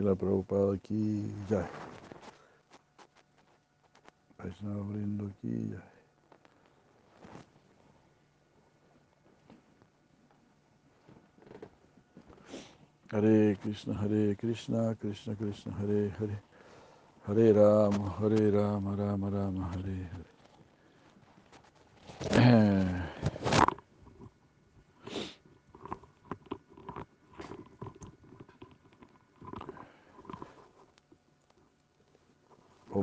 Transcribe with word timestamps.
Shila 0.00 0.16
Prabhupada 0.16 0.72
aquí, 0.72 1.28
ya. 1.50 1.68
Vaishnava 4.38 4.80
abriendo 4.80 5.26
aquí, 5.26 5.72
ya. 5.72 5.82
Hare 13.12 13.58
Krishna, 13.60 13.92
Hare 13.92 14.36
Krishna, 14.36 14.96
Krishna 14.98 15.36
Krishna, 15.36 15.72
Hare 15.74 16.08
Hare. 16.18 16.42
Hare 17.26 17.52
Rama, 17.52 18.16
Hare 18.18 18.50
Rama, 18.50 18.96
Rama 18.96 19.28
Rama, 19.28 19.68
Hare 19.68 20.08
Hare. 22.30 22.96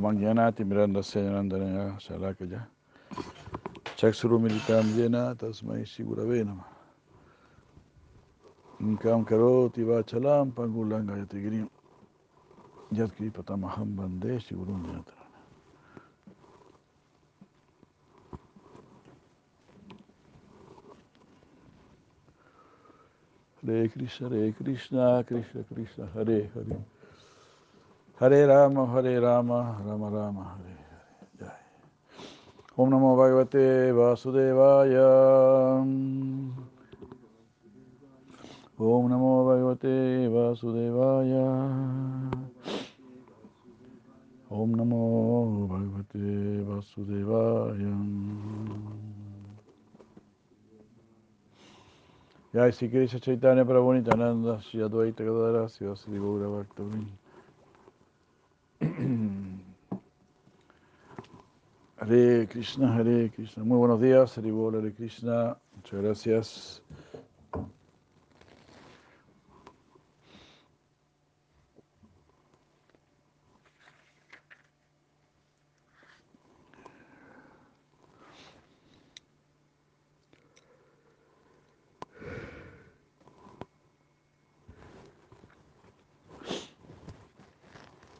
Omanyanati 0.08 0.64
Miranda 0.64 1.00
Senandana 1.00 2.00
Shalakaya. 2.00 2.66
Chakshuru 3.98 4.40
Militam 4.40 4.84
Yena 4.94 5.36
Tasmai 5.36 5.84
Sigurave 5.84 6.46
Nama. 6.46 6.64
Inkam 8.80 9.26
Karoti 9.26 9.84
Vachalam 9.84 10.52
Pangulanga 10.52 11.26
Yatigirim. 11.26 11.68
Yatkri 12.94 13.30
Patamaham 13.30 13.94
Bande 13.96 14.40
Sigurum 14.40 14.82
Yatra. 14.86 15.12
Hare 23.66 23.88
Krishna, 23.88 24.30
Hare 24.30 24.52
Krishna, 24.52 25.24
Krishna 25.28 25.64
Krishna, 25.64 26.08
Hare 26.14 26.48
Hare. 26.54 26.97
Rama, 28.20 28.86
Hare 28.86 29.20
Rama, 29.20 29.80
Rama 29.84 30.10
Rama, 30.10 30.42
Hare 30.42 30.74
Hare. 30.90 31.28
Jai. 31.38 31.52
Om 32.76 32.90
Namo 32.90 33.16
Bhagavate 33.16 33.92
Vasudevaya. 33.94 35.80
Om 38.76 39.08
Namo 39.08 39.44
Bhagavate 39.46 40.28
Vasudevaya. 40.28 41.46
Om 44.50 44.74
Namo 44.74 45.68
Bhagavate 45.68 46.64
Vasudevaya. 46.66 47.94
Jai 52.52 52.70
Sri 52.72 52.88
Krishna 52.88 53.20
Chaitanya 53.20 53.64
Prabhu 53.64 53.94
Nityananda 53.94 54.60
Shri 54.60 54.80
Advaita 54.80 55.18
Gadara 55.18 55.68
Sri 55.70 55.86
Vasudeva 55.86 56.64
Bhaktavin. 56.64 57.06
Hare 62.08 62.46
Krishna, 62.46 62.90
Hare 62.94 63.30
Krishna. 63.30 63.64
Muy 63.64 63.76
buenos 63.76 64.00
días, 64.00 64.38
Hare 64.38 64.50
Bol, 64.50 64.76
Hare 64.76 64.94
Krishna. 64.94 65.58
Muchas 65.76 66.00
gracias. 66.00 66.82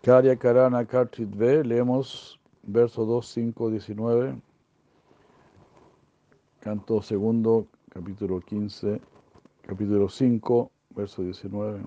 Karya 0.02 0.36
Karana 0.36 0.84
Kartridve, 0.86 1.64
leemos 1.64 2.37
verso 2.68 3.04
2, 3.04 3.22
5, 3.22 3.70
19, 3.70 4.40
canto 6.60 7.00
segundo, 7.00 7.66
capítulo 7.88 8.40
15, 8.40 9.00
capítulo 9.62 10.08
5, 10.08 10.70
verso 10.94 11.22
19. 11.22 11.82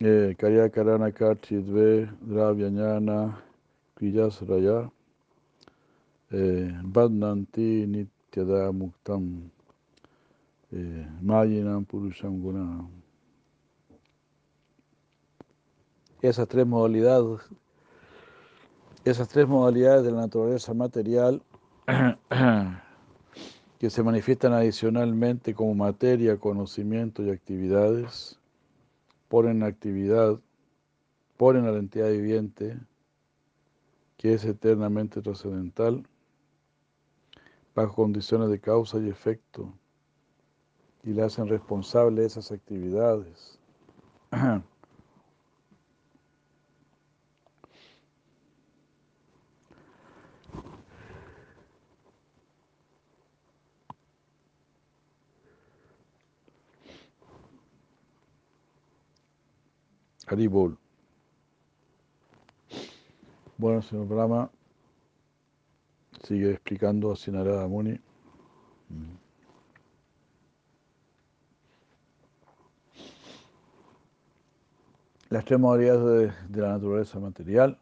Eh, 0.00 0.34
Karya 0.36 0.68
Karana 0.68 1.10
Kartridve, 1.10 2.10
Dravyanyana, 2.20 3.40
Kriyasraya, 3.94 4.90
eh, 6.30 6.70
Badnanti 6.84 7.86
Nityada 7.86 8.72
Muktam, 8.72 9.50
eh, 10.70 11.06
Mayinam 11.22 11.84
Purusham 11.84 12.42
Gunam. 12.42 13.02
esas 16.22 16.46
tres 16.46 16.66
modalidades, 16.66 17.40
esas 19.04 19.28
tres 19.28 19.48
modalidades 19.48 20.04
de 20.04 20.12
la 20.12 20.20
naturaleza 20.20 20.74
material 20.74 21.42
que 23.78 23.90
se 23.90 24.02
manifiestan 24.02 24.52
adicionalmente 24.52 25.54
como 25.54 25.74
materia, 25.74 26.36
conocimiento 26.36 27.24
y 27.24 27.30
actividades, 27.30 28.38
ponen 29.28 29.64
actividad, 29.64 30.38
ponen 31.36 31.66
a 31.66 31.72
la 31.72 31.78
entidad 31.78 32.10
viviente, 32.10 32.78
que 34.16 34.34
es 34.34 34.44
eternamente 34.44 35.20
trascendental, 35.20 36.06
bajo 37.74 37.94
condiciones 37.94 38.50
de 38.50 38.60
causa 38.60 38.98
y 38.98 39.08
efecto, 39.08 39.72
y 41.02 41.10
le 41.12 41.22
hacen 41.22 41.48
responsable 41.48 42.20
de 42.20 42.28
esas 42.28 42.52
actividades. 42.52 43.58
Haribol. 60.26 60.78
Bueno, 63.58 63.82
señor 63.82 64.08
Brahma 64.08 64.50
sigue 66.24 66.52
explicando 66.52 67.12
a 67.12 67.16
Sinarada 67.16 67.66
Muni. 67.68 67.98
Las 75.28 75.44
tres 75.44 75.58
modalidades 75.58 76.34
de, 76.48 76.48
de, 76.48 76.60
la 76.60 76.72
naturaleza 76.72 77.18
material. 77.18 77.78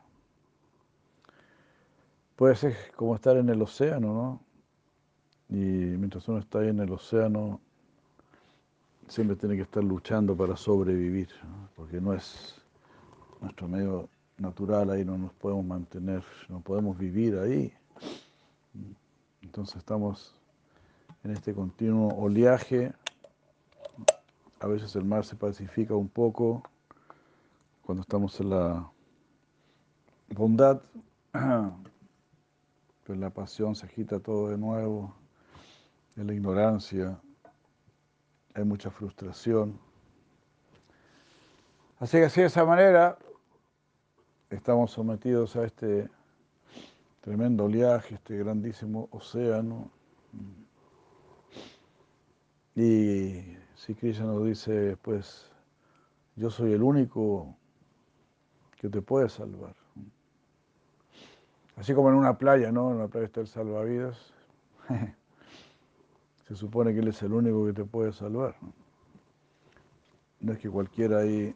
Puede 2.37 2.55
ser 2.55 2.77
como 2.95 3.15
estar 3.15 3.37
en 3.37 3.49
el 3.49 3.61
océano, 3.61 4.15
¿no? 4.15 4.45
Y 5.49 5.57
mientras 5.99 6.29
uno 6.29 6.39
está 6.39 6.61
ahí 6.61 6.69
en 6.69 6.79
el 6.79 6.93
océano, 6.93 7.61
siempre 9.11 9.37
tiene 9.37 9.57
que 9.57 9.63
estar 9.63 9.83
luchando 9.83 10.37
para 10.37 10.57
sobrevivir, 10.57 11.29
porque 11.75 12.01
no 12.01 12.15
es 12.15 12.55
nuestro 13.41 13.67
medio 13.67 14.09
natural, 14.39 14.91
ahí 14.91 15.05
no 15.05 15.19
nos 15.19 15.33
podemos 15.33 15.65
mantener, 15.65 16.23
no 16.49 16.61
podemos 16.61 16.97
vivir 16.97 17.37
ahí. 17.37 17.73
Entonces 19.43 19.77
estamos 19.77 20.41
en 21.25 21.33
este 21.33 21.53
continuo 21.53 22.15
oleaje, 22.17 22.93
a 24.61 24.67
veces 24.69 24.95
el 24.95 25.05
mar 25.05 25.25
se 25.25 25.35
pacifica 25.35 25.95
un 25.95 26.09
poco, 26.09 26.63
cuando 27.83 28.03
estamos 28.03 28.39
en 28.39 28.51
la 28.51 28.89
bondad, 30.29 30.81
en 31.35 33.21
la 33.21 33.31
pasión 33.31 33.75
se 33.75 33.87
agita 33.87 34.21
todo 34.21 34.51
de 34.51 34.57
nuevo, 34.57 35.13
en 36.15 36.29
la 36.29 36.33
ignorancia 36.33 37.21
hay 38.55 38.65
mucha 38.65 38.91
frustración. 38.91 39.79
Así 41.99 42.19
que 42.19 42.25
así 42.25 42.41
de 42.41 42.47
esa 42.47 42.65
manera 42.65 43.19
estamos 44.49 44.91
sometidos 44.91 45.57
a 45.57 45.65
este 45.65 46.09
tremendo 47.21 47.65
oleaje, 47.65 48.15
este 48.15 48.37
grandísimo 48.39 49.09
océano. 49.13 49.91
Y 52.75 53.57
si 53.75 53.95
Krishna 53.95 54.27
nos 54.27 54.45
dice, 54.45 54.97
pues, 55.03 55.51
yo 56.37 56.51
soy 56.51 56.73
el 56.73 56.83
único 56.83 57.55
que 58.77 58.89
te 58.89 59.03
puede 59.03 59.29
salvar. 59.29 59.75
Así 61.77 61.95
como 61.95 62.09
en 62.11 62.17
una 62.17 62.39
playa, 62.39 62.73
¿no? 62.73 62.93
En 62.93 62.99
la 62.99 63.09
playa 63.09 63.27
está 63.27 63.41
el 63.41 63.47
salvavidas. 63.47 64.33
Se 66.51 66.57
supone 66.57 66.93
que 66.93 66.99
Él 66.99 67.07
es 67.07 67.23
el 67.23 67.33
único 67.33 67.65
que 67.65 67.73
te 67.73 67.85
puede 67.85 68.13
salvar. 68.13 68.57
¿no? 70.41 70.53
es 70.53 70.59
que 70.59 70.69
cualquiera 70.69 71.19
ahí 71.19 71.55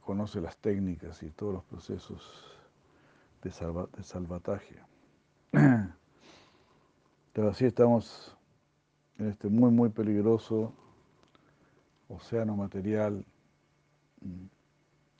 conoce 0.00 0.40
las 0.40 0.56
técnicas 0.56 1.22
y 1.22 1.30
todos 1.30 1.52
los 1.52 1.64
procesos 1.64 2.58
de, 3.42 3.50
salva, 3.50 3.86
de 3.94 4.02
salvataje. 4.02 4.76
Pero 7.34 7.50
así 7.50 7.66
estamos 7.66 8.34
en 9.18 9.28
este 9.28 9.50
muy, 9.50 9.70
muy 9.70 9.90
peligroso 9.90 10.72
océano 12.08 12.56
material 12.56 13.26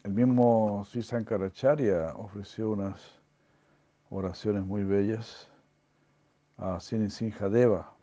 el 0.09 0.15
mismo 0.15 0.87
Sri 0.87 1.03
Sankaracharya 1.03 2.15
ofreció 2.17 2.71
unas 2.71 3.21
oraciones 4.09 4.65
muy 4.65 4.83
bellas 4.83 5.51
a 6.57 6.79
Deva, 7.51 7.95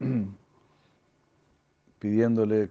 pidiéndole 1.98 2.70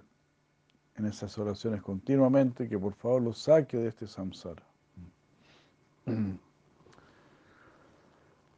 en 0.96 1.06
esas 1.06 1.36
oraciones 1.38 1.82
continuamente 1.82 2.68
que 2.68 2.78
por 2.78 2.94
favor 2.94 3.22
lo 3.22 3.32
saque 3.32 3.76
de 3.76 3.88
este 3.88 4.06
samsara. 4.06 4.62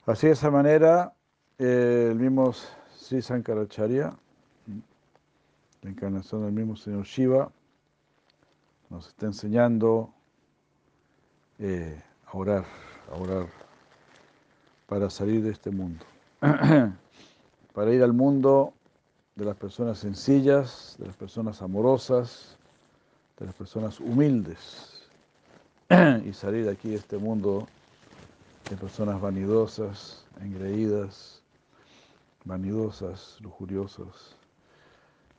Así 0.06 0.26
de 0.26 0.34
esa 0.34 0.50
manera, 0.50 1.14
eh, 1.58 2.08
el 2.10 2.18
mismo 2.18 2.52
Sri 2.94 3.22
Sankaracharya, 3.22 4.14
la 5.82 5.90
encarnación 5.90 6.42
del 6.42 6.52
mismo 6.52 6.76
Señor 6.76 7.04
Shiva, 7.04 7.50
nos 8.90 9.08
está 9.08 9.26
enseñando 9.26 10.12
eh, 11.58 12.00
a 12.26 12.36
orar, 12.36 12.64
a 13.10 13.16
orar 13.16 13.46
para 14.86 15.10
salir 15.10 15.42
de 15.42 15.50
este 15.50 15.70
mundo, 15.70 16.04
para 17.76 17.92
ir 17.92 18.02
al 18.02 18.14
mundo 18.14 18.72
de 19.34 19.44
las 19.44 19.54
personas 19.54 19.98
sencillas, 19.98 20.96
de 20.98 21.08
las 21.08 21.16
personas 21.16 21.60
amorosas, 21.60 22.56
de 23.38 23.44
las 23.44 23.54
personas 23.54 24.00
humildes 24.00 25.06
y 26.24 26.32
salir 26.32 26.64
de 26.64 26.70
aquí 26.70 26.88
de 26.88 26.96
este 26.96 27.18
mundo 27.18 27.68
de 28.70 28.78
personas 28.78 29.20
vanidosas, 29.20 30.24
engreídas, 30.40 31.42
vanidosas, 32.46 33.36
lujuriosas 33.42 34.36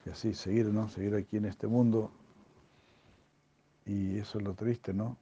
y 0.05 0.11
así 0.11 0.35
seguir, 0.35 0.67
¿no? 0.67 0.89
Seguir 0.89 1.15
aquí 1.15 1.37
en 1.37 1.45
este 1.45 1.65
mundo 1.65 2.11
y 3.83 4.19
eso 4.19 4.37
es 4.37 4.43
lo 4.43 4.53
triste, 4.53 4.93
¿no? 4.93 5.17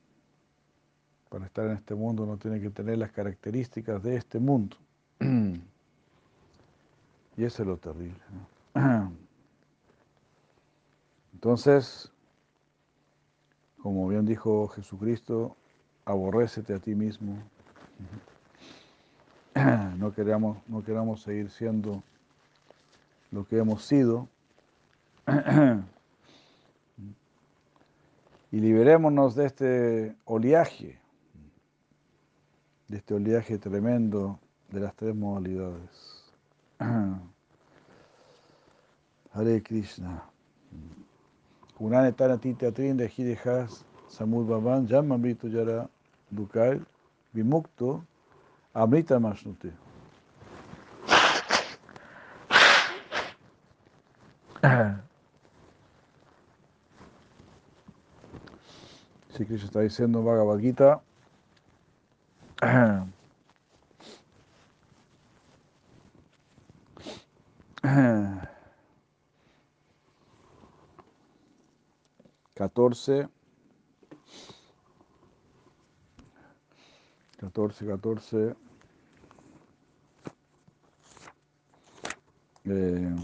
Para 1.30 1.46
estar 1.46 1.66
en 1.68 1.78
este 1.78 1.96
mundo 1.96 2.24
uno 2.24 2.36
tiene 2.36 2.60
que 2.60 2.72
tener 2.72 2.98
las 2.98 3.14
características 3.14 4.04
de 4.04 4.18
este 4.18 4.38
mundo. 4.38 4.76
Y 7.38 7.44
eso 7.44 7.64
es 7.64 7.68
lo 7.68 7.78
terrible. 7.78 8.20
Entonces, 11.34 12.12
como 13.82 14.08
bien 14.08 14.26
dijo 14.26 14.68
Jesucristo, 14.70 15.56
aborrécete 16.06 16.74
a 16.74 16.80
ti 16.80 16.96
mismo. 16.96 17.38
No 19.98 20.14
queramos, 20.14 20.58
no 20.68 20.84
queramos 20.84 21.22
seguir 21.22 21.50
siendo 21.50 22.04
lo 23.32 23.46
que 23.46 23.58
hemos 23.58 23.86
sido. 23.86 24.28
Y 28.52 28.60
liberémonos 28.60 29.36
de 29.36 29.46
este 29.48 30.16
oleaje, 30.24 30.98
de 32.88 32.98
este 32.98 33.14
oleaje 33.14 33.58
tremendo 33.58 34.40
de 34.72 34.80
las 34.80 34.96
tres 34.96 35.14
modalidades. 35.14 36.15
Hare 39.34 39.60
Krishna. 39.62 40.22
Kunane 41.80 42.12
Tanatita 42.12 42.72
Trinda 42.72 43.08
Hidejas 43.08 43.84
Samud 44.10 44.48
Baban 44.48 44.88
Jamamrito 44.88 45.48
Yara 45.52 45.90
Dukar 46.34 46.80
Vimukto 47.36 48.02
Amrita 48.74 49.20
Masnute. 49.20 49.72
Sí, 59.36 59.46
Krishna 59.48 59.68
está 59.68 59.82
diciendo 59.82 60.24
Bhagavad 60.24 60.60
Gita. 60.60 61.02
14, 72.86 73.28
14, 77.40 77.86
14, 77.86 78.56
eh, 82.66 83.16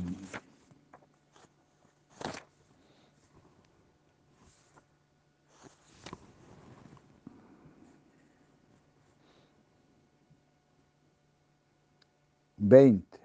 veinte, 12.57 13.19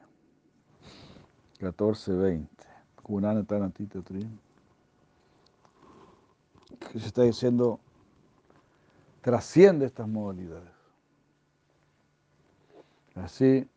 catorce, 1.58 2.12
veinte. 2.12 2.50
Kunana 3.02 3.42
Tanatita 3.44 4.02
Trim 4.02 4.45
que 6.96 7.00
se 7.00 7.08
está 7.08 7.24
diciendo, 7.24 7.78
trasciende 9.20 9.84
estas 9.84 10.08
modalidades. 10.08 10.72
Así 13.14 13.68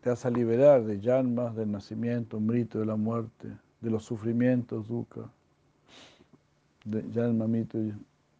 te 0.00 0.10
vas 0.10 0.24
a 0.24 0.30
liberar 0.30 0.84
de 0.84 1.00
llamas, 1.00 1.56
del 1.56 1.72
nacimiento, 1.72 2.38
mito, 2.38 2.78
de 2.78 2.86
la 2.86 2.94
muerte, 2.94 3.48
de 3.80 3.90
los 3.90 4.04
sufrimientos, 4.04 4.86
dukkha, 4.86 5.28
de 6.84 7.10
yanma, 7.10 7.48
mito, 7.48 7.76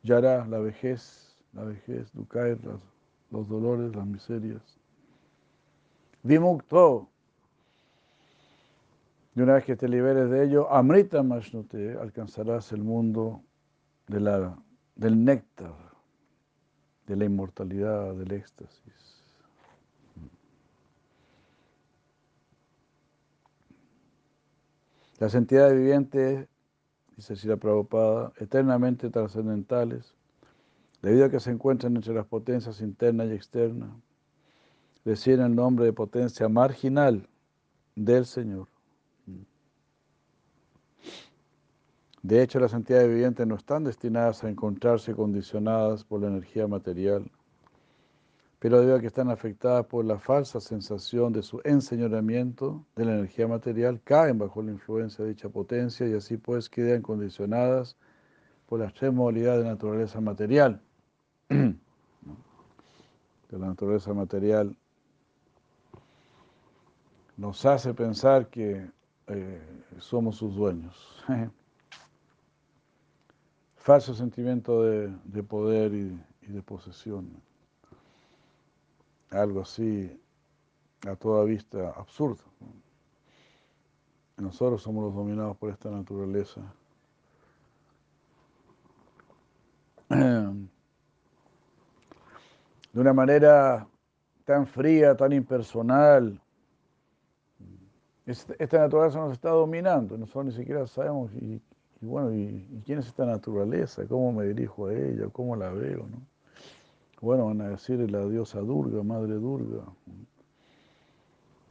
yara, 0.04 0.46
la 0.46 0.60
vejez, 0.60 1.36
la 1.52 1.64
vejez, 1.64 2.12
dukkha, 2.12 2.56
los 3.32 3.48
dolores, 3.48 3.96
las 3.96 4.06
miserias. 4.06 4.62
Vimukto, 6.22 7.08
y 9.34 9.40
una 9.40 9.54
vez 9.54 9.64
que 9.64 9.74
te 9.74 9.88
liberes 9.88 10.30
de 10.30 10.44
ello, 10.44 10.70
amrita 10.70 11.20
mashnute, 11.24 11.98
alcanzarás 12.00 12.70
el 12.70 12.84
mundo 12.84 13.42
de 14.10 14.18
la, 14.18 14.58
del 14.96 15.24
néctar, 15.24 15.72
de 17.06 17.14
la 17.14 17.24
inmortalidad, 17.24 18.12
del 18.16 18.32
éxtasis. 18.32 19.22
Las 25.18 25.34
entidades 25.36 25.74
vivientes, 25.74 26.48
dice 27.16 27.36
Sira 27.36 27.56
Prabhupada, 27.56 28.32
eternamente 28.38 29.10
trascendentales, 29.10 30.12
debido 31.02 31.26
a 31.26 31.30
que 31.30 31.38
se 31.38 31.52
encuentran 31.52 31.94
entre 31.94 32.12
las 32.12 32.26
potencias 32.26 32.80
internas 32.80 33.28
y 33.28 33.34
externas, 33.34 33.90
reciben 35.04 35.46
el 35.46 35.54
nombre 35.54 35.84
de 35.84 35.92
potencia 35.92 36.48
marginal 36.48 37.28
del 37.94 38.26
Señor. 38.26 38.66
De 42.22 42.42
hecho, 42.42 42.60
las 42.60 42.74
entidades 42.74 43.08
vivientes 43.08 43.46
no 43.46 43.54
están 43.54 43.84
destinadas 43.84 44.44
a 44.44 44.50
encontrarse 44.50 45.14
condicionadas 45.14 46.04
por 46.04 46.20
la 46.20 46.28
energía 46.28 46.66
material, 46.66 47.30
pero 48.58 48.78
debido 48.78 48.96
a 48.96 49.00
que 49.00 49.06
están 49.06 49.30
afectadas 49.30 49.86
por 49.86 50.04
la 50.04 50.18
falsa 50.18 50.60
sensación 50.60 51.32
de 51.32 51.42
su 51.42 51.62
enseñoramiento 51.64 52.84
de 52.94 53.06
la 53.06 53.14
energía 53.14 53.48
material, 53.48 54.02
caen 54.04 54.36
bajo 54.36 54.62
la 54.62 54.70
influencia 54.70 55.24
de 55.24 55.30
dicha 55.30 55.48
potencia 55.48 56.06
y 56.06 56.12
así 56.12 56.36
pues 56.36 56.68
quedan 56.68 57.00
condicionadas 57.00 57.96
por 58.66 58.80
las 58.80 58.92
tres 58.92 59.14
modalidades 59.14 59.64
de 59.64 59.70
naturaleza 59.70 60.20
material. 60.20 60.82
De 61.48 61.74
la 63.58 63.66
naturaleza 63.66 64.14
material 64.14 64.76
nos 67.36 67.66
hace 67.66 67.92
pensar 67.94 68.48
que 68.48 68.88
eh, 69.26 69.82
somos 69.98 70.36
sus 70.36 70.54
dueños. 70.54 71.24
falso 73.80 74.14
sentimiento 74.14 74.82
de, 74.82 75.42
poder 75.42 75.92
y, 75.94 76.20
de 76.46 76.62
posesión. 76.62 77.30
Algo 79.30 79.62
así 79.62 80.20
a 81.06 81.16
toda 81.16 81.44
vista 81.44 81.90
absurdo. 81.90 82.44
Nosotros 84.36 84.82
somos 84.82 85.04
los 85.04 85.14
dominados 85.14 85.56
por 85.56 85.70
esta 85.70 85.90
naturaleza. 85.90 86.60
De 92.92 93.00
una 93.00 93.12
manera 93.12 93.86
tan 94.44 94.66
fría, 94.66 95.16
tan 95.16 95.32
impersonal. 95.32 96.40
Esta 98.26 98.78
naturaleza 98.78 99.20
nos 99.20 99.32
está 99.32 99.50
dominando, 99.50 100.18
nosotros 100.18 100.46
ni 100.46 100.52
siquiera 100.52 100.86
sabemos 100.86 101.30
bueno, 102.00 102.34
¿y, 102.34 102.82
quién 102.84 102.98
es 102.98 103.06
esta 103.06 103.26
naturaleza? 103.26 104.06
¿Cómo 104.06 104.32
me 104.32 104.46
dirijo 104.46 104.86
a 104.86 104.94
ella? 104.94 105.28
¿Cómo 105.32 105.56
la 105.56 105.70
veo? 105.70 106.06
¿no? 106.10 106.22
Bueno, 107.20 107.46
van 107.46 107.60
a 107.60 107.68
decir 107.68 108.10
la 108.10 108.24
diosa 108.26 108.60
Durga, 108.60 109.02
Madre 109.02 109.34
Durga. 109.34 109.84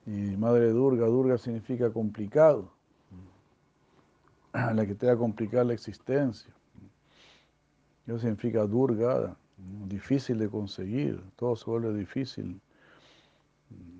Y 0.05 0.37
Madre 0.37 0.69
Durga, 0.69 1.07
Durga 1.07 1.37
significa 1.37 1.91
complicado, 1.91 2.71
la 4.53 4.85
que 4.85 4.95
te 4.95 5.07
va 5.07 5.13
a 5.13 5.17
complicar 5.17 5.65
la 5.65 5.73
existencia. 5.73 6.53
Eso 8.05 8.19
significa 8.19 8.65
Durga, 8.65 9.35
difícil 9.87 10.37
de 10.39 10.49
conseguir, 10.49 11.21
todo 11.35 11.55
se 11.55 11.69
vuelve 11.69 11.93
difícil, 11.93 12.59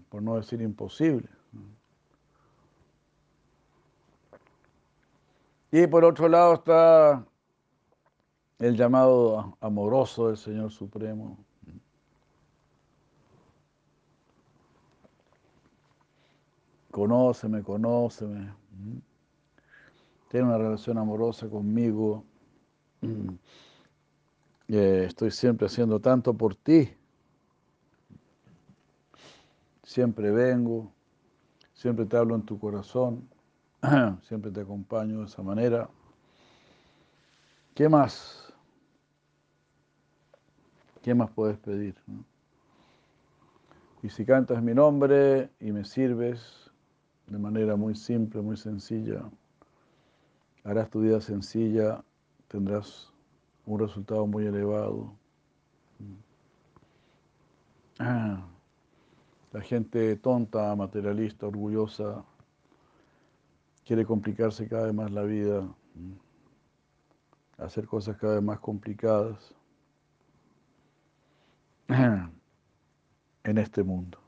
por 0.10 0.22
no 0.22 0.36
decir 0.36 0.62
imposible. 0.62 1.30
Y 5.72 5.86
por 5.86 6.04
otro 6.04 6.28
lado 6.28 6.56
está 6.56 7.26
el 8.58 8.76
llamado 8.76 9.56
amoroso 9.62 10.28
del 10.28 10.38
Señor 10.38 10.72
Supremo. 10.72 11.38
Conóceme, 16.90 17.62
conóceme. 17.62 18.52
Tiene 20.30 20.48
una 20.48 20.58
relación 20.58 20.98
amorosa 20.98 21.48
conmigo. 21.48 22.24
Eh, 24.68 25.06
estoy 25.08 25.30
siempre 25.30 25.68
haciendo 25.68 26.00
tanto 26.00 26.34
por 26.34 26.56
ti. 26.56 26.92
Siempre 29.84 30.32
vengo, 30.32 30.92
siempre 31.74 32.06
te 32.06 32.18
hablo 32.18 32.36
en 32.36 32.44
tu 32.44 32.60
corazón, 32.60 33.28
siempre 34.24 34.52
te 34.52 34.62
acompaño 34.62 35.20
de 35.20 35.26
esa 35.26 35.42
manera. 35.42 35.90
¿Qué 37.74 37.88
más? 37.88 38.54
¿Qué 41.02 41.14
más 41.14 41.32
puedes 41.32 41.58
pedir? 41.58 41.96
Y 44.04 44.10
si 44.10 44.26
cantas 44.26 44.62
mi 44.62 44.74
nombre 44.74 45.50
y 45.60 45.72
me 45.72 45.86
sirves 45.86 46.72
de 47.28 47.38
manera 47.38 47.76
muy 47.76 47.96
simple, 47.96 48.42
muy 48.42 48.58
sencilla, 48.58 49.30
harás 50.64 50.90
tu 50.90 51.02
vida 51.02 51.22
sencilla, 51.22 52.04
tendrás 52.48 53.14
un 53.66 53.80
resultado 53.80 54.28
muy 54.28 54.46
elevado. 54.46 55.14
La 59.52 59.62
gente 59.62 60.16
tonta, 60.18 60.76
materialista, 60.76 61.48
orgullosa, 61.48 62.24
quiere 63.90 64.06
complicarse 64.06 64.68
cada 64.68 64.86
vez 64.86 64.94
más 64.94 65.10
la 65.10 65.24
vida, 65.24 65.68
hacer 67.58 67.88
cosas 67.88 68.18
cada 68.18 68.36
vez 68.36 68.44
más 68.44 68.60
complicadas 68.60 69.56
en 71.88 73.58
este 73.58 73.82
mundo. 73.82 74.20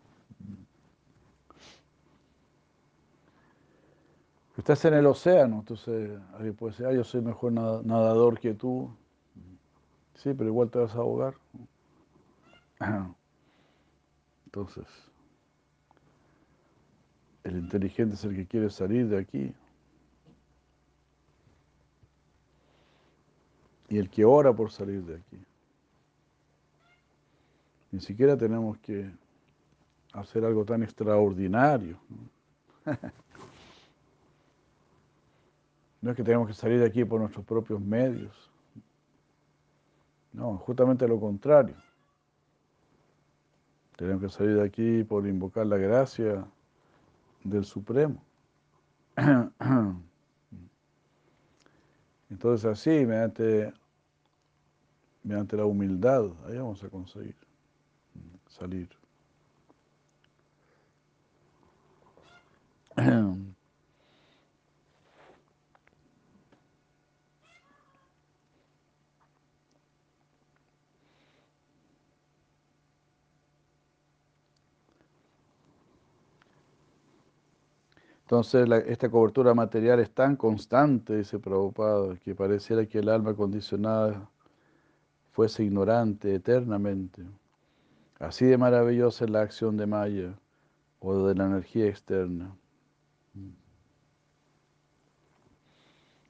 Estás 4.57 4.83
en 4.85 4.95
el 4.95 5.05
océano, 5.05 5.59
entonces 5.59 6.19
alguien 6.33 6.55
puede 6.55 6.71
decir, 6.71 6.87
ah, 6.87 6.93
yo 6.93 7.03
soy 7.03 7.21
mejor 7.21 7.51
nadador 7.51 8.39
que 8.39 8.55
tú. 8.55 8.91
Sí, 10.15 10.33
pero 10.33 10.49
igual 10.49 10.71
te 10.71 10.79
vas 10.79 10.95
a 10.95 10.97
ahogar. 10.97 11.35
Entonces, 14.45 14.87
el 17.43 17.57
inteligente 17.57 18.15
es 18.15 18.24
el 18.24 18.36
que 18.36 18.45
quiere 18.45 18.69
salir 18.69 19.07
de 19.07 19.17
aquí. 19.17 19.53
Y 23.89 23.98
el 23.98 24.10
que 24.10 24.24
ora 24.24 24.53
por 24.53 24.71
salir 24.71 25.03
de 25.03 25.15
aquí. 25.15 25.43
Ni 27.91 28.00
siquiera 28.00 28.38
tenemos 28.38 28.77
que 28.77 29.12
hacer 30.13 30.45
algo 30.45 30.63
tan 30.63 30.83
extraordinario. 30.83 32.00
No 36.01 36.12
es 36.12 36.15
que 36.15 36.24
tengamos 36.24 36.48
que 36.48 36.53
salir 36.53 36.79
de 36.79 36.86
aquí 36.86 37.03
por 37.03 37.19
nuestros 37.19 37.45
propios 37.45 37.81
medios. 37.81 38.50
No, 40.31 40.57
justamente 40.57 41.07
lo 41.07 41.19
contrario. 41.19 41.75
Tenemos 43.98 44.21
que 44.21 44.29
salir 44.29 44.55
de 44.55 44.63
aquí 44.63 45.03
por 45.03 45.27
invocar 45.27 45.67
la 45.67 45.77
gracia 45.77 46.48
del 47.43 47.65
Supremo. 47.65 48.24
Entonces 52.29 52.65
así, 52.65 53.05
mediante, 53.05 53.74
mediante 55.24 55.57
la 55.57 55.65
humildad, 55.65 56.31
ahí 56.48 56.57
vamos 56.57 56.83
a 56.83 56.89
conseguir 56.89 57.36
salir. 58.48 58.89
Entonces 78.31 78.65
esta 78.88 79.09
cobertura 79.09 79.53
material 79.53 80.00
es 80.00 80.09
tan 80.09 80.38
constante, 80.38 81.17
dice 81.17 81.38
Prabhupada, 81.38 82.15
que 82.15 82.33
pareciera 82.33 82.85
que 82.85 83.00
el 83.00 83.09
alma 83.09 83.33
condicionada 83.33 84.29
fuese 85.33 85.65
ignorante 85.65 86.33
eternamente. 86.33 87.25
Así 88.19 88.45
de 88.45 88.57
maravillosa 88.57 89.25
es 89.25 89.31
la 89.31 89.41
acción 89.41 89.75
de 89.75 89.85
Maya 89.85 90.33
o 91.01 91.27
de 91.27 91.35
la 91.35 91.45
energía 91.45 91.88
externa, 91.88 92.55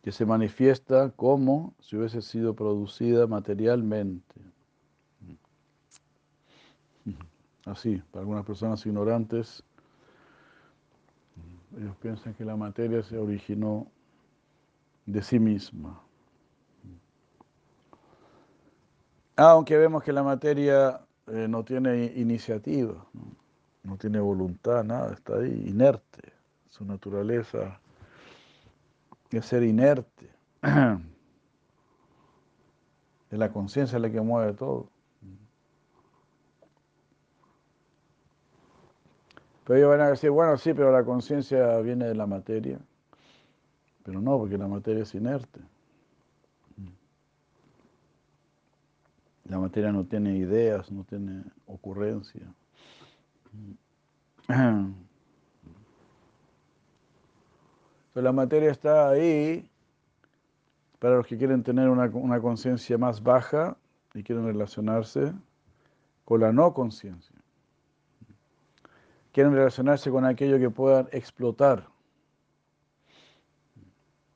que 0.02 0.12
se 0.12 0.26
manifiesta 0.26 1.12
como 1.12 1.76
si 1.82 1.98
hubiese 1.98 2.24
sido 2.24 2.56
producida 2.56 3.28
materialmente. 3.28 4.42
Así, 7.66 8.02
para 8.10 8.22
algunas 8.22 8.44
personas 8.44 8.84
ignorantes, 8.88 9.64
ellos 11.78 11.96
piensan 12.02 12.34
que 12.34 12.46
la 12.46 12.56
materia 12.56 13.02
se 13.04 13.18
originó 13.18 13.88
de 15.06 15.22
sí 15.22 15.40
misma. 15.40 16.02
Aunque 19.36 19.78
vemos 19.78 20.04
que 20.04 20.12
la 20.12 20.24
materia 20.24 21.02
eh, 21.28 21.48
no 21.48 21.64
tiene 21.64 22.06
iniciativa, 22.16 23.06
¿no? 23.84 23.98
tiene 23.98 24.20
voluntad, 24.20 24.84
nada, 24.84 25.14
está 25.14 25.38
ahí 25.38 25.66
inerte. 25.68 26.34
Su 26.70 26.86
naturaleza 26.86 27.80
es 29.32 29.46
ser 29.46 29.64
inerte. 29.64 30.30
Es 33.32 33.40
la 33.40 33.50
conciencia 33.50 33.98
la 33.98 34.12
que 34.12 34.20
mueve 34.20 34.52
todo. 34.52 34.91
Pero 39.72 39.80
ellos 39.80 39.90
van 39.98 40.02
a 40.02 40.10
decir, 40.10 40.30
bueno, 40.32 40.58
sí, 40.58 40.74
pero 40.74 40.92
la 40.92 41.06
conciencia 41.06 41.78
viene 41.78 42.04
de 42.04 42.14
la 42.14 42.28
materia. 42.28 42.78
Pero 44.04 44.20
no, 44.20 44.38
porque 44.38 44.58
la 44.58 44.68
materia 44.68 45.04
es 45.04 45.16
inerte. 45.16 45.62
La 49.46 49.60
materia 49.60 49.94
no 49.94 50.04
tiene 50.04 50.36
ideas, 50.36 50.92
no 50.92 51.06
tiene 51.06 51.46
ocurrencia. 51.68 52.54
Pero 54.46 54.94
la 58.14 58.34
materia 58.34 58.72
está 58.72 59.08
ahí 59.08 59.70
para 61.00 61.16
los 61.16 61.28
que 61.28 61.38
quieren 61.38 61.64
tener 61.64 61.88
una, 61.88 62.08
una 62.08 62.42
conciencia 62.42 62.98
más 62.98 63.24
baja 63.24 63.78
y 64.14 64.22
quieren 64.22 64.46
relacionarse 64.46 65.32
con 66.26 66.42
la 66.42 66.52
no 66.52 66.74
conciencia 66.74 67.31
quieren 69.32 69.54
relacionarse 69.54 70.12
con 70.12 70.26
aquello 70.26 70.60
que 70.60 70.70
puedan 70.70 71.08
explotar. 71.12 71.88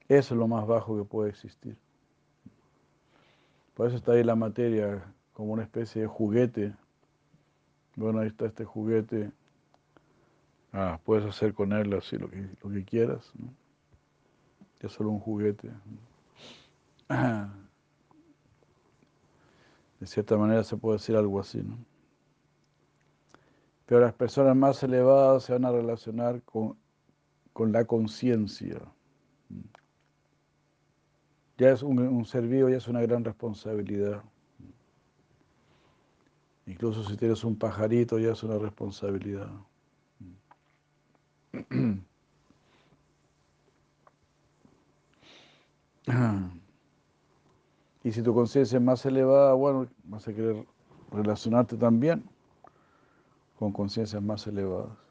Eso 0.08 0.34
es 0.34 0.40
lo 0.40 0.48
más 0.48 0.68
bajo 0.68 0.98
que 0.98 1.04
puede 1.04 1.30
existir. 1.30 1.78
Por 3.74 3.88
eso 3.88 3.98
está 3.98 4.14
ahí 4.14 4.24
la 4.24 4.36
materia 4.36 5.04
como 5.34 5.54
una 5.54 5.64
especie 5.64 6.04
de 6.04 6.08
juguete. 6.08 6.74
Bueno, 7.96 8.20
ahí 8.20 8.28
está 8.28 8.46
este 8.46 8.64
juguete. 8.64 9.32
Ah, 10.72 11.00
puedes 11.04 11.26
hacer 11.26 11.54
con 11.54 11.74
él 11.74 11.94
así 11.94 12.18
lo 12.18 12.30
que, 12.30 12.48
lo 12.64 12.70
que 12.70 12.86
quieras. 12.86 13.32
¿no? 13.36 13.54
Es 14.80 14.92
solo 14.92 15.10
un 15.10 15.20
juguete. 15.20 15.72
De 20.00 20.08
cierta 20.08 20.38
manera 20.38 20.64
se 20.64 20.78
puede 20.78 20.98
decir 20.98 21.16
algo 21.16 21.40
así, 21.40 21.64
¿no? 21.64 21.78
Pero 23.86 24.02
las 24.02 24.14
personas 24.14 24.56
más 24.56 24.82
elevadas 24.84 25.44
se 25.44 25.54
van 25.54 25.66
a 25.66 25.72
relacionar 25.72 26.42
con, 26.44 26.78
la 27.72 27.86
conciencia. 27.86 28.82
Ya 31.58 31.70
es 31.70 31.84
un, 31.84 32.00
un 32.00 32.26
ser 32.26 32.50
ya 32.50 32.78
es 32.78 32.88
una 32.88 33.02
gran 33.02 33.24
responsabilidad. 33.24 34.24
Incluso 36.66 37.04
si 37.04 37.16
tienes 37.16 37.44
un 37.44 37.56
pajarito, 37.58 38.18
ya 38.18 38.32
es 38.32 38.44
una 38.44 38.58
responsabilidad. 38.58 39.50
Y 48.04 48.12
si 48.12 48.22
tu 48.22 48.34
conciencia 48.34 48.78
es 48.78 48.84
más 48.84 49.06
elevada, 49.06 49.54
bueno, 49.54 49.88
vas 50.04 50.28
a 50.28 50.34
querer 50.34 50.66
relacionarte 51.12 51.78
también 51.78 52.24
con 53.58 53.72
conciencias 53.72 54.22
más 54.22 54.46
elevadas. 54.48 55.06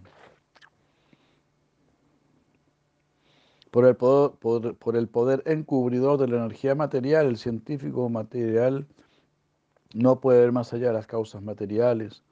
Por 3.71 3.85
el, 3.85 3.97
poder, 5.09 5.43
encubridor 5.45 6.19
de 6.19 6.29
la 6.29 6.39
energía 6.39 6.75
material, 6.75 7.27
el 7.27 7.37
científico 7.37 8.09
material 8.09 8.87
no 9.95 10.21
puede 10.21 10.41
ver 10.41 10.53
más 10.53 10.73
allá 10.73 10.89
de 10.89 10.93
las 10.95 11.07
causas 11.07 11.43
materiales, 11.43 12.23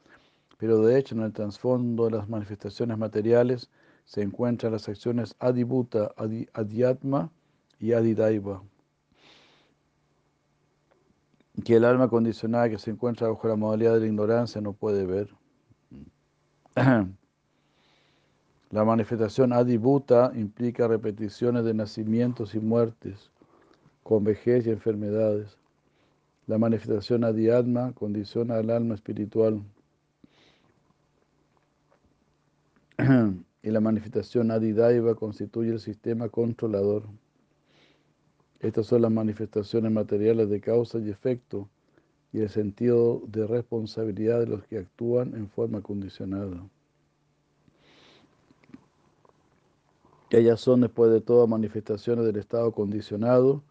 pero 0.59 0.79
de 0.81 0.99
hecho 0.99 1.15
en 1.15 1.23
el 1.23 1.33
trasfondo 1.33 2.07
de 2.07 2.13
las 2.13 2.29
manifestaciones 2.31 2.97
materiales 2.97 3.71
se 4.05 4.23
encuentran 4.23 4.73
las 4.73 4.89
acciones 4.89 5.35
adibhuta, 5.39 6.13
adi, 6.17 6.49
adhyatma 6.53 7.31
y 7.79 7.93
adidaiva, 7.93 8.63
que 11.65 11.77
el 11.77 11.85
alma 11.85 12.09
condicionada 12.09 12.69
que 12.69 12.79
se 12.79 12.91
encuentra 12.91 13.29
bajo 13.29 13.49
la 13.49 13.57
modalidad 13.57 13.95
de 13.95 14.01
la 14.01 14.07
ignorancia 14.07 14.61
no 14.61 14.73
puede 14.73 15.07
ver. 15.07 15.35
La 18.71 18.85
manifestación 18.85 19.53
adibhuta 19.53 20.33
implica 20.35 20.89
repeticiones 20.89 21.65
de 21.65 21.75
nacimientos 21.75 22.57
y 22.57 22.59
muertes, 22.59 23.31
con 24.03 24.25
vejez 24.25 24.67
y 24.67 24.71
enfermedades. 24.71 25.57
La 26.49 26.59
manifestación 26.59 27.23
adiatma 27.23 27.93
condiciona 27.93 28.57
al 28.57 28.71
alma 28.71 28.97
espiritual. 28.97 29.63
y 33.65 33.71
la 33.71 33.81
manifestación 33.81 34.51
adidaiva 34.51 35.15
constituye 35.15 35.71
el 35.71 35.81
sistema 35.81 36.29
controlador. 36.29 37.05
Estas 38.61 38.87
son 38.87 39.01
las 39.01 39.11
manifestaciones 39.11 39.91
materiales 39.91 40.51
de 40.51 40.61
causa 40.61 40.99
y 40.99 41.09
efecto 41.09 41.71
y 42.31 42.41
el 42.41 42.51
sentido 42.51 43.23
de 43.27 43.47
responsabilidad 43.47 44.41
de 44.41 44.49
los 44.49 44.65
que 44.65 44.77
actúan 44.77 45.35
en 45.35 45.49
forma 45.49 45.81
condicionada. 45.81 46.63
Ellas 50.29 50.61
son 50.61 50.83
después 50.83 51.11
de 51.11 51.23
todo 51.23 51.47
manifestaciones 51.47 52.27
del 52.27 52.37
estado 52.37 52.71
condicionado 52.73 53.63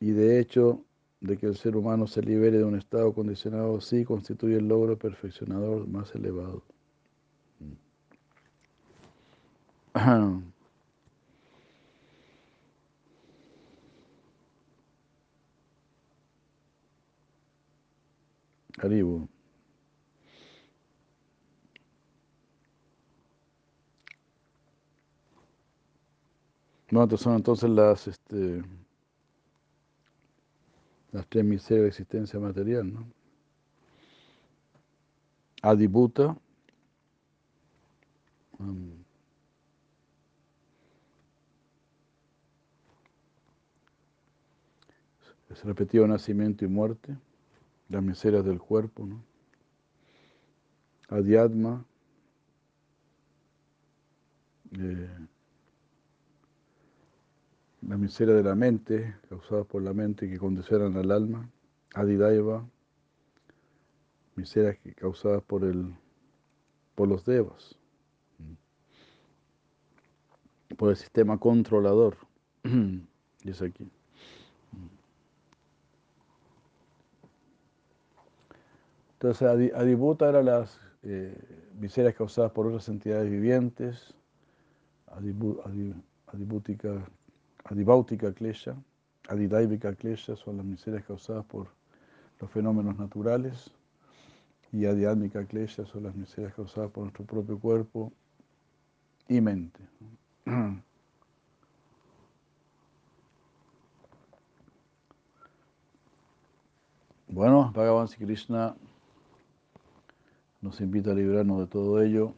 y 0.00 0.12
de 0.12 0.40
hecho 0.40 0.82
de 1.20 1.36
que 1.36 1.46
el 1.46 1.56
ser 1.56 1.76
humano 1.76 2.06
se 2.06 2.22
libere 2.22 2.56
de 2.56 2.64
un 2.64 2.78
estado 2.78 3.12
condicionado 3.12 3.82
sí 3.82 4.02
constituye 4.04 4.56
el 4.56 4.68
logro 4.68 4.96
perfeccionador 4.98 5.86
más 5.86 6.14
elevado. 6.14 6.62
Haribu. 18.78 19.28
No, 26.90 27.08
son 27.16 27.36
entonces 27.36 27.70
las, 27.70 28.06
este, 28.08 28.62
las 31.12 31.26
tres 31.28 31.44
miserias 31.44 31.82
de 31.84 31.88
existencia 31.88 32.38
material, 32.40 32.92
¿no? 32.92 33.06
Adibuta, 35.62 36.36
um, 38.58 39.03
es 45.54 45.64
repetido 45.64 46.06
nacimiento 46.08 46.64
y 46.64 46.68
muerte, 46.68 47.16
las 47.88 48.02
miserias 48.02 48.44
del 48.44 48.58
cuerpo, 48.58 49.06
¿no? 49.06 49.24
Adiatma, 51.08 51.84
eh, 54.72 55.08
la 57.82 57.96
miseria 57.96 58.34
de 58.34 58.42
la 58.42 58.56
mente, 58.56 59.14
causada 59.28 59.62
por 59.62 59.82
la 59.82 59.92
mente 59.92 60.28
que 60.28 60.38
condicionan 60.38 60.96
al 60.96 61.12
alma, 61.12 61.48
adidaiva, 61.94 62.66
miserias 64.34 64.76
causadas 64.96 65.42
por, 65.44 65.62
el, 65.62 65.94
por 66.96 67.06
los 67.06 67.24
devas, 67.24 67.78
por 70.76 70.90
el 70.90 70.96
sistema 70.96 71.38
controlador. 71.38 72.16
es 73.44 73.62
aquí. 73.62 73.88
Entonces, 79.24 79.72
adibuta 79.74 80.28
eran 80.28 80.44
las 80.44 80.78
eh, 81.02 81.34
miserias 81.80 82.14
causadas 82.14 82.52
por 82.52 82.66
otras 82.66 82.86
entidades 82.90 83.30
vivientes, 83.30 84.14
adibútica 86.26 87.02
Adibáutica 87.64 88.34
klesha, 88.34 88.76
adidaivika 89.26 89.94
klesha 89.94 90.36
son 90.36 90.58
las 90.58 90.66
miserias 90.66 91.06
causadas 91.06 91.46
por 91.46 91.68
los 92.38 92.50
fenómenos 92.50 92.98
naturales 92.98 93.70
y 94.72 94.84
adiámica 94.84 95.46
klesha 95.46 95.86
son 95.86 96.02
las 96.02 96.14
miserias 96.14 96.52
causadas 96.52 96.90
por 96.90 97.04
nuestro 97.04 97.24
propio 97.24 97.58
cuerpo 97.58 98.12
y 99.26 99.40
mente. 99.40 99.80
Bueno, 107.26 107.72
Bhagavan 107.74 108.06
Krishna 108.06 108.76
nos 110.64 110.80
invita 110.80 111.10
a 111.10 111.14
librarnos 111.14 111.60
de 111.60 111.66
todo 111.66 112.02
ello 112.02 112.34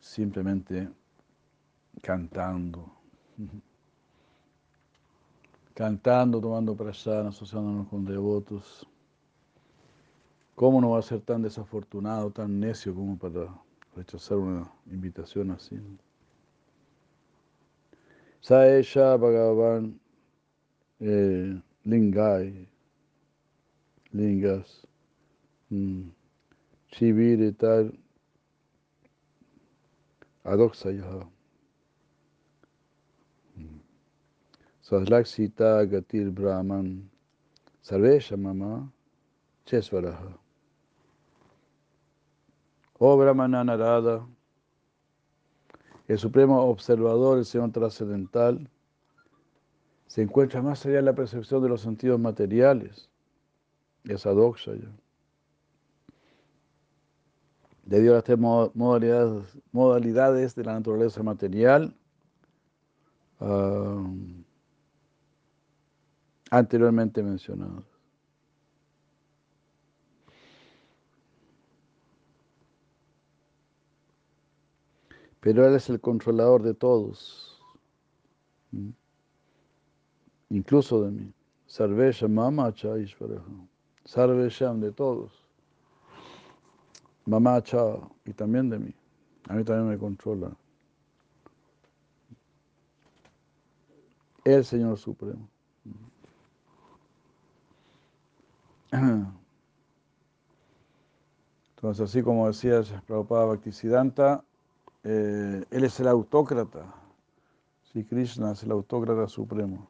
simplemente 0.00 0.88
cantando 2.02 2.92
cantando, 5.74 6.40
tomando 6.40 6.76
prasad, 6.76 7.26
asociándonos 7.26 7.88
con 7.88 8.04
devotos. 8.04 8.86
¿Cómo 10.54 10.80
no 10.80 10.90
va 10.90 11.00
a 11.00 11.02
ser 11.02 11.20
tan 11.20 11.42
desafortunado, 11.42 12.30
tan 12.30 12.60
necio 12.60 12.94
como 12.94 13.18
para 13.18 13.48
rechazar 13.96 14.38
una 14.38 14.70
invitación 14.86 15.50
así? 15.50 15.76
Saesha 18.40 19.16
Bhagavan 19.16 19.98
eh, 21.00 21.60
Lingai, 21.82 22.68
Lingas, 24.12 24.86
mm, 26.94 26.98
Shivir 26.98 27.56
tal, 27.58 27.92
Adoksaya. 30.44 31.26
Sadlaksita 34.82 35.86
Gatir 35.86 36.30
Brahman 36.30 37.08
Sarvesha 37.82 38.36
Mama 38.36 38.92
Chesvaraha. 39.66 40.38
Oh 43.00 43.16
Brahmana 43.16 43.64
Narada, 43.64 44.26
el 46.06 46.18
supremo 46.18 46.62
observador, 46.62 47.38
el 47.38 47.44
Señor 47.46 47.72
trascendental, 47.72 48.68
se 50.06 50.22
encuentra 50.22 50.62
más 50.62 50.84
allá 50.84 50.96
de 50.96 51.02
la 51.02 51.14
percepción 51.14 51.62
de 51.62 51.70
los 51.70 51.80
sentidos 51.80 52.20
materiales. 52.20 53.08
Esa 54.04 54.30
doxa 54.30 54.74
ya. 54.74 55.03
Debido 57.84 58.12
a 58.12 58.16
las 58.16 58.24
tres 58.24 58.38
modalidades, 58.38 59.58
modalidades 59.72 60.54
de 60.54 60.64
la 60.64 60.72
naturaleza 60.74 61.22
material, 61.22 61.94
uh, 63.40 64.44
anteriormente 66.50 67.22
mencionados. 67.22 67.84
Pero 75.40 75.66
Él 75.66 75.74
es 75.74 75.90
el 75.90 76.00
controlador 76.00 76.62
de 76.62 76.72
todos, 76.72 77.60
incluso 80.48 81.02
de 81.02 81.10
mí. 81.10 81.34
Sarvesham 81.66 82.32
Mamacha 82.32 82.96
Ishvaraha. 82.98 83.68
Sarvesham 84.06 84.80
de 84.80 84.90
todos. 84.90 85.43
Mamacha 87.26 87.98
y 88.24 88.32
también 88.32 88.68
de 88.70 88.78
mí. 88.78 88.94
A 89.48 89.54
mí 89.54 89.64
también 89.64 89.88
me 89.88 89.98
controla. 89.98 90.50
El 94.44 94.64
Señor 94.64 94.98
Supremo. 94.98 95.48
Entonces, 101.76 102.08
así 102.10 102.22
como 102.22 102.46
decía 102.46 102.82
Prabhupada 103.06 103.46
Bhaktisiddhanta, 103.46 104.44
eh, 105.02 105.64
él 105.70 105.84
es 105.84 106.00
el 106.00 106.08
autócrata. 106.08 106.94
Sí, 107.92 108.04
Krishna 108.04 108.52
es 108.52 108.62
el 108.62 108.70
autócrata 108.70 109.28
supremo. 109.28 109.88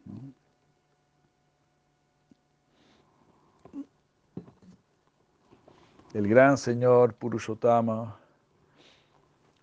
El 6.15 6.29
gran 6.29 6.57
señor 6.57 7.15
Purushottama 7.15 8.17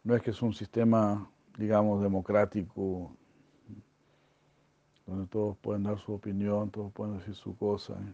no 0.04 0.16
es 0.16 0.22
que 0.22 0.32
es 0.32 0.42
un 0.42 0.54
sistema, 0.54 1.32
digamos, 1.58 2.02
democrático, 2.02 3.16
donde 5.08 5.28
todos 5.28 5.56
pueden 5.60 5.84
dar 5.84 5.98
su 5.98 6.12
opinión, 6.14 6.70
todos 6.70 6.92
pueden 6.92 7.20
decir 7.20 7.36
su 7.36 7.56
cosa. 7.56 7.94
¿eh? 7.94 8.14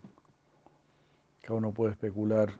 Cada 1.41 1.55
uno 1.55 1.71
puede 1.71 1.93
especular 1.93 2.51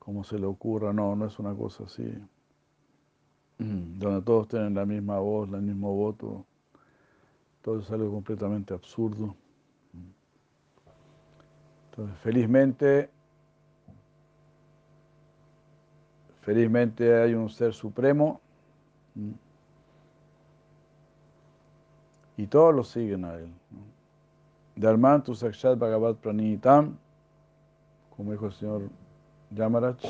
como 0.00 0.24
se 0.24 0.40
le 0.40 0.46
ocurra. 0.46 0.92
No, 0.92 1.14
no 1.14 1.26
es 1.26 1.38
una 1.38 1.54
cosa 1.54 1.84
así. 1.84 2.12
Donde 3.58 4.22
todos 4.22 4.48
tienen 4.48 4.74
la 4.74 4.84
misma 4.84 5.20
voz, 5.20 5.48
el 5.52 5.62
mismo 5.62 5.94
voto. 5.94 6.44
Todo 7.62 7.78
es 7.78 7.88
algo 7.92 8.10
completamente 8.10 8.74
absurdo. 8.74 9.36
Entonces, 11.90 12.18
felizmente, 12.18 13.14
felizmente 16.44 17.22
hay 17.22 17.34
un 17.34 17.48
ser 17.48 17.72
supremo 17.72 18.40
y 22.36 22.46
todos 22.46 22.74
lo 22.74 22.84
siguen 22.84 23.24
a 23.24 23.34
él. 23.34 23.48
Dharmantu 24.76 25.34
Sakshat 25.34 25.78
Bhagavat 25.78 26.16
Pranitam, 26.16 26.98
como 28.14 28.32
dijo 28.32 28.46
el 28.46 28.52
señor 28.52 28.82
Yamarach, 29.52 30.04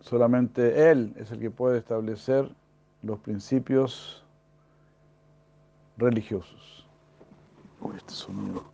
solamente 0.00 0.90
él 0.90 1.12
es 1.16 1.30
el 1.32 1.40
que 1.40 1.50
puede 1.50 1.78
establecer 1.78 2.50
los 3.02 3.18
principios 3.18 4.24
religiosos. 5.98 6.86
Uy, 7.80 7.96
este 7.96 8.14
sonido. 8.14 8.73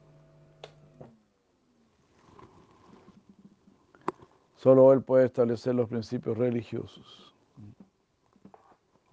Solo 4.61 4.93
él 4.93 5.03
puede 5.03 5.25
establecer 5.25 5.75
los 5.75 5.89
principios 5.89 6.37
religiosos. 6.37 7.35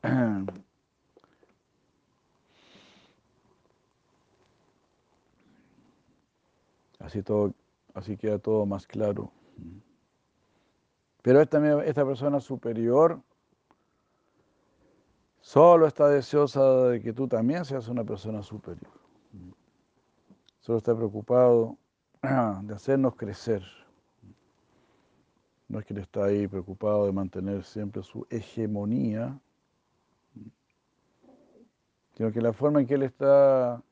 Así, 6.99 7.23
todo, 7.23 7.53
así 7.93 8.17
queda 8.17 8.37
todo 8.39 8.65
más 8.65 8.85
claro. 8.85 9.31
Pero 11.21 11.39
esta, 11.39 11.83
esta 11.85 12.05
persona 12.05 12.41
superior 12.41 13.21
solo 15.39 15.87
está 15.87 16.09
deseosa 16.09 16.89
de 16.89 17.01
que 17.01 17.13
tú 17.13 17.29
también 17.29 17.63
seas 17.63 17.87
una 17.87 18.03
persona 18.03 18.43
superior. 18.43 18.91
Solo 20.59 20.79
está 20.79 20.93
preocupado 20.93 21.77
de 22.63 22.73
hacernos 22.73 23.15
crecer. 23.15 23.63
No 25.67 25.79
es 25.79 25.85
que 25.85 25.93
él 25.93 25.99
está 25.99 26.25
ahí 26.25 26.47
preocupado 26.47 27.05
de 27.05 27.11
mantener 27.11 27.63
siempre 27.63 28.01
su 28.01 28.25
hegemonía, 28.29 29.37
sino 32.15 32.31
que 32.31 32.41
la 32.41 32.53
forma 32.53 32.79
en 32.81 32.87
que 32.87 32.93
él 32.93 33.03
está 33.03 33.83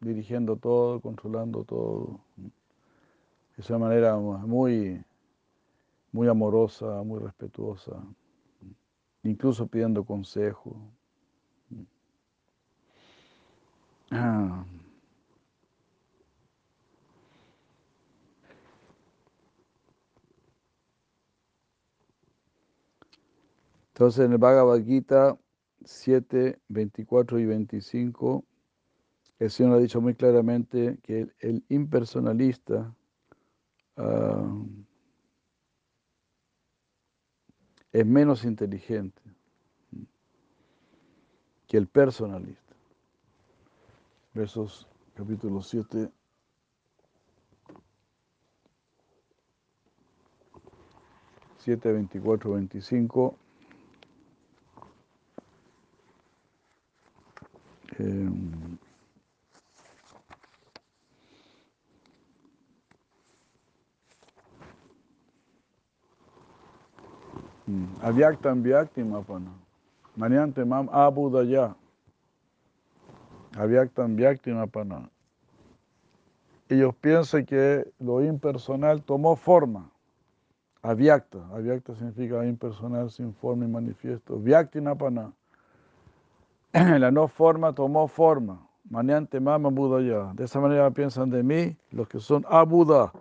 dirigiendo 0.00 0.56
todo, 0.56 1.00
controlando 1.00 1.64
todo, 1.64 2.20
es 3.56 3.68
una 3.70 3.78
manera 3.78 4.16
muy, 4.16 5.02
muy 6.12 6.28
amorosa, 6.28 7.02
muy 7.02 7.20
respetuosa, 7.20 7.92
incluso 9.22 9.66
pidiendo 9.66 10.04
consejo. 10.04 10.76
Ah. 14.10 14.64
Entonces 23.94 24.26
en 24.26 24.32
el 24.32 24.38
Bhagavad 24.38 24.82
Gita 24.84 25.38
7, 25.84 26.58
24 26.66 27.38
y 27.38 27.46
25, 27.46 28.44
el 29.38 29.50
Señor 29.52 29.74
ha 29.74 29.78
dicho 29.78 30.00
muy 30.00 30.16
claramente 30.16 30.98
que 31.00 31.28
el, 31.38 31.64
impersonalista 31.68 32.92
uh, 33.96 34.66
es 37.92 38.04
menos 38.04 38.44
inteligente 38.44 39.22
que 41.68 41.76
el 41.76 41.86
personalista. 41.86 42.74
Versos 44.32 44.88
capítulo 45.14 45.62
7. 45.62 46.10
Siete, 51.58 51.92
veinticuatro, 51.92 52.54
veinticinco. 52.54 53.38
Avyaktam 68.14 68.62
vyaktim 68.62 69.12
apana. 69.14 69.50
Maniante 70.16 70.64
mam 70.64 70.88
abudaya. 70.92 71.74
Avyaktam 73.56 74.16
vyaktim 74.16 74.56
apana. 74.58 75.10
Ellos 76.70 76.94
piensan 76.94 77.44
que 77.44 77.92
lo 77.98 78.22
impersonal 78.22 79.02
tomó 79.02 79.34
forma. 79.36 79.90
Avyakta. 80.82 81.38
Avyakta 81.52 81.96
significa 81.96 82.46
impersonal, 82.46 83.10
sin 83.10 83.34
forma 83.34 83.64
y 83.64 83.68
manifiesto. 83.68 84.38
Vyaktim 84.38 84.86
apana 84.86 85.32
la 86.72 87.10
no 87.10 87.26
forma 87.26 87.72
tomó 87.72 88.06
forma. 88.06 88.64
Maniante 88.88 89.40
mama 89.40 89.70
Buda 89.70 90.00
ya. 90.00 90.32
De 90.34 90.44
esa 90.44 90.60
manera 90.60 90.88
piensan 90.92 91.30
de 91.30 91.42
mí 91.42 91.76
los 91.90 92.06
que 92.06 92.20
son 92.20 92.44
abuda. 92.48 93.12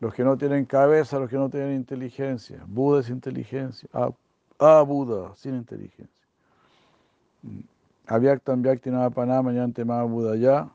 Los 0.00 0.12
que 0.14 0.24
no 0.24 0.36
tienen 0.36 0.66
cabeza, 0.66 1.18
los 1.18 1.30
que 1.30 1.36
no 1.36 1.48
tienen 1.48 1.74
inteligencia. 1.74 2.62
Buda 2.66 3.00
es 3.00 3.08
inteligencia. 3.08 3.88
Abuda, 4.58 5.34
sin 5.36 5.54
inteligencia. 5.54 6.14
Avyaktam 8.06 8.62
vyakti 8.62 8.90
pana 9.14 9.42
maniante 9.42 9.84
mama 9.84 10.06
Buda 10.06 10.36
ya. 10.36 10.68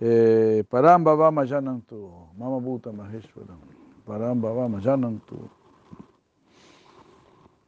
Eh, 0.00 0.64
paramba 0.68 1.14
vama 1.14 1.44
yanantu. 1.44 2.28
Mama 2.36 2.58
Buddha 2.58 2.92
Maheshwaram. 2.92 3.60
Paramba 4.06 4.52
vama 4.52 4.80
yanantu. 4.80 5.48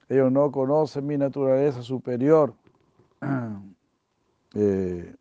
Ellos 0.09 0.33
no 0.33 0.51
conocen 0.51 1.07
mi 1.07 1.17
naturaleza 1.17 1.83
superior. 1.83 2.55
eh, 4.55 5.15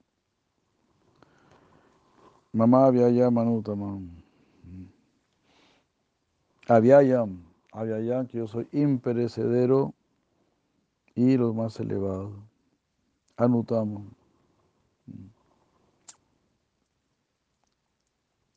mamá 2.53 2.87
Avyayam 2.87 3.33
Manutamam. 3.33 4.20
Avyayam, 6.71 7.43
Avyayam, 7.73 8.27
que 8.27 8.37
yo 8.37 8.47
soy 8.47 8.65
imperecedero 8.71 9.93
y 11.15 11.35
lo 11.35 11.53
más 11.53 11.77
elevado. 11.81 12.31
Anutamo. 13.35 14.05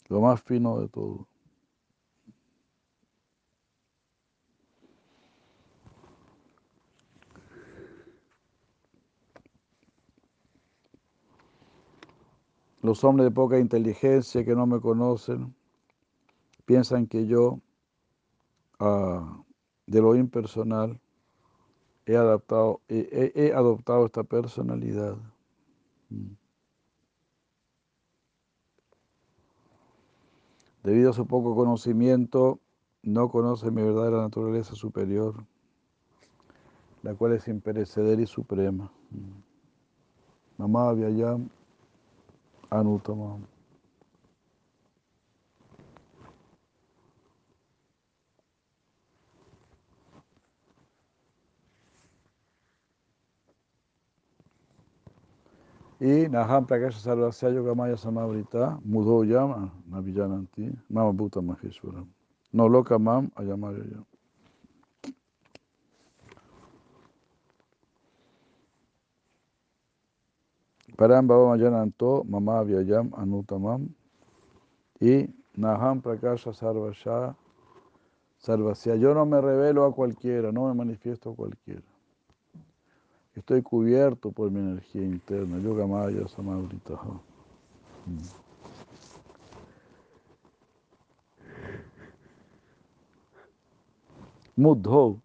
Lo 0.08 0.20
más 0.20 0.40
fino 0.42 0.80
de 0.80 0.88
todo. 0.88 1.26
Los 12.80 13.02
hombres 13.02 13.24
de 13.24 13.32
poca 13.32 13.58
inteligencia 13.58 14.44
que 14.44 14.54
no 14.54 14.66
me 14.68 14.80
conocen 14.80 15.52
piensan 16.64 17.08
que 17.08 17.26
yo, 17.26 17.58
de 19.86 20.00
lo 20.00 20.14
impersonal, 20.14 21.00
he, 22.06 22.16
adaptado, 22.16 22.80
he, 22.88 23.52
adoptado 23.54 24.06
esta 24.06 24.22
personalidad. 24.22 25.16
Mm. 26.10 26.34
Debido 30.82 31.10
a 31.10 31.14
su 31.14 31.26
poco 31.26 31.54
conocimiento, 31.54 32.58
no 33.02 33.30
conoce 33.30 33.70
mi 33.70 33.82
verdadera 33.82 34.18
naturaleza 34.18 34.74
superior, 34.74 35.44
la 37.02 37.14
cual 37.14 37.32
es 37.32 37.48
imperecedera 37.48 38.20
y 38.20 38.26
suprema. 38.26 38.90
Mm. 39.10 39.44
Mamá 40.58 40.92
Vyayam 40.92 41.48
Anutama. 42.70 43.38
Y 56.00 56.28
Naham 56.28 56.66
Prakasha 56.66 56.98
Sarvasya 56.98 57.54
Yogamaya 57.54 57.96
Samavrita 57.96 58.80
Mudho 58.84 59.24
Yama 59.24 59.70
Navijananti 59.90 60.76
Mama 60.90 61.12
Bhuta 61.12 61.40
Maheshwara. 61.40 62.04
No 62.52 62.66
loka 62.68 62.98
mam 62.98 63.30
ayamaya. 63.36 64.04
Param 70.96 71.28
Bhava 71.28 71.56
Jananto 71.58 72.24
Mama 72.28 72.64
Vyayam 72.64 73.10
Anutamam 73.10 73.88
y 75.00 75.28
Naham 75.56 76.02
Prakasha 76.02 76.52
Sarvasya 76.52 77.36
Sarvasya. 78.42 79.00
Yo 79.00 79.14
no 79.14 79.24
me 79.24 79.40
revelo 79.40 79.84
a 79.86 79.94
cualquiera, 79.94 80.52
no 80.52 80.66
me 80.66 80.74
manifiesto 80.74 81.30
a 81.30 81.34
cualquiera. 81.36 81.93
Estoy 83.34 83.62
cubierto 83.62 84.30
por 84.30 84.50
mi 84.50 84.60
energía 84.60 85.02
interna. 85.02 85.58
Yoga 85.58 85.86
Maya 85.86 86.28
Samavrita. 86.28 87.00
Mudho. 94.56 95.20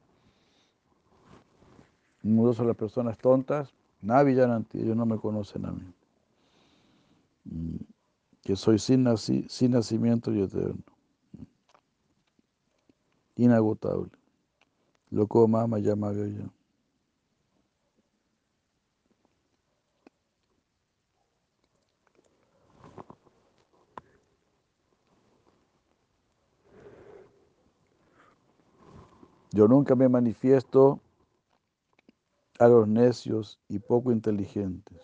Mudho 2.23 2.53
son 2.53 2.67
las 2.67 2.75
personas 2.75 3.17
tontas. 3.17 3.73
Navi 4.01 4.33
Yananti, 4.33 4.79
ellos 4.79 4.95
no 4.95 5.05
me 5.05 5.17
conocen 5.17 5.65
a 5.65 5.71
mí. 5.71 5.93
Que 8.41 8.55
soy 8.55 8.79
sin, 8.79 9.03
naci, 9.03 9.45
sin 9.49 9.71
nacimiento 9.71 10.33
y 10.33 10.41
eterno. 10.41 10.81
Inagotable. 13.35 14.09
Loco 15.11 15.47
mama 15.47 15.79
llama 15.79 16.11
ya. 16.13 16.49
Yo 29.51 29.67
nunca 29.67 29.95
me 29.95 30.07
manifiesto 30.07 30.99
a 32.59 32.67
los 32.67 32.87
necios 32.87 33.59
y 33.67 33.79
poco 33.79 34.11
inteligentes. 34.11 34.97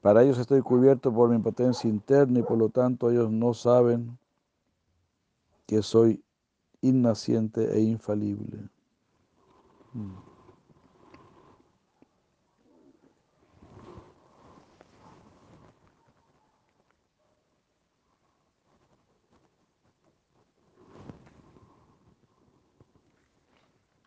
Para 0.00 0.24
ellos 0.24 0.38
estoy 0.38 0.62
cubierto 0.62 1.14
por 1.14 1.30
mi 1.30 1.38
potencia 1.38 1.88
interna 1.88 2.40
y 2.40 2.42
por 2.42 2.58
lo 2.58 2.68
tanto 2.70 3.10
ellos 3.10 3.30
no 3.30 3.54
saben 3.54 4.18
que 5.66 5.80
soy 5.82 6.24
innaciente 6.80 7.72
e 7.72 7.80
infalible. 7.80 8.68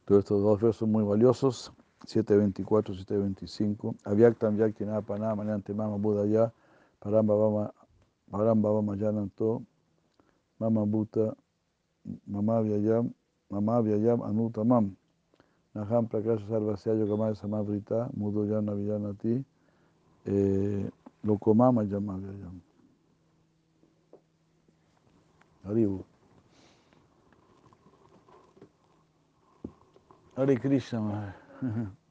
Todos 0.05 0.19
estos 0.19 0.43
dos 0.43 0.61
versos 0.61 0.87
muy 0.87 1.03
valiosos, 1.03 1.73
724 2.05 2.93
y 2.93 2.97
725. 2.97 3.95
Avyaktam 4.05 4.57
yaktina 4.57 5.01
panama 5.01 5.43
mama 5.43 5.97
budaya 5.97 6.51
paramba 6.99 7.35
vama 8.71 8.95
jananto 8.97 9.63
mama 10.59 10.85
buta 10.85 11.35
mama 12.27 12.61
vyayam 12.61 13.11
mama 13.49 13.81
vyayam 13.81 14.21
anutamam 14.21 14.95
naham 15.73 16.07
prakasha 16.07 16.47
sarvasya 16.47 16.93
yogamaya 16.93 17.35
samavrita 17.35 18.09
mudo 18.13 18.45
yana 18.45 18.75
viyanati 18.75 19.43
eh, 20.25 20.85
lokomama 21.23 21.83
yama 21.83 22.17
vyayam. 22.17 22.61
Hare 30.45 30.55
कृष्ण 30.55 30.97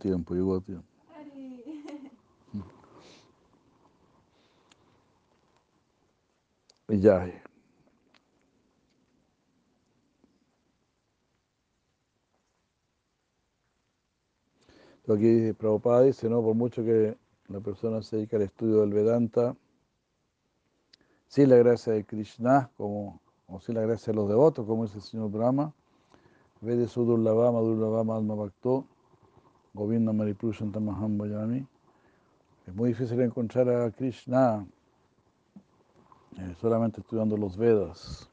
tiempo, 0.00 0.34
llegó 0.34 0.56
a 0.56 0.60
tiempo. 0.60 0.84
Lo 15.06 15.14
Aquí 15.14 15.52
Prabhupada 15.52 16.02
dice, 16.02 16.28
¿no? 16.28 16.42
Por 16.42 16.54
mucho 16.54 16.84
que 16.84 17.16
la 17.48 17.60
persona 17.60 18.02
se 18.02 18.16
dedica 18.16 18.36
al 18.36 18.42
estudio 18.42 18.80
del 18.80 18.92
Vedanta, 18.92 19.56
sin 21.28 21.48
la 21.48 21.56
gracia 21.56 21.92
de 21.92 22.04
Krishna, 22.04 22.70
como, 22.76 23.20
o 23.46 23.60
sin 23.60 23.76
la 23.76 23.82
gracia 23.82 24.12
de 24.12 24.16
los 24.16 24.28
devotos, 24.28 24.66
como 24.66 24.84
dice 24.84 24.98
el 24.98 25.04
señor 25.04 25.30
Brahma, 25.30 25.72
Vede 26.60 26.88
Sudurlavama, 26.88 27.60
Durlavama, 27.60 28.16
Alma 28.16 28.34
Bhakto, 28.34 28.86
Govinda 29.74 30.12
Maripurushantam 30.12 30.84
Maham 30.84 31.16
Bhajami. 31.16 31.66
Es 32.66 32.74
muy 32.74 32.90
difícil 32.90 33.20
encontrar 33.20 33.68
a 33.68 33.90
Krishna 33.90 34.66
eh, 36.38 36.54
solamente 36.60 37.00
estudiando 37.00 37.36
los 37.36 37.56
Vedas. 37.56 38.28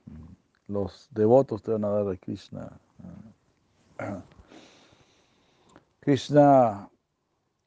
Los 0.67 1.07
devotos 1.11 1.61
te 1.61 1.71
van 1.71 1.85
a 1.85 1.89
dar 1.89 2.09
a 2.09 2.15
Krishna. 2.17 2.71
Krishna 5.99 6.89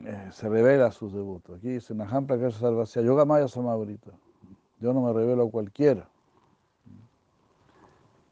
eh, 0.00 0.28
se 0.32 0.48
revela 0.48 0.86
a 0.86 0.92
sus 0.92 1.12
devotos. 1.12 1.58
Aquí 1.58 1.68
dice 1.68 1.94
Naham 1.94 2.26
Prakasha 2.26 2.58
Sarvasya 2.58 3.02
Yoga 3.02 3.24
Maya 3.24 3.46
Samavrita. 3.48 4.10
Yo 4.80 4.92
no 4.92 5.02
me 5.02 5.12
revelo 5.12 5.44
a 5.46 5.50
cualquiera. 5.50 6.08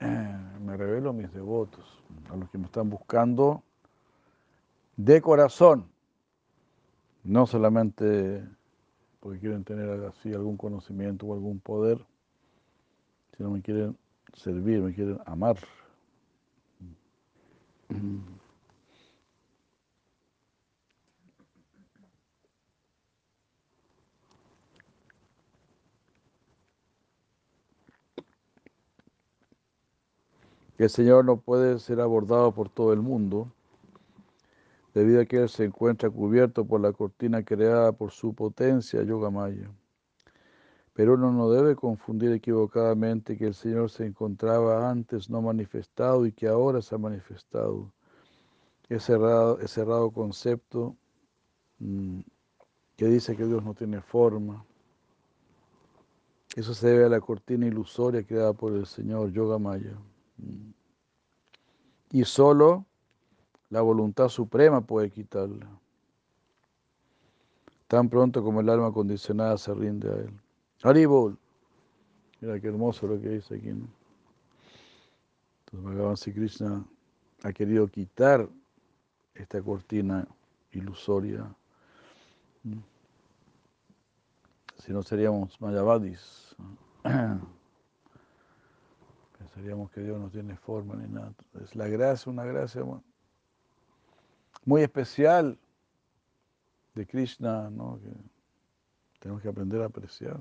Me 0.61 0.77
revelo 0.77 1.11
a 1.11 1.13
mis 1.15 1.33
devotos, 1.33 2.03
a 2.31 2.37
los 2.37 2.51
que 2.51 2.59
me 2.59 2.67
están 2.67 2.91
buscando 2.91 3.63
de 4.99 5.23
corazón. 5.23 5.87
No 7.25 7.47
solamente 7.47 8.45
porque 9.21 9.39
quieren 9.39 9.65
tener 9.65 10.05
así 10.05 10.35
algún 10.35 10.57
conocimiento 10.57 11.27
o 11.27 11.35
algún 11.35 11.61
poder, 11.61 12.05
sino 13.37 13.51
me 13.51 13.63
quieren 13.63 13.97
servir, 14.35 14.81
me 14.81 14.95
quieren 14.95 15.19
amar. 15.25 15.57
que 30.77 30.85
el 30.85 30.91
Señor 30.91 31.25
no 31.25 31.39
puede 31.39 31.81
ser 31.81 32.01
abordado 32.01 32.53
por 32.53 32.69
todo 32.69 32.93
el 32.93 33.01
mundo, 33.01 33.53
debido 34.99 35.21
a 35.21 35.27
que 35.27 35.37
Él 35.37 35.49
se 35.49 35.65
encuentra 35.65 36.11
cubierto 36.11 36.67
por 36.67 36.81
la 36.81 36.93
cortina 36.93 37.45
creada 37.45 37.93
por 37.93 38.11
su 38.11 38.35
potencia, 38.35 39.01
Yoga 39.05 39.31
Maya. 39.31 39.71
Pero 40.93 41.15
uno 41.15 41.31
no 41.31 41.49
debe 41.51 41.77
confundir 41.77 42.33
equivocadamente 42.33 43.39
que 43.39 43.47
el 43.47 43.55
Señor 43.55 43.91
se 43.91 44.05
encontraba 44.05 44.91
antes 44.91 45.31
no 45.31 45.41
manifestado 45.41 46.27
y 46.27 46.33
que 46.33 46.49
ahora 46.49 46.83
se 46.83 46.97
ha 46.97 46.99
manifestado. 46.99 47.93
Ese 48.89 49.13
errado, 49.13 50.11
concepto 50.11 50.97
mm, 51.79 52.21
que 52.97 53.07
dice 53.07 53.37
que 53.37 53.45
Dios 53.45 53.63
no 53.63 53.75
tiene 53.75 54.01
forma. 54.01 54.65
Eso 56.57 56.75
se 56.75 56.89
debe 56.89 57.05
a 57.05 57.09
la 57.09 57.21
cortina 57.21 57.67
ilusoria 57.67 58.25
creada 58.25 58.53
por 58.53 58.73
el 58.73 58.87
Señor 58.87 59.31
Yoga 59.31 59.61
Maya. 59.61 59.97
Mm. 60.39 60.73
Y 62.11 62.25
solo 62.25 62.89
la 63.71 63.81
voluntad 63.83 64.29
suprema 64.29 64.81
puede 64.81 65.11
quitarla. 65.11 65.69
Tan 67.87 68.09
pronto 68.09 68.43
como 68.43 68.61
el 68.61 68.69
alma 68.69 68.93
condicionada 68.93 69.57
se 69.59 69.73
rinde 69.75 70.11
a 70.11 70.15
Él. 70.15 70.33
Haribol. 70.83 71.39
Mira 72.41 72.61
qué 72.61 72.69
hermoso 72.69 73.07
lo 73.07 73.21
que 73.21 73.31
dice 73.31 73.57
aquí. 73.57 73.69
¿no? 73.69 73.89
Entonces 75.61 75.85
Bhagavan 75.85 76.17
Sri 76.17 76.33
Krishna 76.33 76.85
ha 77.43 77.53
querido 77.53 77.89
quitar 77.89 78.49
esta 79.35 79.61
cortina 79.63 80.27
ilusoria. 80.73 81.55
Si 84.79 84.93
no 84.93 85.03
seríamos 85.03 85.61
mayavadis. 85.61 86.57
Pensaríamos 89.39 89.91
que 89.91 90.01
Dios 90.01 90.19
no 90.21 90.31
tiene 90.31 90.57
forma 90.57 90.95
ni 90.97 91.09
nada. 91.09 91.33
Es 91.63 91.75
la 91.75 91.89
gracia, 91.89 92.31
una 92.31 92.45
gracia 92.45 92.83
muy 94.69 94.83
especial 94.83 95.59
de 96.95 97.07
Krishna, 97.07 97.71
¿no? 97.71 97.99
que 98.03 98.11
tenemos 99.19 99.41
que 99.41 99.49
aprender 99.49 99.81
a 99.81 99.87
apreciar. 99.87 100.39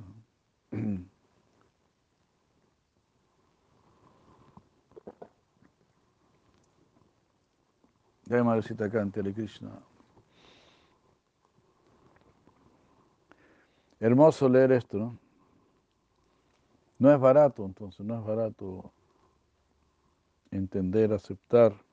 Jai 8.28 8.44
Madrecita 8.44 8.92
Kanti, 8.92 9.22
Hare 9.22 9.34
Krishna. 9.34 9.72
Hermoso 14.02 14.50
leer 14.50 14.74
esto, 14.74 14.98
¿no? 14.98 15.18
No 17.00 17.14
es 17.14 17.20
barato, 17.20 17.64
entonces, 17.64 18.06
no 18.06 18.20
es 18.20 18.26
barato 18.26 18.92
entender, 20.52 21.14
aceptar 21.14 21.87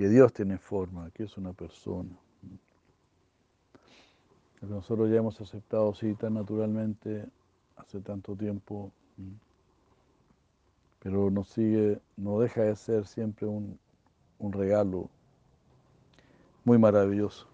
que 0.00 0.08
Dios 0.08 0.32
tiene 0.32 0.56
forma, 0.56 1.10
que 1.10 1.24
es 1.24 1.36
una 1.36 1.52
persona. 1.52 2.08
Nosotros 4.62 5.10
ya 5.10 5.16
hemos 5.16 5.38
aceptado 5.42 5.90
así 5.90 6.14
tan 6.14 6.32
naturalmente 6.32 7.26
hace 7.76 8.00
tanto 8.00 8.34
tiempo, 8.34 8.90
pero 11.00 11.30
nos 11.30 11.50
sigue, 11.50 12.00
no 12.16 12.40
deja 12.40 12.62
de 12.62 12.76
ser 12.76 13.06
siempre 13.06 13.46
un, 13.46 13.78
un 14.38 14.52
regalo 14.54 15.10
muy 16.64 16.78
maravilloso. 16.78 17.46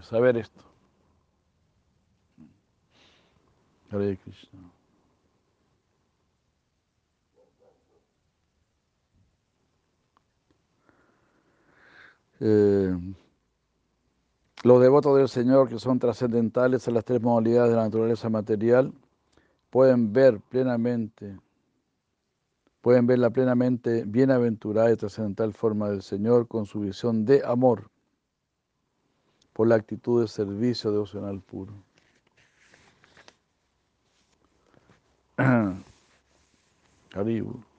Saber 0.00 0.36
esto. 0.36 0.62
Hare 3.90 4.16
Krishna. 4.16 4.60
Eh, 12.44 12.98
los 14.64 14.82
devotos 14.82 15.16
del 15.16 15.28
Señor 15.28 15.68
que 15.68 15.78
son 15.78 16.00
trascendentales 16.00 16.88
a 16.88 16.90
las 16.90 17.04
tres 17.04 17.22
modalidades 17.22 17.70
de 17.70 17.76
la 17.76 17.84
naturaleza 17.84 18.28
material 18.30 18.92
pueden 19.70 20.12
ver 20.12 20.40
plenamente, 20.40 21.38
pueden 22.80 23.06
ver 23.06 23.20
la 23.20 23.30
plenamente 23.30 24.02
bienaventurada 24.04 24.90
y 24.90 24.96
trascendental 24.96 25.52
forma 25.52 25.88
del 25.88 26.02
Señor 26.02 26.48
con 26.48 26.66
su 26.66 26.80
visión 26.80 27.24
de 27.24 27.44
amor 27.44 27.88
por 29.52 29.68
la 29.68 29.76
actitud 29.76 30.20
de 30.20 30.26
servicio 30.26 30.90
devocional 30.90 31.40
puro. 31.42 31.72
Haribu. 37.14 37.71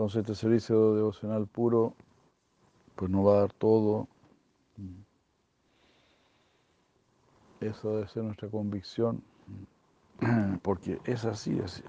Entonces 0.00 0.20
este 0.20 0.34
servicio 0.34 0.94
devocional 0.94 1.46
puro 1.46 1.94
pues 2.96 3.10
nos 3.10 3.26
va 3.26 3.34
a 3.34 3.40
dar 3.40 3.52
todo. 3.52 4.08
Eso 7.60 7.96
debe 7.96 8.08
ser 8.08 8.24
nuestra 8.24 8.48
convicción, 8.48 9.22
porque 10.62 10.98
es 11.04 11.26
así, 11.26 11.60
así 11.60 11.82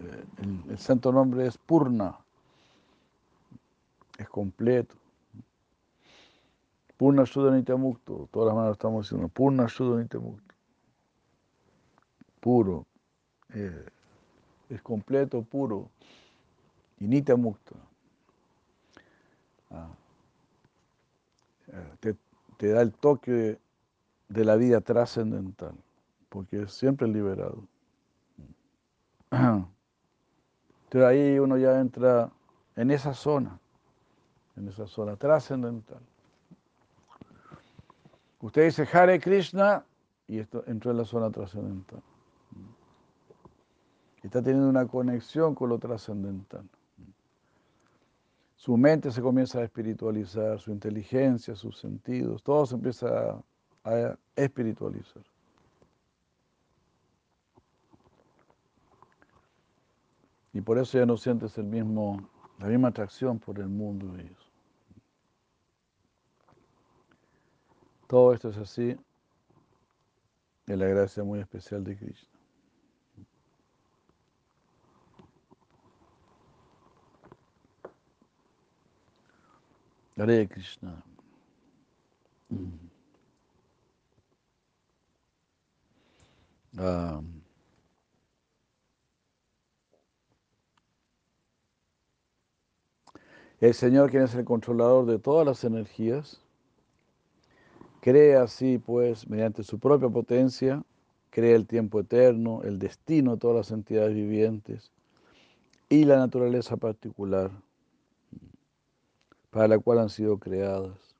eh, 0.00 0.24
el, 0.70 0.78
santo 0.78 1.12
nombre 1.12 1.46
es 1.46 1.58
Purna, 1.58 2.18
es 4.16 4.28
completo. 4.30 4.94
Purna 6.96 7.24
Shuddha 7.24 7.76
Mukto, 7.76 8.26
todas 8.32 8.46
las 8.46 8.56
manos 8.56 8.72
estamos 8.72 9.04
diciendo 9.04 9.28
Purna 9.28 9.66
Shuddha 9.66 10.18
Mukto, 10.18 10.54
puro, 12.40 12.86
eh, 13.50 13.84
es 14.70 14.80
completo, 14.80 15.42
puro, 15.42 15.90
y 17.04 17.08
Nitya 17.08 17.36
Mukto. 17.36 17.76
Ah. 19.70 19.90
Te, 22.00 22.16
te, 22.56 22.68
da 22.68 22.80
el 22.80 22.92
toque 22.92 23.58
de 24.28 24.44
la 24.44 24.56
vida 24.56 24.80
trascendental, 24.80 25.74
porque 26.30 26.62
es 26.62 26.72
siempre 26.72 27.06
liberado. 27.06 27.62
Entonces 29.30 29.68
ahí 30.94 31.38
uno 31.38 31.58
ya 31.58 31.78
entra 31.78 32.30
en 32.76 32.90
esa 32.90 33.12
zona, 33.12 33.58
en 34.56 34.68
esa 34.68 34.86
zona 34.86 35.16
trascendental. 35.16 36.00
Usted 38.40 38.64
dice 38.64 38.88
Hare 38.90 39.20
Krishna 39.20 39.84
y 40.26 40.38
esto 40.38 40.64
entró 40.66 40.90
en 40.90 40.98
la 40.98 41.04
zona 41.04 41.30
trascendental. 41.30 42.02
Está 44.22 44.40
teniendo 44.42 44.70
una 44.70 44.86
conexión 44.86 45.54
con 45.54 45.68
lo 45.68 45.78
trascendental. 45.78 46.66
Su 48.64 48.78
mente 48.78 49.10
se 49.10 49.20
comienza 49.20 49.58
a 49.58 49.64
espiritualizar, 49.64 50.58
su 50.58 50.70
inteligencia, 50.70 51.54
sus 51.54 51.76
sentidos, 51.76 52.42
todo 52.42 52.64
se 52.64 52.74
empieza 52.74 53.38
a, 53.84 54.16
espiritualizar. 54.34 55.22
Y 60.54 60.62
por 60.62 60.78
eso 60.78 60.96
ya 60.96 61.04
no 61.04 61.18
sientes 61.18 61.58
el 61.58 61.66
mismo, 61.66 62.26
la 62.58 62.68
misma 62.68 62.88
atracción 62.88 63.38
por 63.38 63.58
el 63.58 63.68
mundo 63.68 64.10
de 64.14 64.22
ellos. 64.22 64.50
Todo 68.06 68.32
esto 68.32 68.48
es 68.48 68.56
así 68.56 68.96
en 70.68 70.78
la 70.78 70.86
gracia 70.86 71.22
muy 71.22 71.40
especial 71.40 71.84
de 71.84 71.98
Krishna. 71.98 72.33
Hare 80.16 80.46
Krishna. 80.48 81.02
Ah. 86.78 87.20
el 93.60 93.74
Señor, 93.74 94.10
quien 94.10 94.24
es 94.24 94.34
el 94.34 94.44
controlador 94.44 95.06
de 95.06 95.18
todas 95.18 95.46
las 95.46 95.64
energías, 95.64 96.40
crea 98.00 98.42
así, 98.42 98.78
pues, 98.78 99.28
mediante 99.28 99.62
su 99.62 99.78
propia 99.78 100.08
potencia, 100.10 100.82
crea 101.30 101.56
el 101.56 101.66
tiempo 101.66 102.00
eterno, 102.00 102.62
el 102.62 102.78
destino 102.78 103.32
de 103.32 103.38
todas 103.38 103.56
las 103.56 103.70
entidades 103.70 104.14
vivientes 104.14 104.92
y 105.88 106.04
la 106.04 106.18
naturaleza 106.18 106.76
particular 106.76 107.50
para 109.54 109.68
la 109.68 109.78
cual 109.78 110.00
han 110.00 110.10
sido 110.10 110.36
creadas. 110.36 111.14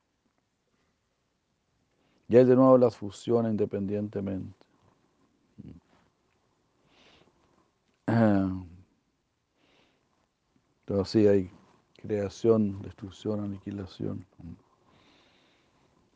Y 2.26 2.34
Él 2.36 2.48
de 2.48 2.56
nuevo 2.56 2.76
las 2.76 2.96
fusiona 2.96 3.48
independientemente. 3.48 4.66
Entonces 10.80 11.08
sí 11.08 11.28
hay 11.28 11.48
creación, 11.96 12.82
destrucción, 12.82 13.38
aniquilación. 13.38 14.26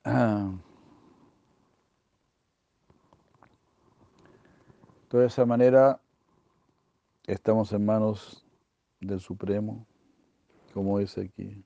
De 5.10 5.24
esa 5.24 5.46
manera 5.46 6.00
estamos 7.26 7.72
en 7.72 7.86
manos 7.86 8.44
del 9.00 9.20
Supremo, 9.20 9.86
como 10.74 10.98
dice 10.98 11.22
aquí. 11.22 11.64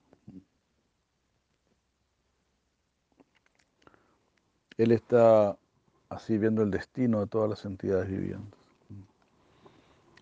Él 4.78 4.92
está 4.92 5.56
así 6.08 6.38
viendo 6.38 6.62
el 6.62 6.70
destino 6.70 7.20
de 7.20 7.26
todas 7.26 7.50
las 7.50 7.64
entidades 7.64 8.08
vivientes. 8.08 8.60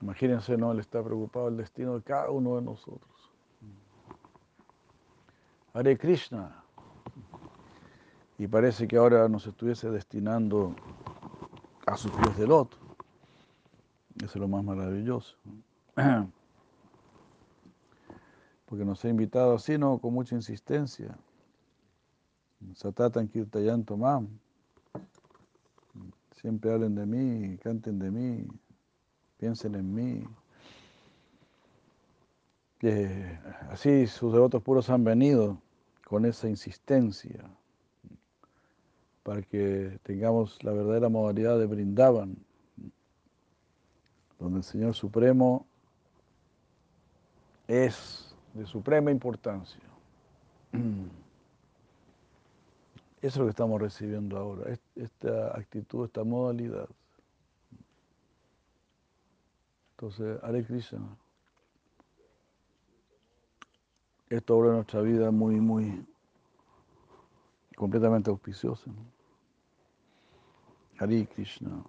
Imagínense, 0.01 0.57
¿no? 0.57 0.73
Él 0.73 0.81
está 0.81 1.03
preocupado 1.03 1.47
del 1.47 1.59
destino 1.59 1.95
de 1.95 2.03
cada 2.03 2.31
uno 2.31 2.57
de 2.57 2.63
nosotros. 2.63 3.31
Hare 5.75 5.97
Krishna. 5.99 6.57
Y 8.39 8.47
parece 8.47 8.89
que 8.89 8.97
ahora 8.97 9.29
nos 9.29 9.47
estuviese 9.47 9.91
destinando 9.91 10.75
a 11.87 11.97
sus 11.97 12.11
pies 12.13 12.37
del 12.39 12.53
otro. 12.53 12.81
Eso 14.17 14.27
es 14.27 14.37
lo 14.37 14.49
más 14.49 14.65
maravilloso. 14.65 15.37
Porque 18.67 18.85
nos 18.85 19.05
ha 19.05 19.09
invitado 19.09 19.55
así, 19.55 19.77
¿no? 19.77 19.99
Con 19.99 20.15
mucha 20.15 20.35
insistencia. 20.35 21.17
Satatan 22.75 23.29
Kirtayan 23.29 23.85
Tomam. 23.85 24.29
Siempre 26.41 26.73
hablen 26.73 26.95
de 26.95 27.07
mí, 27.07 27.59
canten 27.59 27.99
de 27.99 28.11
mí, 28.11 28.47
piensen 29.39 29.75
en 29.75 29.95
mí. 29.95 30.25
Así 33.69 34.07
sus 34.07 34.33
devotos 34.33 34.63
puros 34.63 34.89
han 34.89 35.05
venido 35.05 35.61
con 36.05 36.25
esa 36.25 36.49
insistencia 36.49 37.45
para 39.23 39.43
que 39.43 39.99
tengamos 40.03 40.63
la 40.65 40.73
verdadera 40.73 41.09
modalidad 41.09 41.59
de 41.59 41.67
brindaban, 41.67 42.37
donde 44.39 44.59
el 44.59 44.65
Señor 44.65 44.95
Supremo 44.95 45.67
es 47.69 48.35
de 48.55 48.65
suprema 48.67 49.11
importancia. 49.11 49.83
Eso 53.21 53.29
es 53.29 53.37
lo 53.37 53.45
que 53.45 53.51
estamos 53.51 53.81
recibiendo 53.81 54.39
ahora, 54.39 54.73
esta 54.95 55.57
actitud, 55.57 56.07
esta 56.07 56.25
modalidad. 56.25 56.89
Entonces, 59.91 60.43
Hare 60.43 60.65
Krishna. 60.65 61.19
Esto 64.31 64.65
en 64.65 64.73
nuestra 64.77 65.03
vida 65.03 65.31
muy, 65.31 65.57
muy 65.61 66.07
completamente 67.77 68.31
auspiciosa. 68.31 68.91
¿no? 68.91 69.05
Hare 70.99 71.27
Krishna. 71.27 71.85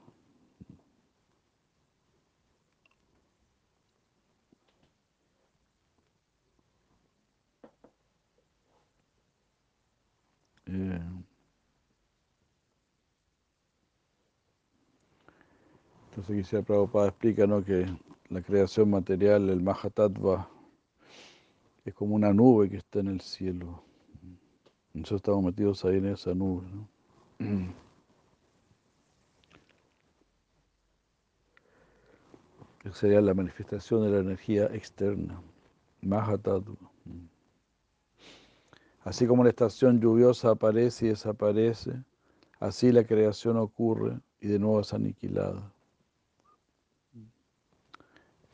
Eh, 10.66 11.21
entonces 16.12 16.44
quisiera 16.44 16.66
Prabhupada 16.66 17.08
explica 17.08 17.48
¿no? 17.48 17.64
que 17.64 17.86
la 18.28 18.42
creación 18.42 18.90
material, 18.90 19.50
el 19.50 19.62
Mahatattva, 19.62 20.50
es 21.86 21.94
como 21.94 22.16
una 22.16 22.34
nube 22.34 22.70
que 22.70 22.78
está 22.78 23.00
en 23.00 23.08
el 23.08 23.22
cielo. 23.22 23.82
Nosotros 24.94 25.22
estamos 25.22 25.46
metidos 25.46 25.86
ahí 25.86 26.00
en 26.00 26.08
esa 26.08 26.34
nube. 26.34 26.68
¿no? 26.70 27.74
Que 32.80 32.92
sería 32.92 33.22
la 33.22 33.34
manifestación 33.34 34.04
de 34.04 34.10
la 34.10 34.20
energía 34.20 34.66
externa, 34.66 35.42
Mahatattva. 36.02 36.76
Así 39.06 39.26
como 39.28 39.46
la 39.46 39.50
estación 39.50 40.02
lluviosa 40.02 40.50
aparece 40.50 41.06
y 41.06 41.10
desaparece, 41.10 42.04
así 42.60 42.92
la 42.92 43.06
creación 43.06 43.56
ocurre 43.56 44.20
y 44.42 44.50
de 44.50 44.60
nuevo 44.60 44.82
es 44.82 44.94
aniquilada. 44.94 45.72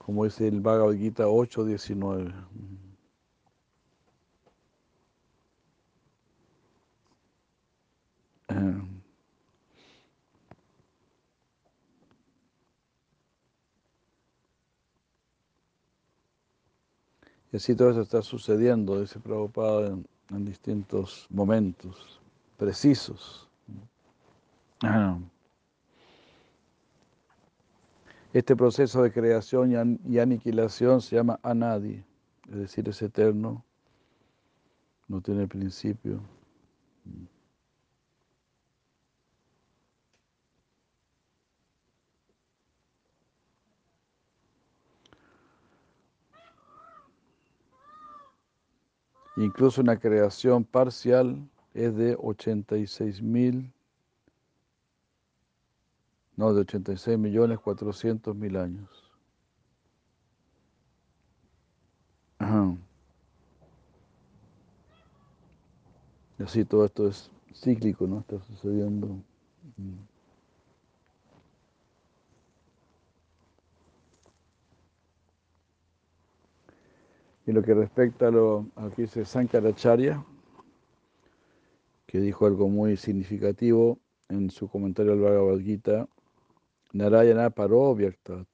Como 0.08 0.24
dice 0.24 0.48
el 0.48 0.62
Bhagavad 0.62 0.96
Gita 0.96 1.26
8.19. 1.26 2.34
Y 17.52 17.58
así 17.58 17.76
todo 17.76 17.92
eso 17.92 18.00
está 18.00 18.22
sucediendo, 18.22 19.02
dice 19.02 19.20
Prabhupada, 19.20 19.88
en, 19.88 20.08
en 20.30 20.46
distintos 20.46 21.28
momentos 21.30 22.22
precisos. 22.56 23.50
Este 28.34 28.56
proceso 28.56 29.02
de 29.02 29.12
creación 29.12 29.72
y, 29.72 29.76
an 29.76 30.00
y 30.06 30.20
aniquilación 30.20 31.02
se 31.02 31.16
llama 31.16 31.40
anadi, 31.44 32.04
es 32.50 32.56
decir, 32.56 32.88
es 32.90 33.02
eterno, 33.02 33.64
no 35.08 35.22
tiene 35.22 35.48
principio. 35.48 36.22
Incluso 49.38 49.82
una 49.82 49.98
creación 49.98 50.66
parcial 50.66 51.48
es 51.74 51.96
de 51.96 52.18
86 52.20 53.22
mil, 53.22 53.72
no, 56.38 56.54
de 56.54 56.62
86 56.62 57.18
millones 57.18 57.60
400 57.60 58.36
mil 58.36 58.56
años. 58.58 58.90
Ajá. 62.40 62.78
Y 66.40 66.44
así 66.44 66.64
todo 66.64 66.86
esto 66.86 67.08
es 67.08 67.32
cíclico, 67.56 68.06
¿no? 68.06 68.20
Está 68.20 68.40
sucediendo. 68.40 69.20
Y 77.48 77.52
lo 77.52 77.64
que 77.64 77.74
respecta 77.74 78.28
a 78.28 78.32
lo, 78.32 78.68
a 78.76 78.84
lo 78.84 78.92
que 78.92 79.04
dice 79.04 79.26
Sankaracharya, 79.26 80.24
que 82.06 82.20
dijo 82.20 82.46
algo 82.46 82.70
muy 82.70 82.96
significativo 82.96 84.00
en 84.30 84.52
su 84.52 84.68
comentario 84.70 85.14
al 85.14 85.20
Bhagavad 85.20 85.60
Gita, 85.60 86.08
Narayana 86.94 87.50
paro 87.50 87.94
vyaktat. 87.96 88.48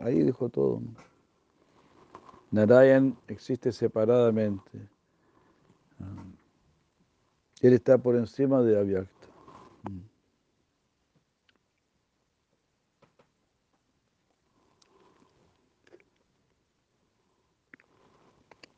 Ahí 0.00 0.22
dijo 0.22 0.48
todo. 0.48 0.80
Narayan 2.50 3.16
existe 3.28 3.72
separadamente. 3.72 4.88
Él 7.60 7.72
está 7.72 7.96
por 7.96 8.16
encima 8.16 8.60
de 8.62 8.78
Avyakta. 8.78 9.28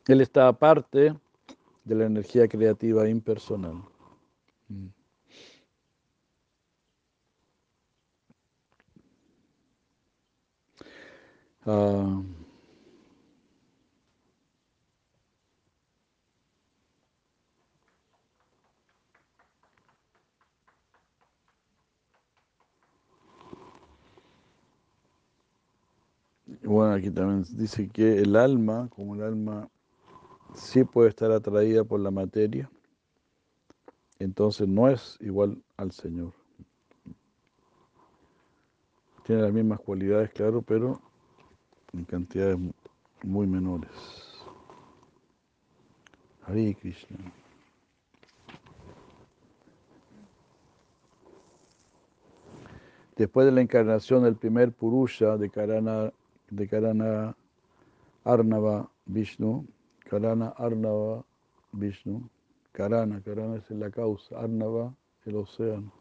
Él 0.07 0.21
está 0.21 0.47
aparte 0.47 1.15
de 1.83 1.95
la 1.95 2.05
energía 2.05 2.47
creativa 2.47 3.09
impersonal. 3.09 3.83
Uh, 11.65 12.23
bueno, 26.63 26.93
aquí 26.93 27.09
también 27.09 27.43
dice 27.57 27.89
que 27.89 28.19
el 28.19 28.35
alma, 28.35 28.87
como 28.89 29.15
el 29.15 29.23
alma 29.23 29.69
sí 30.53 30.83
puede 30.83 31.09
estar 31.09 31.31
atraída 31.31 31.83
por 31.83 31.99
la 31.99 32.11
materia, 32.11 32.69
entonces 34.19 34.67
no 34.67 34.87
es 34.87 35.17
igual 35.19 35.63
al 35.77 35.91
Señor. 35.91 36.33
Tiene 39.23 39.41
las 39.41 39.53
mismas 39.53 39.79
cualidades, 39.79 40.29
claro, 40.31 40.61
pero 40.61 41.01
en 41.97 42.05
cantidades 42.05 42.57
muy 43.23 43.47
menores. 43.47 43.91
Hare 46.45 46.75
Krishna. 46.75 47.17
Después 53.15 53.45
de 53.45 53.53
la 53.53 53.61
encarnación 53.61 54.23
del 54.23 54.35
primer 54.35 54.73
Purusha 54.73 55.37
de 55.37 55.49
Karana, 55.49 56.11
de 56.49 56.67
Karana 56.67 57.35
Arnava 58.25 58.89
Vishnu, 59.05 59.65
Karana 60.09 60.49
Arnava 60.57 61.23
Vishnu, 61.71 62.29
Karana, 62.73 63.21
Karana 63.21 63.55
es 63.55 63.71
la 63.71 63.89
causa, 63.89 64.37
Arnava 64.37 64.93
el 65.25 65.37
océano. 65.37 65.93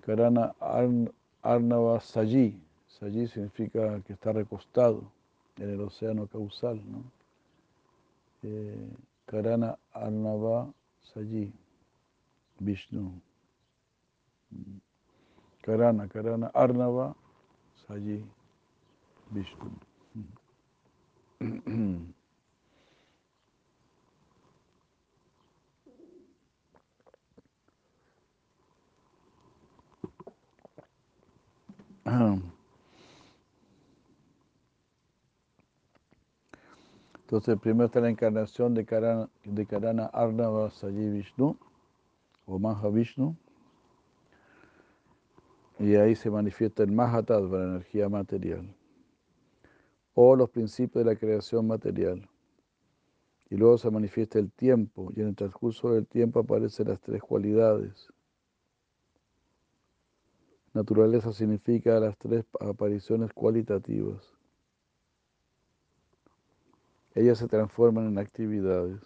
Karana 0.00 0.54
Arn, 0.58 1.12
Arnava 1.42 2.00
Saji, 2.00 2.60
allí 3.02 3.26
significa 3.28 4.00
que 4.02 4.12
está 4.12 4.32
recostado 4.32 5.10
en 5.56 5.70
el 5.70 5.80
océano 5.80 6.26
causal, 6.26 6.80
¿no? 6.90 7.02
Eh, 8.42 8.88
Karana 9.26 9.78
Arnava 9.92 10.72
Sayi, 11.12 11.52
Vishnu. 12.60 13.20
Karana, 15.62 16.08
Karana 16.08 16.50
Arnava 16.54 17.14
Sayi, 17.86 18.24
Vishnu. 19.30 19.70
Ah. 32.04 32.51
Entonces, 37.32 37.58
primero 37.60 37.86
está 37.86 37.98
la 37.98 38.10
encarnación 38.10 38.74
de 38.74 38.84
Karana, 38.84 39.26
de 39.42 39.64
Karana 39.64 40.04
Arnava 40.12 40.68
Sayi 40.68 41.08
Vishnu, 41.08 41.56
o 42.44 42.58
Mahavishnu, 42.58 43.34
y 45.78 45.94
ahí 45.94 46.14
se 46.14 46.30
manifiesta 46.30 46.82
el 46.82 46.92
Mahatattva, 46.92 47.58
la 47.58 47.64
energía 47.64 48.10
material, 48.10 48.76
o 50.12 50.36
los 50.36 50.50
principios 50.50 51.06
de 51.06 51.10
la 51.10 51.18
creación 51.18 51.66
material. 51.66 52.28
Y 53.48 53.56
luego 53.56 53.78
se 53.78 53.90
manifiesta 53.90 54.38
el 54.38 54.52
tiempo, 54.52 55.10
y 55.16 55.22
en 55.22 55.28
el 55.28 55.34
transcurso 55.34 55.94
del 55.94 56.06
tiempo 56.06 56.40
aparecen 56.40 56.88
las 56.88 57.00
tres 57.00 57.22
cualidades. 57.22 58.08
Naturaleza 60.74 61.32
significa 61.32 61.98
las 61.98 62.14
tres 62.18 62.44
apariciones 62.60 63.32
cualitativas. 63.32 64.41
Ellas 67.14 67.38
se 67.38 67.48
transforman 67.48 68.06
en 68.08 68.18
actividades. 68.18 69.00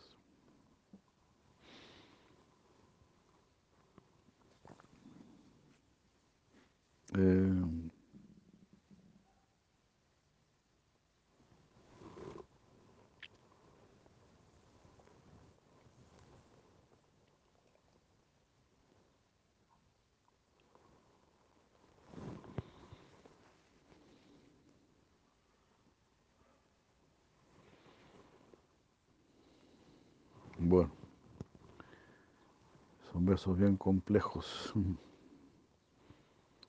Eh, 7.14 7.90
Bueno, 30.58 30.90
son 33.12 33.15
versos 33.26 33.58
bien 33.58 33.76
complejos. 33.76 34.72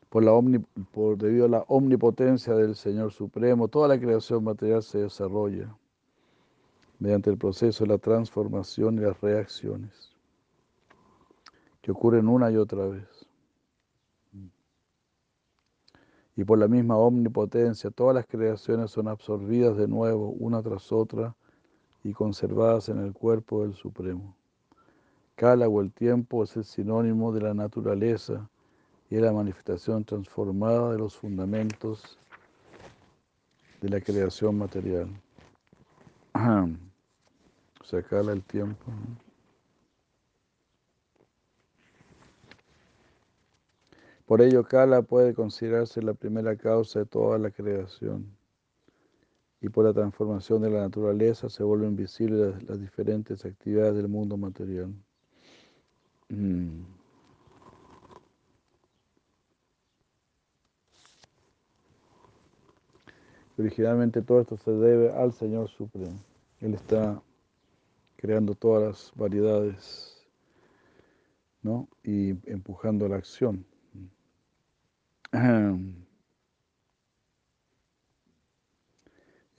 Por 0.09 0.23
la 0.23 0.33
omni, 0.33 0.59
por, 0.91 1.17
debido 1.17 1.45
a 1.45 1.49
la 1.49 1.65
omnipotencia 1.67 2.53
del 2.55 2.75
Señor 2.75 3.11
Supremo, 3.11 3.67
toda 3.67 3.87
la 3.87 3.99
creación 3.99 4.43
material 4.43 4.81
se 4.81 4.99
desarrolla 4.99 5.75
mediante 6.99 7.29
el 7.29 7.37
proceso 7.37 7.83
de 7.83 7.89
la 7.89 7.97
transformación 7.97 8.97
y 8.97 9.01
las 9.01 9.19
reacciones 9.21 10.15
que 11.81 11.91
ocurren 11.91 12.27
una 12.27 12.51
y 12.51 12.57
otra 12.57 12.85
vez. 12.87 13.27
Y 16.35 16.43
por 16.43 16.59
la 16.59 16.67
misma 16.67 16.97
omnipotencia, 16.97 17.89
todas 17.89 18.13
las 18.13 18.27
creaciones 18.27 18.91
son 18.91 19.07
absorbidas 19.07 19.75
de 19.77 19.87
nuevo, 19.87 20.29
una 20.29 20.61
tras 20.61 20.91
otra, 20.91 21.35
y 22.03 22.13
conservadas 22.13 22.89
en 22.89 22.99
el 22.99 23.13
cuerpo 23.13 23.63
del 23.63 23.73
Supremo. 23.73 24.36
Kala 25.37 25.69
o 25.69 25.81
el 25.81 25.91
tiempo 25.91 26.43
es 26.43 26.57
el 26.57 26.65
sinónimo 26.65 27.31
de 27.31 27.41
la 27.41 27.53
naturaleza 27.53 28.49
y 29.07 29.17
es 29.17 29.21
la 29.21 29.31
manifestación 29.31 30.03
transformada 30.03 30.93
de 30.93 30.97
los 30.97 31.15
fundamentos 31.15 32.17
de 33.79 33.87
la 33.87 34.01
creación 34.01 34.57
material. 34.57 35.09
o 36.33 37.83
sea, 37.83 38.01
Kala 38.01 38.33
el 38.33 38.43
tiempo. 38.43 38.91
Por 44.25 44.41
ello, 44.41 44.63
Kala 44.63 45.03
puede 45.03 45.35
considerarse 45.35 46.01
la 46.01 46.15
primera 46.15 46.55
causa 46.55 46.99
de 46.99 47.05
toda 47.05 47.37
la 47.37 47.51
creación 47.51 48.35
y 49.61 49.69
por 49.69 49.85
la 49.85 49.93
transformación 49.93 50.63
de 50.63 50.71
la 50.71 50.81
naturaleza 50.81 51.47
se 51.47 51.61
vuelven 51.63 51.95
visibles 51.95 52.63
las, 52.63 52.81
diferentes 52.81 53.45
actividades 53.45 53.93
del 53.93 54.07
mundo 54.07 54.35
material. 54.35 54.91
Mm. 56.29 56.83
Originalmente 63.57 64.21
todo 64.21 64.41
esto 64.41 64.57
se 64.57 64.71
debe 64.71 65.11
al 65.11 65.33
Señor 65.33 65.69
Supremo. 65.69 66.19
Él 66.59 66.75
está 66.75 67.21
creando 68.15 68.53
todas 68.53 68.83
las 68.83 69.11
variedades 69.15 70.27
¿no? 71.61 71.87
y 72.03 72.29
empujando 72.49 73.07
la 73.07 73.17
acción. 73.17 73.65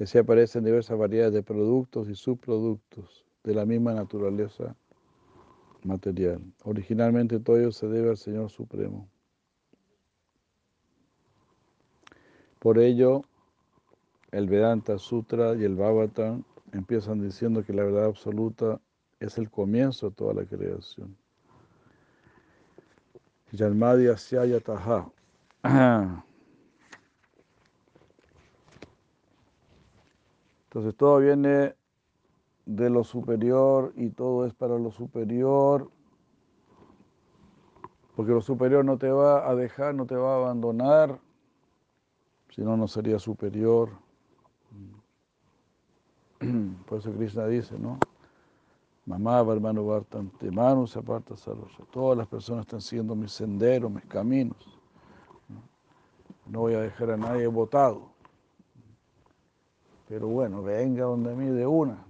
Y 0.00 0.04
así 0.04 0.16
aparecen 0.16 0.62
diversas 0.62 0.96
variedades 0.96 1.34
de 1.34 1.42
productos 1.42 2.08
y 2.08 2.14
subproductos 2.14 3.26
de 3.42 3.52
la 3.52 3.66
misma 3.66 3.92
naturaleza 3.94 4.76
material. 5.85 6.41
Originalmente 6.64 7.41
todo 7.41 7.59
ello 7.59 7.72
se 7.72 7.89
debe 7.89 8.11
al 8.11 8.16
Señor 8.16 8.51
Supremo. 8.51 9.09
Por 12.59 12.79
ello, 12.79 13.22
el 14.33 14.49
Vedanta 14.49 14.99
Sutra 14.99 15.55
y 15.55 15.64
el 15.64 15.76
Bhagavatam 15.76 16.43
empiezan 16.72 17.20
diciendo 17.20 17.64
que 17.64 17.72
la 17.72 17.85
verdad 17.85 18.07
absoluta 18.07 18.81
es 19.20 19.39
el 19.39 19.51
comienzo 19.51 20.11
de 20.11 20.16
toda 20.16 20.35
la 20.35 20.45
creación. 20.45 21.16
Yalmadi 23.53 24.09
Asyaya 24.09 24.61
Taha. 24.61 25.11
Entonces 30.64 30.95
todo 30.97 31.18
viene 31.18 31.74
de 32.68 32.90
lo 32.90 33.02
superior 33.02 33.94
y 33.96 34.10
todo 34.10 34.44
es 34.44 34.52
para 34.52 34.78
lo 34.78 34.90
superior, 34.90 35.90
porque 38.14 38.32
lo 38.32 38.42
superior 38.42 38.84
no 38.84 38.98
te 38.98 39.10
va 39.10 39.48
a 39.48 39.54
dejar, 39.54 39.94
no 39.94 40.04
te 40.04 40.14
va 40.14 40.34
a 40.34 40.36
abandonar, 40.36 41.18
si 42.50 42.60
no, 42.60 42.76
no 42.76 42.86
sería 42.86 43.18
superior. 43.18 43.88
Por 46.86 46.98
eso 46.98 47.10
Krishna 47.12 47.46
dice, 47.46 47.78
¿no? 47.78 47.98
Mamá, 49.06 49.40
hermano, 49.40 49.86
Bartante, 49.86 50.50
mano 50.50 50.86
se 50.86 50.98
aparta 50.98 51.34
Todas 51.90 52.18
las 52.18 52.28
personas 52.28 52.66
están 52.66 52.82
siguiendo 52.82 53.14
mis 53.14 53.32
senderos, 53.32 53.90
mis 53.90 54.04
caminos. 54.04 54.78
No 56.44 56.60
voy 56.60 56.74
a 56.74 56.80
dejar 56.80 57.12
a 57.12 57.16
nadie 57.16 57.46
votado. 57.46 58.10
Pero 60.06 60.28
bueno, 60.28 60.62
venga 60.62 61.04
donde 61.04 61.34
mí 61.34 61.46
de 61.46 61.66
una. 61.66 62.04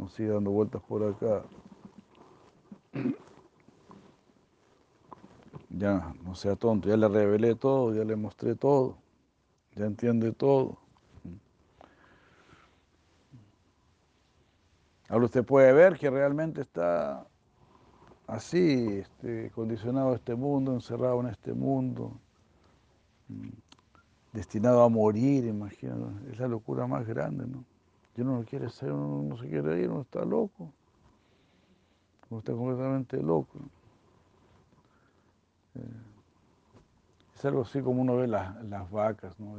No 0.00 0.08
siga 0.08 0.34
dando 0.34 0.50
vueltas 0.50 0.82
por 0.82 1.04
acá. 1.04 1.44
Ya, 5.68 6.14
no 6.24 6.34
sea 6.34 6.56
tonto, 6.56 6.88
ya 6.88 6.96
le 6.96 7.08
revelé 7.08 7.54
todo, 7.54 7.94
ya 7.94 8.02
le 8.04 8.16
mostré 8.16 8.56
todo, 8.56 8.96
ya 9.76 9.84
entiende 9.84 10.32
todo. 10.32 10.78
Ahora 15.08 15.26
usted 15.26 15.44
puede 15.44 15.72
ver 15.72 15.98
que 15.98 16.08
realmente 16.08 16.62
está 16.62 17.26
así, 18.26 18.98
este, 18.98 19.50
condicionado 19.50 20.12
a 20.12 20.16
este 20.16 20.34
mundo, 20.34 20.72
encerrado 20.72 21.20
en 21.20 21.28
este 21.28 21.52
mundo 21.52 22.18
destinado 24.32 24.82
a 24.82 24.88
morir, 24.88 25.44
imagínate, 25.44 26.32
es 26.32 26.38
la 26.38 26.48
locura 26.48 26.86
más 26.86 27.06
grande, 27.06 27.46
¿no? 27.46 27.64
Uno 28.22 28.38
no 28.38 28.44
quiere 28.44 28.68
ser, 28.68 28.92
uno 28.92 29.22
no 29.22 29.36
se 29.36 29.48
quiere 29.48 29.80
ir, 29.80 29.90
uno 29.90 30.02
está 30.02 30.24
loco, 30.24 30.72
uno 32.28 32.38
está 32.38 32.52
completamente 32.52 33.16
loco. 33.22 33.58
Eh, 35.74 36.02
es 37.34 37.44
algo 37.44 37.62
así 37.62 37.80
como 37.80 38.02
uno 38.02 38.16
ve 38.16 38.26
las, 38.26 38.62
las 38.64 38.90
vacas, 38.90 39.38
¿no? 39.40 39.56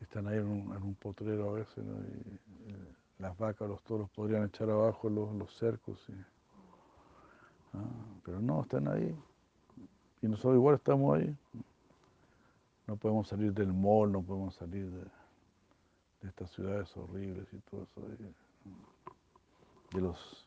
están 0.00 0.28
ahí 0.28 0.38
en 0.38 0.46
un, 0.46 0.94
potrero 0.94 1.50
a 1.50 1.52
veces, 1.54 1.84
las 3.18 3.36
vacas, 3.36 3.68
los 3.68 3.82
toros 3.82 4.08
podrían 4.10 4.44
echar 4.44 4.70
abajo 4.70 5.10
los, 5.10 5.34
los 5.34 5.52
cercos, 5.56 6.06
ah, 7.74 7.78
pero 8.24 8.40
no, 8.40 8.62
están 8.62 8.88
ahí. 8.88 9.14
Y 10.22 10.28
nosotros 10.28 10.54
igual 10.54 10.76
estamos 10.76 11.18
ahí. 11.18 11.36
No 12.86 12.96
podemos 12.96 13.28
salir 13.28 13.52
del 13.52 13.72
mall, 13.72 14.10
no 14.10 14.22
podemos 14.22 14.54
salir 14.54 14.90
de, 14.90 15.04
estas 16.22 16.50
ciudades 16.50 16.94
horribles 16.96 17.46
y 17.52 17.58
todo 17.58 17.82
eso, 17.84 18.00
de, 19.92 20.00
los 20.00 20.46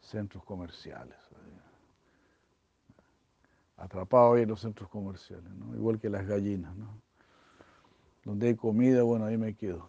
centros 0.00 0.44
comerciales. 0.44 1.16
Atrapados 3.76 4.36
ahí 4.36 4.42
en 4.42 4.48
los 4.48 4.60
centros 4.60 4.88
comerciales, 4.88 5.46
igual 5.74 6.00
que 6.00 6.10
las 6.10 6.26
gallinas. 6.26 6.74
¿no? 6.76 7.00
Donde 8.24 8.48
hay 8.48 8.56
comida, 8.56 9.02
bueno, 9.04 9.24
ahí 9.24 9.36
me 9.36 9.54
quedo. 9.54 9.88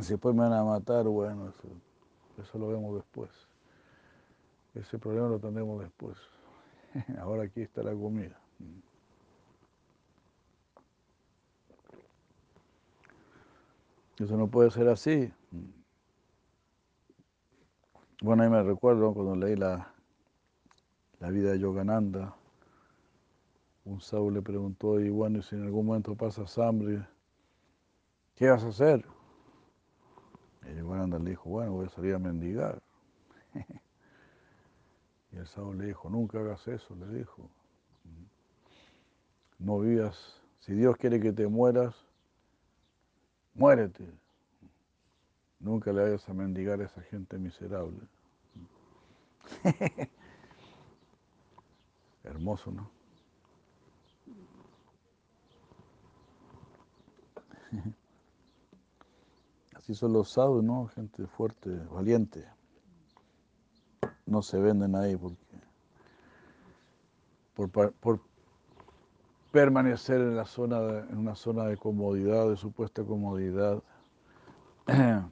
Si 0.00 0.10
después 0.10 0.34
me 0.34 0.42
van 0.42 0.52
a 0.52 0.64
matar, 0.64 1.04
bueno, 1.06 1.48
eso, 1.48 1.68
eso 2.42 2.58
lo 2.58 2.68
vemos 2.68 2.94
después. 2.96 3.30
Ese 4.74 4.98
problema 4.98 5.28
lo 5.28 5.38
tendremos 5.38 5.80
después. 5.80 6.16
Ahora 7.18 7.44
aquí 7.44 7.62
está 7.62 7.82
la 7.82 7.92
comida. 7.92 8.38
Eso 14.18 14.36
no 14.36 14.46
puede 14.48 14.70
ser 14.70 14.88
así. 14.88 15.32
Bueno, 18.20 18.42
ahí 18.42 18.50
me 18.50 18.62
recuerdo 18.62 19.12
cuando 19.14 19.34
leí 19.34 19.56
la, 19.56 19.92
la 21.18 21.30
vida 21.30 21.52
de 21.52 21.58
Yogananda. 21.58 22.36
Un 23.84 24.00
sábado 24.00 24.30
le 24.30 24.42
preguntó, 24.42 25.00
y 25.00 25.08
bueno, 25.08 25.42
si 25.42 25.56
en 25.56 25.62
algún 25.62 25.86
momento 25.86 26.14
pasas 26.14 26.56
hambre, 26.58 27.04
¿qué 28.36 28.48
vas 28.48 28.62
a 28.62 28.68
hacer? 28.68 29.04
Y 30.70 30.76
Yogananda 30.76 31.18
le 31.18 31.30
dijo, 31.30 31.50
bueno, 31.50 31.72
voy 31.72 31.86
a 31.86 31.88
salir 31.88 32.14
a 32.14 32.18
mendigar. 32.18 32.80
y 35.32 35.36
el 35.36 35.46
sábado 35.46 35.72
le 35.74 35.86
dijo, 35.86 36.08
nunca 36.10 36.38
hagas 36.38 36.68
eso, 36.68 36.94
le 36.94 37.08
dijo. 37.08 37.50
No 39.58 39.80
vivas, 39.80 40.40
si 40.60 40.74
Dios 40.74 40.96
quiere 40.96 41.18
que 41.18 41.32
te 41.32 41.48
mueras, 41.48 41.94
muérete. 43.54 44.06
Nunca 45.60 45.92
le 45.92 46.02
vayas 46.02 46.28
a 46.28 46.34
mendigar 46.34 46.80
a 46.80 46.84
esa 46.84 47.02
gente 47.02 47.38
miserable. 47.38 48.00
Hermoso, 52.24 52.72
¿no? 52.72 52.90
Así 59.74 59.94
son 59.94 60.12
los 60.12 60.30
sábados, 60.30 60.62
¿no? 60.62 60.86
Gente 60.88 61.26
fuerte, 61.26 61.70
valiente. 61.90 62.46
No 64.26 64.42
se 64.42 64.58
venden 64.58 64.94
ahí 64.94 65.16
porque 65.16 65.42
por, 67.54 67.92
por 67.92 68.20
permanecer 69.52 70.16
en 70.16 70.34
la 70.34 70.46
zona 70.46 70.80
de, 70.80 71.00
en 71.00 71.18
una 71.18 71.34
zona 71.36 71.66
de 71.66 71.76
comodidad, 71.76 72.48
de 72.48 72.56
supuesta 72.56 73.04
comodidad. 73.04 73.82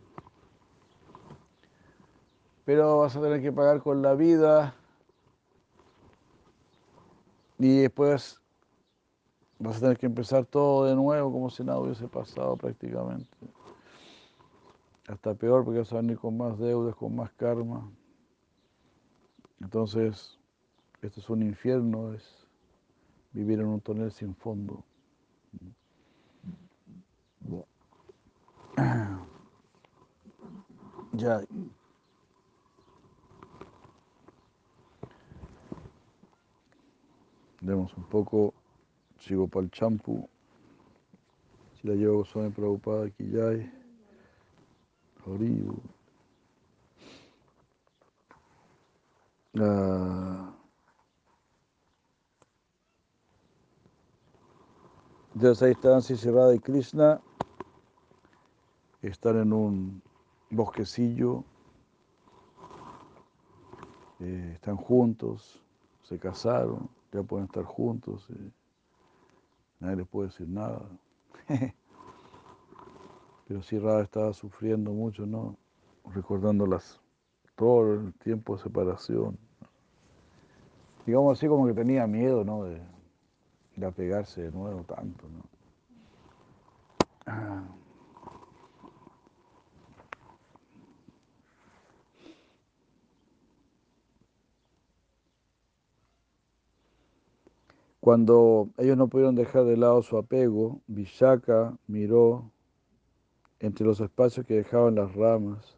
Pero 2.66 2.98
vas 2.98 3.16
a 3.16 3.20
tener 3.20 3.40
que 3.40 3.50
pagar 3.50 3.82
con 3.82 4.02
la 4.02 4.14
vida 4.14 4.74
y 7.58 7.78
después 7.80 8.40
vas 9.58 9.78
a 9.78 9.80
tener 9.80 9.98
que 9.98 10.06
empezar 10.06 10.44
todo 10.44 10.84
de 10.84 10.94
nuevo 10.94 11.32
como 11.32 11.50
si 11.50 11.64
nada 11.64 11.78
hubiese 11.78 12.06
pasado 12.06 12.56
prácticamente. 12.56 13.36
Hasta 15.08 15.34
peor 15.34 15.64
porque 15.64 15.80
vas 15.80 15.92
a 15.92 15.96
venir 15.96 16.18
con 16.18 16.36
más 16.36 16.58
deudas, 16.58 16.94
con 16.94 17.16
más 17.16 17.32
karma. 17.32 17.90
Entonces, 19.60 20.38
esto 21.02 21.20
es 21.20 21.30
un 21.30 21.42
infierno, 21.42 22.12
es 22.12 22.39
vivir 23.32 23.60
en 23.60 23.66
un 23.66 23.80
tonel 23.80 24.12
sin 24.12 24.34
fondo. 24.34 24.84
Ya. 31.12 31.42
Demos 37.60 37.94
un 37.94 38.04
poco, 38.04 38.54
el 39.60 39.70
champú. 39.70 40.28
Si 41.74 41.88
la 41.88 41.94
llevo 41.94 42.24
aquí 43.02 43.28
ya 43.30 43.48
hay. 43.48 43.70
Horrible. 45.26 45.76
Ah. 49.58 50.59
Entonces 55.40 55.62
ahí 55.62 55.72
están 55.72 56.02
Sisirada 56.02 56.54
y 56.54 56.58
Krishna. 56.58 57.18
Están 59.00 59.38
en 59.38 59.54
un 59.54 60.02
bosquecillo. 60.50 61.44
Eh, 64.18 64.50
están 64.52 64.76
juntos, 64.76 65.64
se 66.02 66.18
casaron, 66.18 66.90
ya 67.10 67.22
pueden 67.22 67.46
estar 67.46 67.64
juntos. 67.64 68.28
eh, 68.28 68.50
nadie 69.78 69.96
les 69.96 70.08
puede 70.08 70.28
decir 70.28 70.46
nada. 70.46 70.82
Pero 73.48 73.62
sí, 73.62 73.78
Radha 73.78 74.02
estaba 74.02 74.34
sufriendo 74.34 74.92
mucho, 74.92 75.24
¿no? 75.24 75.56
Recordando 76.12 76.66
las, 76.66 77.00
todo 77.56 77.94
el 77.94 78.12
tiempo 78.12 78.56
de 78.56 78.62
separación. 78.62 79.38
Digamos 81.06 81.38
así 81.38 81.48
como 81.48 81.66
que 81.66 81.72
tenía 81.72 82.06
miedo, 82.06 82.44
¿no? 82.44 82.66
Apegarse 83.88 84.42
de 84.42 84.50
nuevo 84.50 84.82
tanto, 84.84 85.26
¿no? 85.28 85.60
Cuando 98.00 98.70
ellos 98.78 98.96
no 98.96 99.08
pudieron 99.08 99.34
dejar 99.34 99.64
de 99.64 99.76
lado 99.76 100.02
su 100.02 100.16
apego, 100.16 100.80
Vishaka 100.86 101.76
miró 101.86 102.50
entre 103.58 103.86
los 103.86 104.00
espacios 104.00 104.46
que 104.46 104.54
dejaban 104.54 104.94
las 104.94 105.14
ramas 105.14 105.76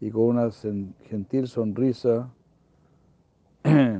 y 0.00 0.10
con 0.10 0.24
una 0.24 0.50
gentil 0.50 1.48
sonrisa 1.48 2.30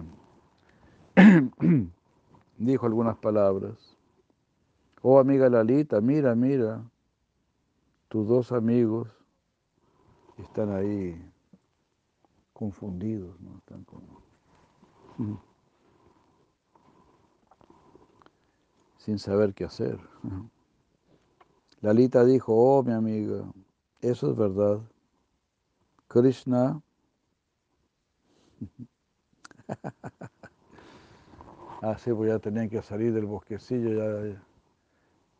dijo 2.60 2.86
algunas 2.86 3.16
palabras. 3.16 3.96
Oh 5.02 5.18
amiga 5.18 5.48
Lalita, 5.48 6.00
mira, 6.00 6.34
mira, 6.34 6.84
tus 8.08 8.28
dos 8.28 8.52
amigos 8.52 9.08
están 10.36 10.70
ahí 10.70 11.18
confundidos, 12.52 13.40
¿no? 13.40 13.56
Están 13.58 13.82
como... 13.84 14.22
sin 18.98 19.18
saber 19.18 19.54
qué 19.54 19.64
hacer. 19.64 19.98
Lalita 21.80 22.26
dijo, 22.26 22.54
oh 22.54 22.82
mi 22.82 22.92
amiga, 22.92 23.50
eso 24.02 24.30
es 24.30 24.36
verdad. 24.36 24.80
Krishna, 26.08 26.82
ah 31.82 31.96
sí, 31.98 32.12
pues 32.12 32.30
ya 32.30 32.38
tenían 32.38 32.68
que 32.68 32.82
salir 32.82 33.12
del 33.12 33.26
bosquecillo, 33.26 33.90
ya, 33.94 34.42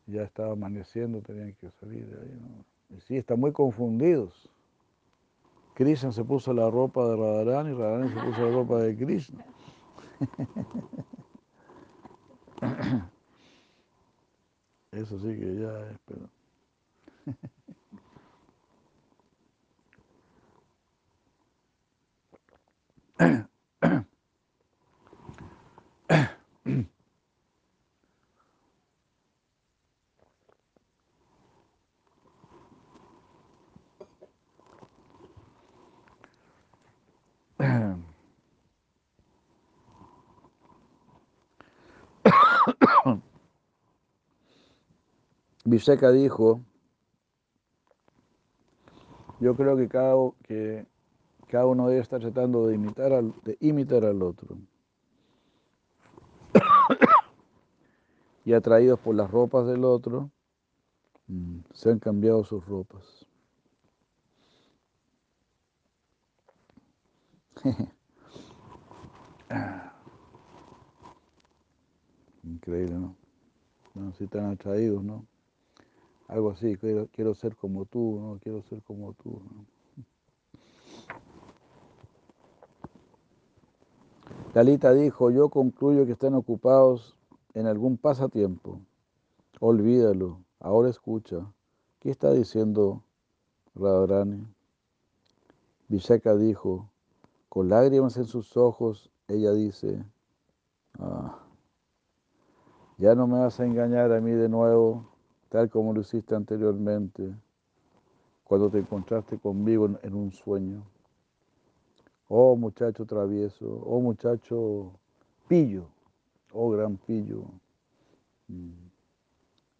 ya 0.07 0.22
estaba 0.22 0.53
amaneciendo, 0.53 1.20
tenían 1.20 1.55
que 1.55 1.70
salir 1.70 2.07
de 2.07 2.20
ahí. 2.20 2.38
¿no? 2.41 2.64
Y 2.97 3.01
sí, 3.01 3.16
están 3.16 3.38
muy 3.41 3.53
confundidos. 3.53 4.51
Krishna 5.74 6.12
se 6.12 6.24
puso 6.24 6.53
la 6.53 6.70
ropa 6.70 7.07
de 7.07 7.16
Radharani 7.16 7.70
y 7.70 7.74
Radharani 7.74 8.09
se 8.11 8.20
puso 8.20 8.45
la 8.45 8.51
ropa 8.53 8.78
de 8.78 8.97
Krishna. 8.97 9.45
Eso 14.93 15.18
sí 15.20 15.38
que 15.38 15.57
ya 15.57 15.86
es, 15.86 15.99
pero... 16.07 16.28
Vishaka 45.64 46.11
dijo, 46.11 46.61
yo 49.40 49.54
creo 49.56 49.76
que 49.76 49.88
cada, 49.88 50.14
que 50.42 50.86
cada 51.48 51.66
uno 51.66 51.88
debe 51.88 52.00
estar 52.00 52.20
tratando 52.20 52.66
de 52.66 52.76
imitar 52.76 53.12
al, 53.12 53.34
de 53.42 53.56
imitar 53.61 54.04
al 54.04 54.22
otro. 54.22 54.56
Y 58.42 58.54
atraídos 58.54 58.98
por 58.98 59.14
las 59.14 59.30
ropas 59.30 59.66
del 59.66 59.84
otro, 59.84 60.30
mm, 61.26 61.58
se 61.74 61.90
han 61.90 61.98
cambiado 61.98 62.42
sus 62.42 62.64
ropas. 62.64 63.26
Increíble, 72.42 72.94
¿no? 72.94 73.14
No, 73.94 74.12
si 74.14 74.24
están 74.24 74.46
atraídos, 74.50 75.04
¿no? 75.04 75.26
Algo 76.31 76.51
así, 76.53 76.76
quiero, 76.76 77.09
quiero 77.09 77.35
ser 77.35 77.57
como 77.57 77.87
tú, 77.87 78.20
¿no? 78.20 78.39
Quiero 78.41 78.62
ser 78.62 78.81
como 78.85 79.14
tú. 79.14 79.43
¿no? 84.55 84.95
Dijo, 84.95 85.31
yo 85.33 85.49
concluyo 85.49 86.07
que 86.07 86.12
están 86.12 86.35
ocupados 86.35 87.16
en 87.55 87.66
algún 87.66 87.97
pasatiempo. 87.97 88.81
Olvídalo, 89.59 90.39
ahora 90.61 90.89
escucha. 90.89 91.53
¿qué 91.99 92.12
está 92.12 92.31
diciendo 92.31 93.03
Radharani? 93.74 94.47
Vishaka 95.89 96.37
dijo, 96.37 96.89
con 97.49 97.68
lágrimas 97.68 98.16
en 98.16 98.26
sus 98.26 98.57
ojos, 98.57 99.11
ella 99.26 99.51
dice, 99.51 100.05
ah, 101.01 101.41
ya 102.99 103.16
no 103.16 103.26
me 103.26 103.41
vas 103.41 103.59
a 103.59 103.66
engañar 103.66 104.12
a 104.12 104.20
mí 104.20 104.31
de 104.31 104.49
nuevo, 104.49 105.09
tal 105.51 105.68
como 105.68 105.92
lo 105.92 106.01
hiciste 106.01 106.34
anteriormente, 106.34 107.34
cuando 108.44 108.70
te 108.70 108.78
encontraste 108.78 109.38
conmigo 109.38 109.90
en, 110.03 110.14
un 110.14 110.32
sueño. 110.32 110.82
Oh 112.28 112.57
muchacho 112.57 113.05
travieso, 113.05 113.66
oh 113.66 114.01
muchacho 114.01 114.92
pillo, 115.48 115.88
oh 116.53 116.70
gran 116.70 116.96
pillo. 116.96 117.44
Mm. 118.48 118.70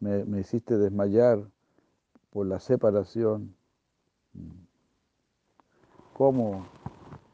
Me, 0.01 0.25
me 0.25 0.41
hiciste 0.41 0.77
desmayar 0.77 1.49
por 2.31 2.47
la 2.47 2.59
separación. 2.59 3.55
Mm. 4.35 4.51
¿Cómo 6.15 6.67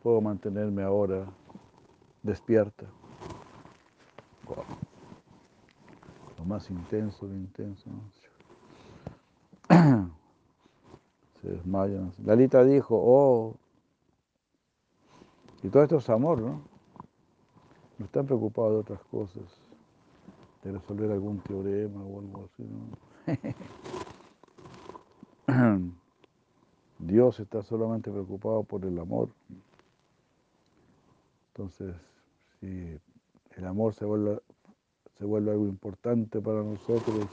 puedo 0.03 0.21
mantenerme 0.21 0.83
ahora 0.83 1.27
despierta? 2.23 2.87
Lo 6.39 6.45
más 6.45 6.71
intenso, 6.71 7.27
de 7.27 7.35
intenso. 7.35 7.91
Se 11.47 11.53
desmayan. 11.53 12.13
Lalita 12.25 12.65
dijo, 12.65 13.01
oh, 13.01 13.55
y 15.63 15.69
todo 15.69 15.85
esto 15.85 15.99
es 15.99 16.11
amor, 16.11 16.41
¿no? 16.41 16.61
No 17.99 18.05
están 18.05 18.27
preocupados 18.27 18.73
de 18.73 18.79
otras 18.79 19.01
cosas, 19.05 19.45
de 20.65 20.73
resolver 20.73 21.13
algún 21.13 21.39
teorema 21.43 22.03
o 22.03 22.19
algo 22.19 22.49
así, 22.53 22.65
¿no? 25.47 25.79
Dios 26.99 27.39
está 27.39 27.63
solamente 27.63 28.11
preocupado 28.11 28.65
por 28.65 28.85
el 28.85 28.99
amor. 28.99 29.29
Entonces, 31.55 31.95
si 32.59 32.99
el 33.57 33.65
amor 33.67 33.95
se 33.95 34.05
vuelve, 34.05 34.41
se 35.17 35.25
vuelve 35.25 35.53
algo 35.53 35.67
importante 35.67 36.41
para 36.41 36.65
nosotros, 36.65 37.29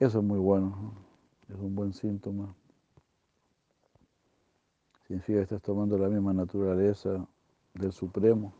eso 0.00 0.18
es 0.18 0.24
muy 0.24 0.38
bueno, 0.38 0.66
¿no? 0.66 1.07
Es 1.48 1.56
un 1.58 1.74
buen 1.74 1.92
síntoma. 1.92 2.54
Significa 5.06 5.38
que 5.38 5.42
estás 5.44 5.62
tomando 5.62 5.96
la 5.96 6.08
misma 6.08 6.34
naturaleza 6.34 7.26
del 7.74 7.92
Supremo. 7.92 8.52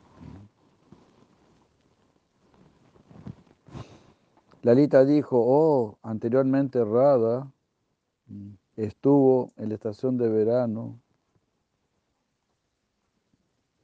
Lalita 4.63 5.05
dijo, 5.05 5.37
oh, 5.39 5.99
anteriormente 6.03 6.83
Rada 6.85 7.51
estuvo 8.77 9.53
en 9.57 9.69
la 9.69 9.75
estación 9.75 10.17
de 10.17 10.29
verano. 10.29 10.99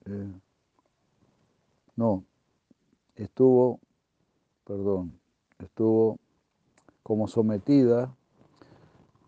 Eh, 0.07 0.32
no, 1.96 2.24
estuvo, 3.14 3.80
perdón, 4.64 5.18
estuvo 5.59 6.18
como 7.02 7.28
sometida 7.28 8.14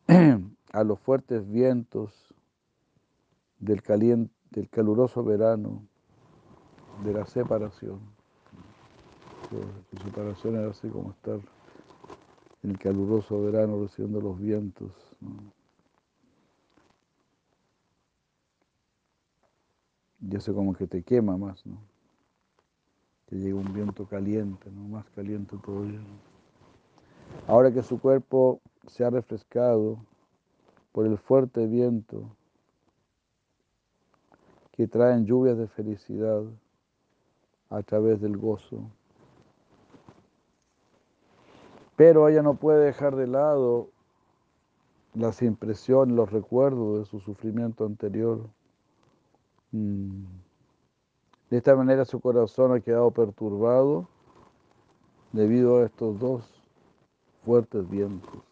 a 0.72 0.84
los 0.84 0.98
fuertes 1.00 1.48
vientos 1.50 2.12
del, 3.58 3.82
caliente, 3.82 4.32
del 4.50 4.68
caluroso 4.68 5.24
verano, 5.24 5.82
de 7.04 7.12
la 7.12 7.26
separación. 7.26 8.00
La 9.92 10.02
separación 10.02 10.56
era 10.56 10.70
así 10.70 10.88
como 10.88 11.12
estar 11.12 11.38
en 12.62 12.70
el 12.70 12.78
caluroso 12.78 13.40
verano 13.42 13.80
recibiendo 13.82 14.20
los 14.20 14.38
vientos. 14.38 14.90
¿no? 15.20 15.56
Y 20.20 20.36
eso 20.36 20.54
como 20.54 20.74
que 20.74 20.86
te 20.86 21.02
quema 21.02 21.36
más, 21.36 21.64
¿no? 21.66 21.78
Que 23.26 23.36
llega 23.36 23.56
un 23.56 23.72
viento 23.72 24.06
caliente, 24.06 24.70
¿no? 24.70 24.88
Más 24.88 25.08
caliente 25.10 25.56
todavía. 25.64 26.00
Ahora 27.46 27.72
que 27.72 27.82
su 27.82 28.00
cuerpo 28.00 28.60
se 28.86 29.04
ha 29.04 29.10
refrescado 29.10 29.98
por 30.92 31.06
el 31.06 31.18
fuerte 31.18 31.66
viento 31.66 32.36
que 34.72 34.86
traen 34.86 35.24
lluvias 35.26 35.56
de 35.56 35.68
felicidad 35.68 36.42
a 37.70 37.82
través 37.82 38.20
del 38.20 38.36
gozo. 38.36 38.90
Pero 41.96 42.28
ella 42.28 42.42
no 42.42 42.54
puede 42.54 42.84
dejar 42.84 43.16
de 43.16 43.26
lado 43.26 43.88
las 45.14 45.40
impresiones, 45.40 46.14
los 46.14 46.30
recuerdos 46.30 46.98
de 46.98 47.04
su 47.06 47.20
sufrimiento 47.20 47.86
anterior. 47.86 48.48
Mm. 49.72 50.24
De 51.48 51.56
esta 51.56 51.74
manera 51.74 52.04
su 52.04 52.20
corazón 52.20 52.72
ha 52.72 52.80
quedado 52.80 53.10
perturbado 53.12 54.08
debido 55.32 55.78
a 55.78 55.86
estos 55.86 56.18
dos 56.18 56.44
fuertes 57.44 57.88
vientos. 57.88 58.45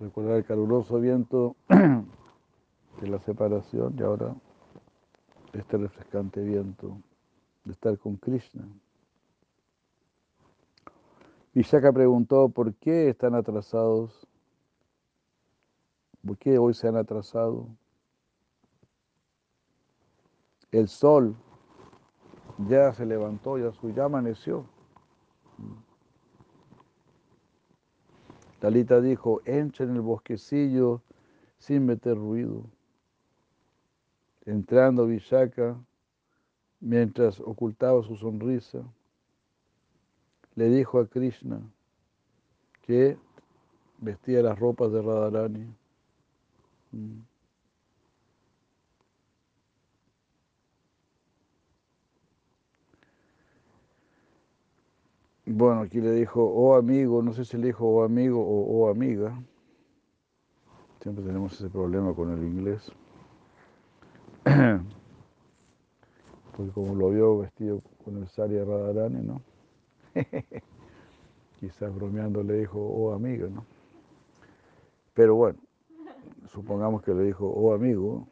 Recordar 0.00 0.36
el 0.36 0.44
caluroso 0.44 1.00
viento 1.00 1.56
de 1.68 3.08
la 3.08 3.18
separación 3.18 3.96
y 3.98 4.02
ahora 4.02 4.34
este 5.52 5.76
refrescante 5.76 6.40
viento 6.40 6.98
de 7.64 7.72
estar 7.72 7.98
con 7.98 8.16
Krishna. 8.16 8.64
Vishaka 11.52 11.92
preguntó, 11.92 12.48
¿por 12.48 12.74
qué 12.74 13.08
están 13.08 13.34
atrasados? 13.34 14.28
¿Por 16.24 16.38
qué 16.38 16.58
hoy 16.58 16.74
se 16.74 16.86
han 16.86 16.96
atrasado? 16.96 17.66
El 20.70 20.88
sol 20.88 21.34
ya 22.68 22.92
se 22.92 23.06
levantó, 23.06 23.58
ya, 23.58 23.72
su, 23.72 23.90
ya 23.90 24.04
amaneció. 24.04 24.66
Talita 28.58 29.00
dijo, 29.00 29.40
entra 29.44 29.84
en 29.84 29.94
el 29.94 30.00
bosquecillo 30.00 31.02
sin 31.58 31.86
meter 31.86 32.16
ruido. 32.16 32.64
Entrando 34.44 35.06
Vishaka, 35.06 35.76
mientras 36.80 37.40
ocultaba 37.40 38.02
su 38.02 38.16
sonrisa, 38.16 38.82
le 40.54 40.68
dijo 40.70 40.98
a 40.98 41.06
Krishna 41.06 41.60
que 42.82 43.16
vestía 43.98 44.42
las 44.42 44.58
ropas 44.58 44.90
de 44.92 45.02
Radharani. 45.02 45.74
Mm. 46.92 47.27
Bueno, 55.50 55.80
aquí 55.80 55.98
le 55.98 56.12
dijo, 56.12 56.44
oh 56.44 56.76
amigo, 56.76 57.22
no 57.22 57.32
sé 57.32 57.42
si 57.42 57.56
le 57.56 57.68
dijo 57.68 57.86
oh 57.88 58.04
amigo 58.04 58.38
o 58.38 58.84
oh 58.84 58.90
amiga. 58.90 59.32
Siempre 61.00 61.24
tenemos 61.24 61.54
ese 61.54 61.70
problema 61.70 62.12
con 62.12 62.30
el 62.30 62.44
inglés. 62.44 62.92
Porque 66.54 66.72
como 66.72 66.94
lo 66.94 67.08
vio 67.08 67.38
vestido 67.38 67.80
con 68.04 68.18
el 68.18 68.28
sari 68.28 68.56
de 68.56 68.64
Radharani, 68.66 69.22
¿no? 69.22 69.40
Quizás 71.60 71.94
bromeando 71.94 72.42
le 72.42 72.58
dijo, 72.58 72.78
oh 72.78 73.14
amiga, 73.14 73.48
¿no? 73.48 73.64
Pero 75.14 75.34
bueno, 75.34 75.58
supongamos 76.48 77.02
que 77.02 77.14
le 77.14 77.22
dijo, 77.22 77.48
oh 77.48 77.72
amigo. 77.72 78.28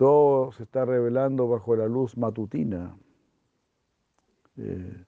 Todo 0.00 0.50
se 0.52 0.62
está 0.62 0.86
revelando 0.86 1.46
bajo 1.46 1.76
la 1.76 1.86
luz 1.86 2.16
matutina. 2.16 2.96
Eh, 4.56 5.04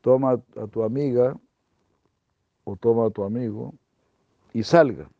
toma 0.00 0.40
a 0.56 0.66
tu 0.68 0.84
amiga 0.84 1.36
o 2.62 2.76
toma 2.76 3.06
a 3.06 3.10
tu 3.10 3.24
amigo 3.24 3.74
y 4.52 4.62
salga. 4.62 5.10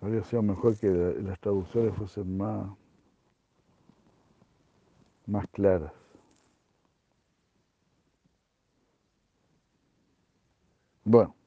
Habría 0.00 0.24
sido 0.24 0.42
mejor 0.42 0.76
que 0.76 0.88
las 0.88 1.38
traducciones 1.38 1.94
fuesen 1.94 2.36
más, 2.36 2.72
más 5.26 5.46
claras. 5.52 5.92
Bueno. 11.04 11.39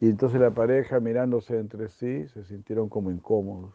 Y 0.00 0.08
entonces 0.08 0.40
la 0.40 0.50
pareja 0.50 0.98
mirándose 0.98 1.58
entre 1.58 1.88
sí 1.90 2.26
se 2.28 2.42
sintieron 2.44 2.88
como 2.88 3.10
incómodos. 3.10 3.74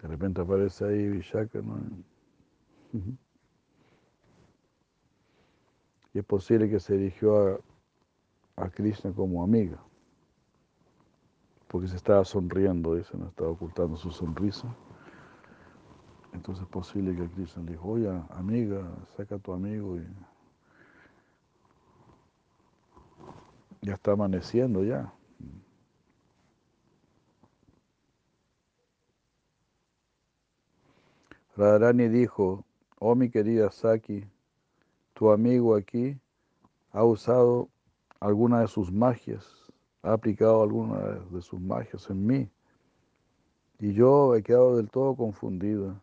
De 0.00 0.08
repente 0.08 0.40
aparece 0.40 0.84
ahí 0.84 1.08
Vishaka, 1.08 1.60
¿no? 1.60 1.80
Y 6.14 6.18
es 6.18 6.24
posible 6.24 6.70
que 6.70 6.78
se 6.78 6.96
dirigió 6.96 7.60
a, 8.56 8.64
a 8.64 8.70
Krishna 8.70 9.12
como 9.12 9.42
amiga, 9.42 9.82
porque 11.66 11.88
se 11.88 11.96
estaba 11.96 12.24
sonriendo, 12.24 12.94
dice, 12.94 13.18
no 13.18 13.26
estaba 13.26 13.50
ocultando 13.50 13.96
su 13.96 14.10
sonrisa. 14.10 14.74
Entonces 16.32 16.62
es 16.62 16.70
posible 16.70 17.16
que 17.16 17.28
Krishna 17.30 17.64
le 17.64 17.72
dijo, 17.72 17.88
oye, 17.88 18.08
amiga, 18.30 18.88
saca 19.16 19.34
a 19.34 19.38
tu 19.38 19.52
amigo 19.52 19.96
y 19.98 20.06
ya 23.86 23.94
está 23.94 24.12
amaneciendo 24.12 24.82
ya. 24.82 25.12
Radharani 31.56 32.08
dijo, 32.08 32.64
oh 32.98 33.14
mi 33.14 33.30
querida 33.30 33.70
Saki, 33.70 34.24
tu 35.14 35.30
amigo 35.30 35.76
aquí 35.76 36.18
ha 36.92 37.04
usado 37.04 37.68
alguna 38.18 38.60
de 38.60 38.66
sus 38.66 38.90
magias, 38.92 39.46
ha 40.02 40.12
aplicado 40.12 40.62
alguna 40.62 40.98
de 41.30 41.40
sus 41.40 41.60
magias 41.60 42.10
en 42.10 42.26
mí. 42.26 42.50
Y 43.78 43.92
yo 43.92 44.34
he 44.34 44.42
quedado 44.42 44.78
del 44.78 44.90
todo 44.90 45.14
confundida. 45.14 45.94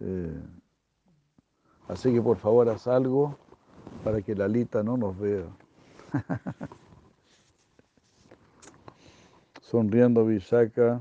Eh, 0.00 0.42
así 1.88 2.12
que 2.12 2.20
por 2.20 2.36
favor 2.36 2.68
haz 2.68 2.86
algo 2.86 3.38
para 4.04 4.20
que 4.20 4.34
Lalita 4.34 4.82
no 4.82 4.98
nos 4.98 5.18
vea. 5.18 5.46
Sonriendo 9.70 10.26
Vishaka 10.26 11.00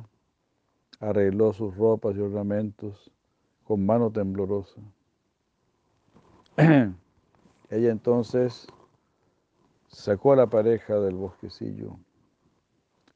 arregló 1.00 1.54
sus 1.54 1.76
ropas 1.76 2.16
y 2.16 2.20
ornamentos 2.20 3.12
con 3.64 3.84
mano 3.84 4.12
temblorosa. 4.12 4.80
Ella 6.56 6.94
entonces 7.90 8.68
sacó 9.88 10.34
a 10.34 10.36
la 10.36 10.52
pareja 10.52 11.00
del 11.00 11.16
bosquecillo, 11.16 11.98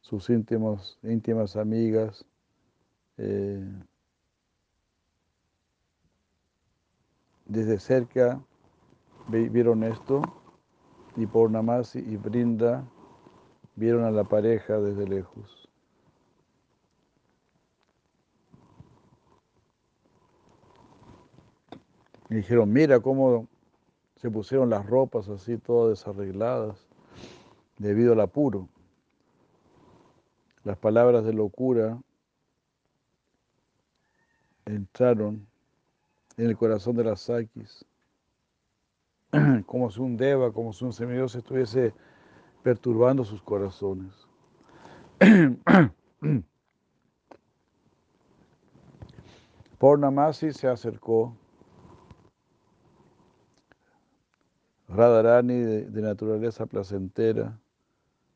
sus 0.02 0.28
íntimas 0.32 1.56
amigas, 1.56 2.26
eh, 3.18 3.64
desde 7.46 7.78
cerca 7.78 8.44
vieron 9.28 9.84
esto 9.84 10.24
y 11.16 11.28
por 11.28 11.52
Namasi 11.52 12.00
y 12.00 12.18
Brinda 12.18 12.84
vieron 13.76 14.04
a 14.04 14.12
la 14.12 14.24
pareja 14.24 14.80
desde 14.80 15.08
lejos. 15.08 15.70
Y 22.30 22.36
dijeron, 22.36 22.72
mira 22.72 23.00
cómo 23.00 23.48
se 24.16 24.32
pusieron 24.32 24.70
las 24.70 24.86
ropas 24.86 25.28
así 25.30 25.58
todas 25.58 26.00
desarregladas 26.00 26.88
debido 27.78 28.14
al 28.14 28.22
apuro. 28.22 28.70
Las 30.64 30.78
palabras 30.78 31.26
de 31.26 31.34
locura 31.34 32.00
entraron 34.66 35.46
en 36.38 36.46
el 36.46 36.58
corazón 36.58 36.96
de 36.96 37.04
las 37.04 37.22
Sakis, 37.22 37.86
como 39.66 39.92
si 39.92 40.00
un 40.00 40.16
deva, 40.16 40.52
como 40.52 40.74
si 40.74 40.86
un 40.86 40.94
semidios 40.94 41.36
estuviese 41.36 41.94
perturbando 42.64 43.24
sus 43.26 43.42
corazones. 43.42 44.14
Pornamasi 49.78 50.54
se 50.54 50.68
acercó 50.70 51.36
Radharani 54.88 55.56
de, 55.56 56.02
naturaleza 56.02 56.66
placentera, 56.66 57.60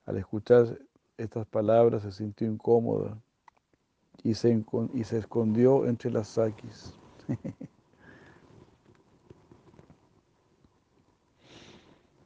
al 0.05 0.17
escuchar 0.17 0.78
estas 1.17 1.47
palabras 1.47 2.01
se 2.01 2.11
sintió 2.11 2.47
incómoda 2.47 3.17
y 4.23 4.34
se, 4.34 4.63
y 4.93 5.03
se 5.03 5.19
escondió 5.19 5.86
entre 5.86 6.11
las 6.11 6.28
saquis. 6.30 6.93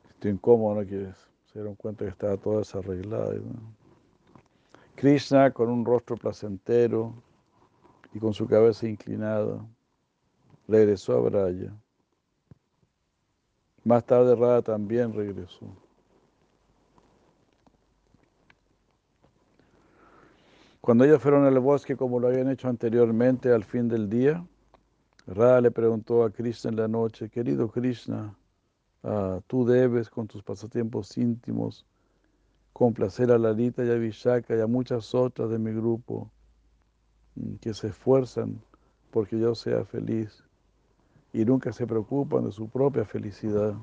Estoy 0.10 0.32
incómodo, 0.32 0.82
¿no 0.82 0.88
quieres? 0.88 1.31
Se 1.52 1.60
dieron 1.60 1.76
cuenta 1.76 2.06
que 2.06 2.12
estaba 2.12 2.38
toda 2.38 2.60
desarreglada. 2.60 3.36
Krishna 4.96 5.52
con 5.52 5.70
un 5.70 5.84
rostro 5.84 6.16
placentero 6.16 7.14
y 8.14 8.20
con 8.20 8.34
su 8.34 8.48
cabeza 8.48 8.88
inclinada 8.88 9.66
regresó 10.68 11.18
a 11.18 11.22
Braya. 11.22 11.74
Más 13.84 14.06
tarde 14.06 14.36
Rada 14.36 14.62
también 14.62 15.14
regresó. 15.14 15.66
Cuando 20.80 21.04
ellos 21.04 21.22
fueron 21.22 21.46
al 21.46 21.60
bosque 21.60 21.98
como 21.98 22.20
lo 22.20 22.28
habían 22.28 22.50
hecho 22.50 22.70
anteriormente 22.70 23.52
al 23.52 23.64
fin 23.64 23.90
del 23.90 24.10
día, 24.10 24.46
Rada 25.28 25.62
le 25.62 25.72
preguntó 25.72 26.24
a 26.24 26.32
Krishna 26.32 26.70
en 26.70 26.78
la 26.78 26.88
noche, 26.88 27.30
querido 27.30 27.70
Krishna, 27.70 28.36
ah, 29.04 29.40
tú 29.48 29.66
debes 29.66 30.10
con 30.10 30.28
tus 30.28 30.44
pasatiempos 30.44 31.18
íntimos 31.18 31.86
complacer 32.74 33.32
a 33.32 33.38
Lalita 33.38 33.84
y 33.84 33.90
a 33.90 33.96
Vishaka 33.96 34.56
y 34.56 34.62
a 34.62 34.68
muchas 34.68 35.14
otras 35.14 35.50
de 35.50 35.60
mi 35.60 35.72
grupo 35.72 36.32
mm, 37.36 37.56
que 37.56 37.74
se 37.74 37.88
esfuerzan 37.88 38.62
porque 39.12 39.38
yo 39.40 39.56
sea 39.56 39.86
feliz 39.86 40.44
y 41.34 41.46
nunca 41.46 41.72
se 41.72 41.86
preocupan 41.88 42.46
de 42.46 42.52
su 42.52 42.68
propia 42.70 43.06
felicidad. 43.06 43.76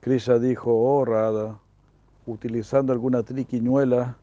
Krishna 0.00 0.38
dijo, 0.38 0.72
oh 0.72 1.04
Radha, 1.04 1.58
utilizando 2.26 2.92
alguna 2.92 3.22
triquiñuela, 3.22 4.16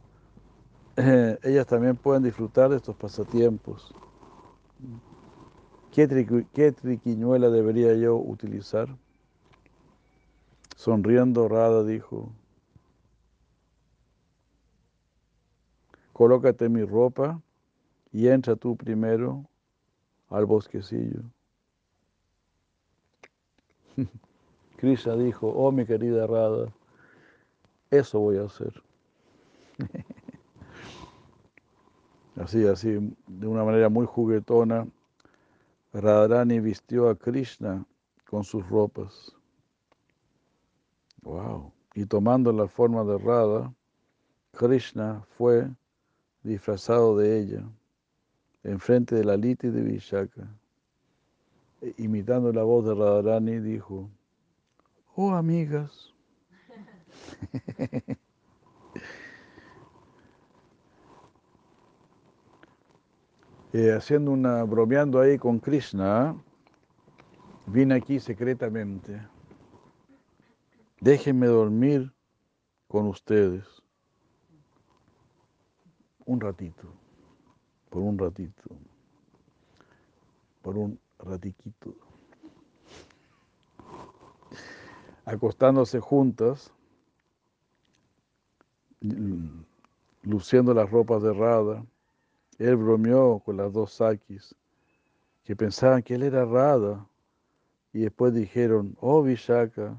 ellas 1.43 1.67
también 1.67 1.95
pueden 1.95 2.23
disfrutar 2.23 2.69
de 2.69 2.77
estos 2.77 2.95
pasatiempos. 2.95 3.93
¿Qué, 5.97 6.45
¿Qué, 6.53 6.71
triquiñuela 6.73 7.49
debería 7.49 7.95
yo 7.95 8.17
utilizar? 8.17 8.87
Sonriendo, 10.75 11.47
Radha 11.47 11.83
dijo, 11.83 12.31
colócate 16.13 16.69
mi 16.69 16.83
ropa 16.83 17.41
y 18.11 18.27
entra 18.27 18.55
tú 18.55 18.77
primero 18.77 19.43
al 20.29 20.45
bosquecillo. 20.45 21.23
Krishna 24.77 25.15
dijo, 25.15 25.47
oh 25.47 25.71
mi 25.71 25.87
querida 25.87 26.27
Radha, 26.27 26.71
eso 27.89 28.19
voy 28.19 28.37
a 28.37 28.43
hacer. 28.43 28.83
así, 32.35 32.67
así, 32.67 33.17
de 33.25 33.47
una 33.47 33.63
manera 33.63 33.89
muy 33.89 34.05
juguetona, 34.05 34.85
Radharani 36.01 36.59
vistió 36.59 37.09
a 37.09 37.15
Krishna 37.15 37.85
con 38.29 38.43
sus 38.43 38.67
ropas. 38.69 39.35
Wow. 41.23 41.71
Y 41.95 42.05
tomando 42.05 42.51
la 42.51 42.67
forma 42.67 43.03
de 43.03 43.17
Radha, 43.17 43.73
Krishna 44.51 45.25
fue 45.37 45.69
disfrazado 46.43 47.17
de 47.17 47.39
ella 47.39 47.63
enfrente 48.63 49.15
de 49.15 49.23
la 49.23 49.37
Lita 49.37 49.67
y 49.67 49.71
de 49.71 49.81
Vishaka. 49.81 50.47
E, 51.81 51.93
imitando 51.97 52.51
la 52.51 52.63
voz 52.63 52.85
de 52.85 52.93
Radharani, 52.93 53.59
dijo, 53.59 54.09
oh 55.15 55.31
amigas, 55.31 56.13
eh, 63.73 63.91
haciendo 63.91 64.31
una, 64.31 64.63
bromeando 64.63 65.19
ahí 65.19 65.37
con 65.37 65.59
Krishna, 65.59 66.35
vine 67.65 67.95
aquí 67.95 68.19
secretamente. 68.19 69.21
Déjenme 70.99 71.47
dormir 71.47 72.13
con 72.87 73.07
ustedes 73.07 73.65
un 76.25 76.41
ratito 76.41 76.87
por 77.89 78.01
un 78.01 78.17
ratito, 78.17 78.63
por 80.61 80.77
un 80.77 80.99
ratiquito, 81.19 81.95
acostándose 85.25 85.99
juntas, 85.99 86.73
luciendo 90.21 90.73
las 90.73 90.89
ropas 90.89 91.23
de 91.23 91.33
Rada, 91.33 91.85
él 92.57 92.75
bromeó 92.75 93.39
con 93.39 93.57
las 93.57 93.71
dos 93.71 93.93
Sakis, 93.93 94.55
que 95.43 95.55
pensaban 95.55 96.03
que 96.03 96.15
él 96.15 96.23
era 96.23 96.45
Rada, 96.45 97.07
y 97.93 97.99
después 98.01 98.33
dijeron, 98.33 98.95
oh 98.99 99.23
Vishaka, 99.23 99.97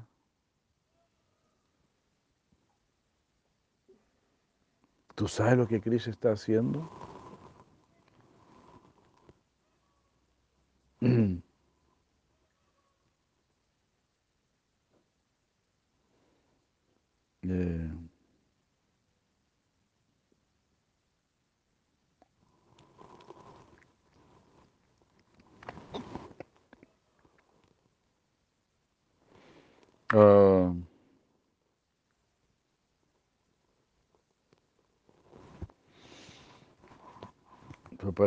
¿tú 5.15 5.27
sabes 5.27 5.57
lo 5.57 5.67
que 5.67 5.81
Krishna 5.81 6.11
está 6.11 6.31
haciendo? 6.31 6.89
Ah, 30.11 30.73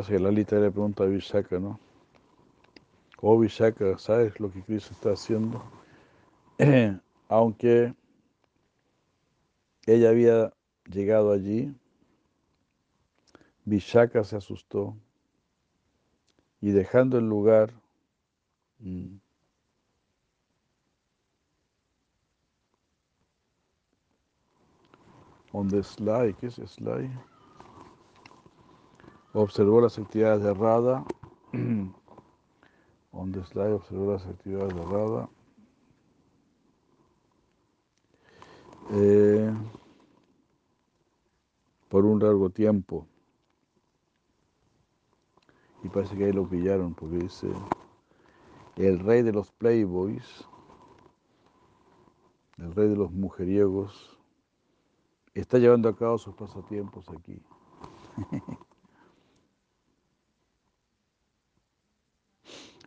parece 0.03 0.17
que 0.17 0.19
Lalita 0.19 0.57
le 0.57 0.71
pregunta 0.71 1.05
a 1.05 1.07
Vishaka, 1.07 1.61
¿no? 1.61 1.79
Oh, 3.21 3.39
Vishaka, 3.39 3.97
¿sabes 3.99 4.39
lo 4.41 4.51
que 4.51 4.61
Cristo 4.63 4.93
está 4.93 5.13
haciendo? 5.13 5.63
Aunque 7.29 7.95
ella 9.87 10.11
había 10.11 10.53
llegado 10.87 11.31
allí, 11.31 11.73
Vishaka 13.65 14.25
se 14.25 14.37
asustó 14.37 14.97
y 16.61 16.73
dejando 16.73 17.19
el 17.19 17.29
lugar, 17.29 17.73
mm, 18.81 19.19
on 25.53 25.85
slide, 25.85 26.35
¿qué 26.41 26.49
es 26.49 26.55
slide? 26.55 27.32
Observó 29.35 29.81
las 29.81 29.99
actividades 29.99 30.43
de 30.43 30.53
Rada. 30.53 31.05
on 33.13 33.33
the 33.33 33.45
slide 33.45 33.73
observó 33.73 34.13
las 34.13 34.27
actividades 34.27 34.75
de 34.75 34.85
Rada. 34.85 35.29
Eh, 38.91 39.55
por 41.89 42.05
un 42.05 42.21
largo 42.21 42.51
tiempo. 42.51 43.07
Y 45.83 45.89
parece 45.89 46.17
que 46.17 46.27
ahí 46.27 46.33
lo 46.33 46.49
pillaron 46.49 46.95
porque 46.95 47.17
dice, 47.17 47.49
el 48.77 48.99
rey 49.01 49.23
de 49.23 49.33
los 49.33 49.51
playboys, 49.51 50.47
el 52.59 52.75
rey 52.75 52.89
de 52.89 52.97
los 52.97 53.11
mujeriegos, 53.11 54.19
está 55.35 55.59
llevando 55.59 55.89
a 55.89 55.97
cabo 55.97 56.19
sus 56.19 56.35
pasatiempos 56.35 57.09
aquí. 57.09 57.43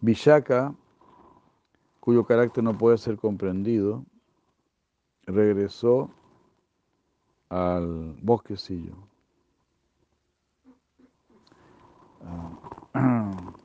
Vishaka, 0.02 0.76
cuyo 2.00 2.26
carácter 2.26 2.64
no 2.64 2.78
puede 2.78 2.98
ser 2.98 3.18
comprendido, 3.18 4.06
regresó 5.26 6.10
al 7.50 8.16
bosquecillo. 8.22 8.96
Ah, 12.94 13.54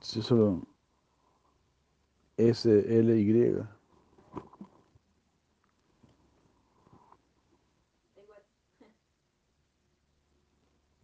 solo 0.00 0.62
S, 2.36 2.68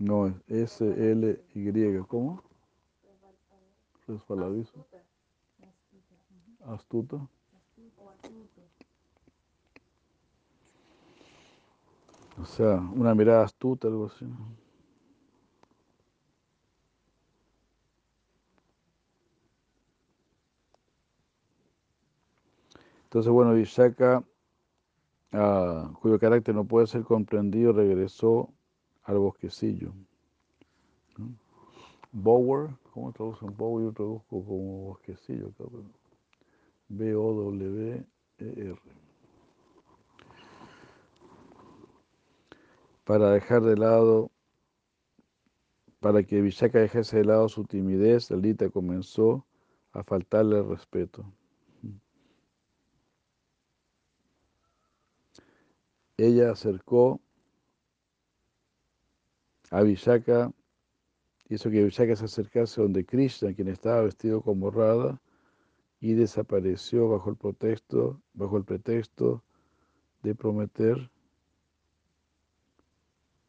No, 0.03 0.27
es 0.27 0.35
S, 0.49 1.13
L, 1.13 1.41
Y. 1.55 1.99
¿Cómo? 2.09 2.43
Resbaladizo. 4.09 4.85
Astuta. 6.67 7.29
O 12.41 12.45
sea, 12.45 12.81
una 12.97 13.15
mirada 13.15 13.45
astuta, 13.45 13.87
algo 13.87 14.07
así. 14.07 14.27
Entonces, 23.05 23.31
bueno, 23.31 23.55
Vishaka, 23.55 24.25
ah, 25.31 25.93
cuyo 26.01 26.19
carácter 26.19 26.57
no 26.57 26.65
puede 26.65 26.89
ser 26.89 27.05
comprendido, 27.05 27.73
regresó 27.73 28.53
al 29.13 29.19
bosquecillo. 29.19 29.93
Bower, 32.11 32.71
¿cómo 32.93 33.13
traducen 33.13 33.57
Bower? 33.57 33.87
Yo 33.87 33.93
traduzco 33.93 34.45
como 34.45 34.85
bosquecillo. 34.87 35.53
pero 35.57 35.71
B-O-W-E-R. 36.89 38.79
Para 43.05 43.31
dejar 43.33 43.63
de 43.63 43.77
lado, 43.77 44.31
para 46.01 46.23
que 46.23 46.41
Vishaka 46.41 46.79
dejase 46.79 47.19
de 47.19 47.25
lado 47.25 47.49
su 47.49 47.65
timidez, 47.65 48.31
Lalita 48.31 48.69
comenzó 48.71 49.47
a 49.93 50.03
faltarle 50.03 50.63
respeto. 50.63 51.25
Ella 56.17 56.53
acercó 56.53 57.21
a 59.73 59.83
hizo 61.49 61.71
que 61.71 61.85
Vishaka 61.85 62.15
se 62.15 62.27
acercase 62.27 62.81
donde 62.81 63.07
Krishna, 63.07 63.55
quien 63.55 63.69
estaba 63.69 64.03
vestido 64.03 64.43
como 64.43 64.71
Radha, 64.71 65.19
y 65.99 66.13
desapareció 66.13 67.09
bajo 67.09 67.31
el 67.31 67.37
pretexto 68.65 69.43
de 70.23 70.35
prometer 70.35 71.11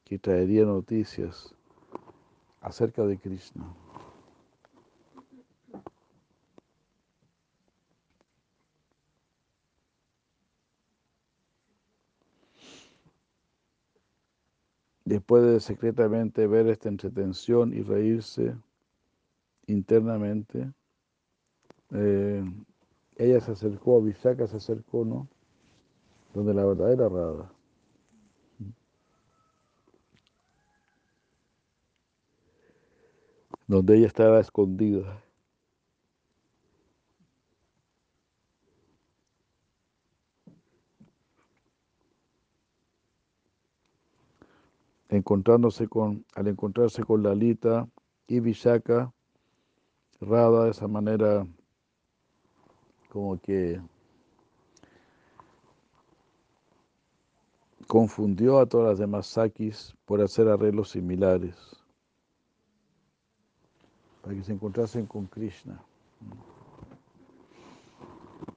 que 0.06 0.18
traería 0.18 0.64
noticias 0.64 1.54
acerca 2.62 3.04
de 3.06 3.18
Krishna. 3.18 3.83
Después 15.06 15.44
de 15.44 15.60
secretamente 15.60 16.48
ver 16.48 16.68
esta 16.68 16.88
entretención 16.90 17.74
y 17.74 17.82
reírse 17.82 18.56
internamente, 19.68 20.72
eh, 21.92 22.44
ella 23.18 23.42
se 23.42 23.52
acercó, 23.52 24.02
Vishaka 24.02 24.48
se 24.48 24.58
acercó, 24.58 25.06
¿no? 25.06 25.28
Donde 26.34 26.54
la 26.54 26.66
verdadera 26.66 27.10
Radha. 27.10 27.52
Donde 33.68 33.98
ella 33.98 34.08
estaba 34.08 34.40
escondida. 34.40 35.22
Encontrándose 45.14 45.88
con, 45.88 46.26
al 46.34 46.48
encontrarse 46.48 47.04
con 47.04 47.22
Lalita 47.22 47.88
y 48.26 48.40
Vishaka, 48.40 49.14
Radha 50.20 50.64
de 50.64 50.72
esa 50.72 50.88
manera 50.88 51.46
como 53.10 53.40
que 53.40 53.80
confundió 57.86 58.58
a 58.58 58.66
todas 58.66 58.88
las 58.88 58.98
demás 58.98 59.28
Sakis 59.28 59.96
por 60.06 60.20
hacer 60.20 60.48
arreglos 60.48 60.90
similares, 60.90 61.56
para 64.24 64.34
que 64.34 64.42
se 64.42 64.54
encontrasen 64.54 65.06
con 65.06 65.28
Krishna. 65.28 65.80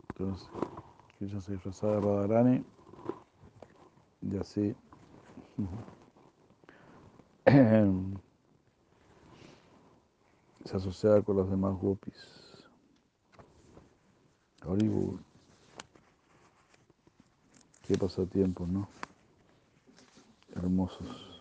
Entonces, 0.09 0.49
Krishna 1.19 1.41
se 1.43 1.53
disfrazaba 1.53 1.97
de 1.97 2.01
Radharani 2.01 2.65
y 4.23 4.37
así 4.39 4.75
se 10.65 10.77
asociaba 10.77 11.23
con 11.23 11.37
los 11.37 11.49
demás 11.49 11.79
gopis. 11.81 12.67
Haribol. 14.63 15.21
Qué 17.87 17.97
pasatiempos, 17.97 18.69
¿no? 18.69 18.89
Hermosos. 20.57 21.37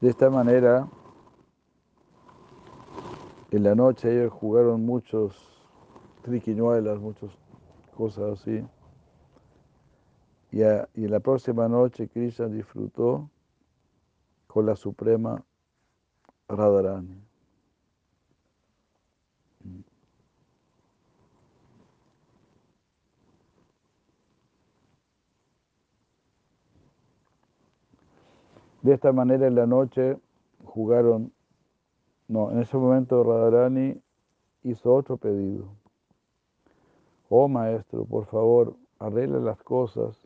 De 0.00 0.10
esta 0.10 0.28
manera, 0.28 0.88
en 3.52 3.62
la 3.62 3.76
noche 3.76 4.12
ellos 4.12 4.32
jugaron 4.32 4.84
muchos 4.84 5.36
triquiñuelas, 6.22 6.98
muchas 6.98 7.30
cosas 7.96 8.40
así. 8.40 8.66
Y, 10.54 10.62
a- 10.62 10.88
y 10.94 11.06
en 11.06 11.10
la 11.10 11.18
próxima 11.18 11.66
noche 11.68 12.06
Krishna 12.06 12.46
disfrutó 12.46 13.28
con 14.46 14.66
la 14.66 14.76
Suprema 14.76 15.44
Radharani. 16.48 17.20
De 28.82 28.94
esta 28.94 29.10
manera 29.12 29.48
en 29.48 29.56
la 29.56 29.66
noche 29.66 30.16
jugaron, 30.64 31.32
no, 32.28 32.52
en 32.52 32.60
ese 32.60 32.76
momento 32.76 33.24
Radharani 33.24 34.00
hizo 34.62 34.94
otro 34.94 35.16
pedido. 35.16 35.66
Oh 37.28 37.48
maestro, 37.48 38.04
por 38.04 38.26
favor, 38.26 38.76
arregla 39.00 39.40
las 39.40 39.60
cosas, 39.64 40.16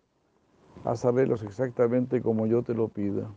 haz 0.84 1.04
arreglos 1.04 1.42
exactamente 1.42 2.22
como 2.22 2.46
yo 2.46 2.62
te 2.62 2.74
lo 2.74 2.88
pida. 2.88 3.30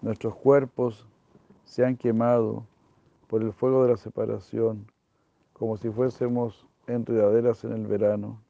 Nuestros 0.00 0.34
cuerpos 0.34 1.06
se 1.64 1.84
han 1.84 1.96
quemado 1.96 2.66
por 3.26 3.42
el 3.42 3.52
fuego 3.52 3.84
de 3.84 3.90
la 3.90 3.96
separación, 3.96 4.90
como 5.52 5.76
si 5.76 5.90
fuésemos 5.90 6.66
enredaderas 6.86 7.64
en 7.64 7.72
el 7.72 7.86
verano. 7.86 8.40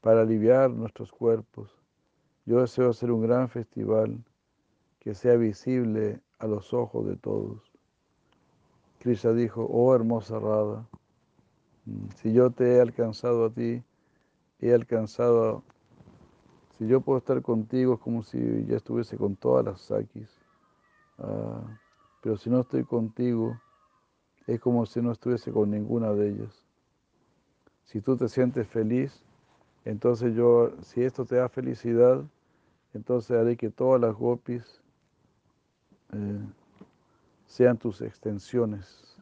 Para 0.00 0.22
aliviar 0.22 0.70
nuestros 0.70 1.12
cuerpos, 1.12 1.76
yo 2.46 2.60
deseo 2.60 2.90
hacer 2.90 3.10
un 3.10 3.22
gran 3.22 3.48
festival 3.48 4.22
que 4.98 5.14
sea 5.14 5.36
visible 5.36 6.20
a 6.38 6.46
los 6.46 6.74
ojos 6.74 7.06
de 7.06 7.16
todos. 7.16 7.70
Krishna 8.98 9.32
dijo, 9.32 9.66
oh 9.70 9.94
hermosa 9.94 10.38
Rada, 10.38 10.86
si 12.16 12.32
yo 12.32 12.50
te 12.50 12.76
he 12.76 12.80
alcanzado 12.80 13.46
a 13.46 13.50
ti, 13.50 13.82
he 14.60 14.74
alcanzado, 14.74 15.62
si 16.80 16.86
yo 16.86 17.02
puedo 17.02 17.18
estar 17.18 17.42
contigo 17.42 17.92
es 17.92 18.00
como 18.00 18.22
si 18.22 18.64
ya 18.64 18.78
estuviese 18.78 19.18
con 19.18 19.36
todas 19.36 19.66
las 19.66 19.82
sakis, 19.82 20.30
ah, 21.18 21.60
pero 22.22 22.38
si 22.38 22.48
no 22.48 22.60
estoy 22.60 22.84
contigo, 22.84 23.60
es 24.46 24.58
como 24.60 24.86
si 24.86 25.02
no 25.02 25.12
estuviese 25.12 25.52
con 25.52 25.70
ninguna 25.70 26.14
de 26.14 26.30
ellas. 26.30 26.66
Si 27.84 28.00
tú 28.00 28.16
te 28.16 28.28
sientes 28.28 28.66
feliz, 28.66 29.22
entonces 29.84 30.34
yo, 30.34 30.72
si 30.80 31.02
esto 31.02 31.26
te 31.26 31.36
da 31.36 31.50
felicidad, 31.50 32.24
entonces 32.94 33.36
haré 33.36 33.58
que 33.58 33.68
todas 33.68 34.00
las 34.00 34.14
gopis 34.14 34.80
eh, 36.14 36.40
sean 37.44 37.76
tus 37.76 38.00
extensiones. 38.00 39.18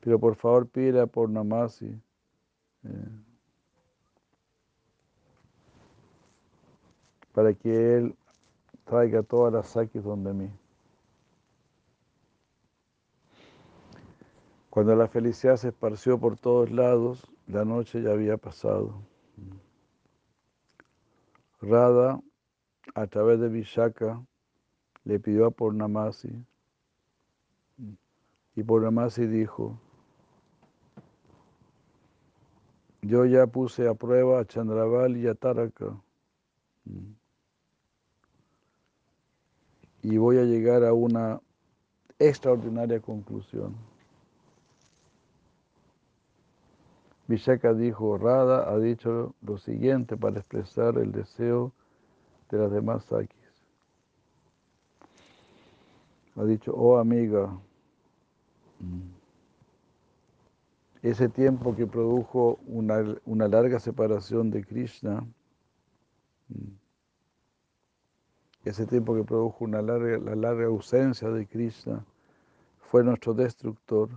Pero 0.00 0.18
por 0.18 0.36
favor 0.36 0.66
pida 0.66 1.06
por 1.06 1.30
Namasi. 1.30 1.98
Eh, 2.84 3.35
para 7.36 7.52
que 7.52 7.96
Él 7.96 8.16
traiga 8.86 9.22
todas 9.22 9.52
las 9.52 9.66
sakis 9.66 10.02
donde 10.02 10.32
mí. 10.32 10.50
Cuando 14.70 14.96
la 14.96 15.06
felicidad 15.06 15.58
se 15.58 15.68
esparció 15.68 16.18
por 16.18 16.38
todos 16.38 16.70
lados, 16.70 17.30
la 17.46 17.66
noche 17.66 18.00
ya 18.00 18.12
había 18.12 18.38
pasado. 18.38 19.02
Radha, 21.60 22.22
a 22.94 23.06
través 23.06 23.38
de 23.38 23.50
Vishaka, 23.50 24.24
le 25.04 25.20
pidió 25.20 25.44
a 25.44 25.50
Purnamasi. 25.50 26.42
Y 28.54 28.62
Purnamasi 28.62 29.26
dijo, 29.26 29.78
yo 33.02 33.26
ya 33.26 33.46
puse 33.46 33.86
a 33.86 33.92
prueba 33.92 34.40
a 34.40 34.46
Chandraval 34.46 35.18
y 35.18 35.26
a 35.26 35.34
Taraka. 35.34 36.00
Y 40.08 40.18
voy 40.18 40.38
a 40.38 40.44
llegar 40.44 40.84
a 40.84 40.92
una 40.92 41.40
extraordinaria 42.20 43.00
conclusión. 43.00 43.74
Vishaka 47.26 47.74
dijo, 47.74 48.16
Radha 48.16 48.70
ha 48.70 48.78
dicho 48.78 49.34
lo 49.42 49.58
siguiente 49.58 50.16
para 50.16 50.38
expresar 50.38 50.96
el 50.98 51.10
deseo 51.10 51.72
de 52.52 52.58
las 52.58 52.70
demás 52.70 53.04
sakis. 53.06 53.36
Ha 56.36 56.44
dicho, 56.44 56.72
oh 56.72 56.98
amiga, 56.98 57.58
ese 61.02 61.28
tiempo 61.28 61.74
que 61.74 61.88
produjo 61.88 62.60
una, 62.68 63.02
una 63.24 63.48
larga 63.48 63.80
separación 63.80 64.52
de 64.52 64.64
Krishna, 64.64 65.26
ese 68.66 68.84
tiempo 68.84 69.14
que 69.14 69.22
produjo 69.22 69.64
una 69.64 69.80
larga, 69.80 70.18
la 70.18 70.34
larga 70.34 70.66
ausencia 70.66 71.30
de 71.30 71.46
Krishna, 71.46 72.04
fue 72.90 73.04
nuestro 73.04 73.32
destructor. 73.32 74.10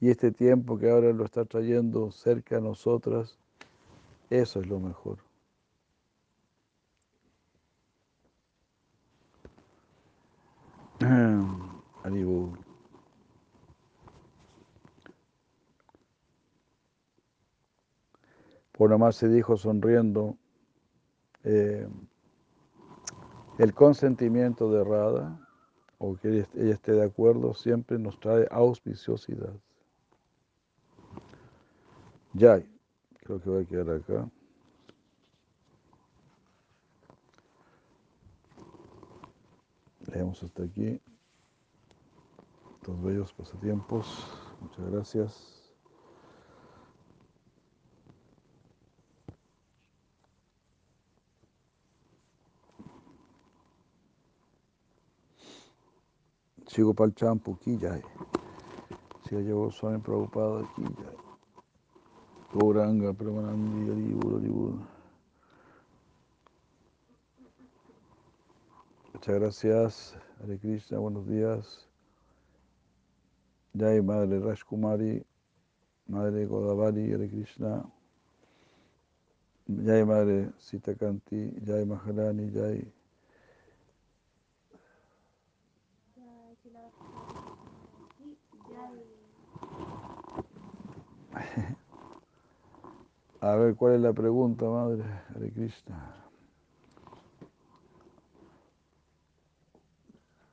Y 0.00 0.10
este 0.10 0.30
tiempo 0.30 0.78
que 0.78 0.88
ahora 0.88 1.12
lo 1.12 1.24
está 1.24 1.44
trayendo 1.44 2.12
cerca 2.12 2.58
a 2.58 2.60
nosotras, 2.60 3.36
eso 4.30 4.60
es 4.60 4.68
lo 4.68 4.78
mejor. 4.78 5.18
Por 18.72 18.96
más 18.96 19.16
se 19.16 19.28
dijo 19.28 19.56
sonriendo, 19.56 20.36
eh, 21.48 21.88
el 23.58 23.74
consentimiento 23.74 24.70
de 24.70 24.84
Rada, 24.84 25.40
o 25.96 26.14
que 26.14 26.46
ella 26.54 26.74
esté 26.74 26.92
de 26.92 27.04
acuerdo, 27.04 27.54
siempre 27.54 27.98
nos 27.98 28.20
trae 28.20 28.46
auspiciosidad. 28.50 29.54
Ya, 32.34 32.62
creo 33.22 33.40
que 33.40 33.50
voy 33.50 33.64
a 33.64 33.66
quedar 33.66 33.96
acá. 33.96 34.28
Leemos 40.12 40.42
hasta 40.42 40.62
aquí. 40.64 41.00
Estos 42.74 43.02
bellos 43.02 43.32
pasatiempos. 43.32 44.06
Muchas 44.60 44.90
gracias. 44.90 45.57
Sigo 56.68 56.92
para 56.92 57.08
el 57.08 57.14
champo, 57.14 57.54
aquí 57.54 57.78
ya. 57.78 57.98
Si 59.26 59.34
llevo 59.34 59.70
suave 59.70 59.98
preocupado 60.00 60.58
aquí 60.58 60.82
ya. 60.82 61.18
Gauranga, 62.52 63.12
Pramanandi, 63.14 63.90
Aribur, 63.90 64.36
Aribur. 64.38 64.74
Muchas 69.14 69.34
gracias, 69.34 70.16
Hare 70.42 70.58
Krishna, 70.58 70.98
buenos 70.98 71.26
días. 71.26 71.88
Jai 73.74 74.02
Madre 74.02 74.38
Rajkumari, 74.38 75.24
Madre 76.06 76.46
Godavari, 76.46 77.12
Hare 77.12 77.28
Krishna. 77.28 77.84
Jai 79.66 80.04
Madre 80.04 80.52
Sitakanti, 80.58 81.64
Jai 81.64 81.84
Maharani, 81.84 82.50
Jai. 82.50 82.97
A 93.48 93.56
ver, 93.56 93.76
¿cuál 93.76 93.94
es 93.94 94.00
la 94.02 94.12
pregunta, 94.12 94.66
Madre 94.66 95.02
Hare 95.34 95.50
Krishna? 95.50 96.22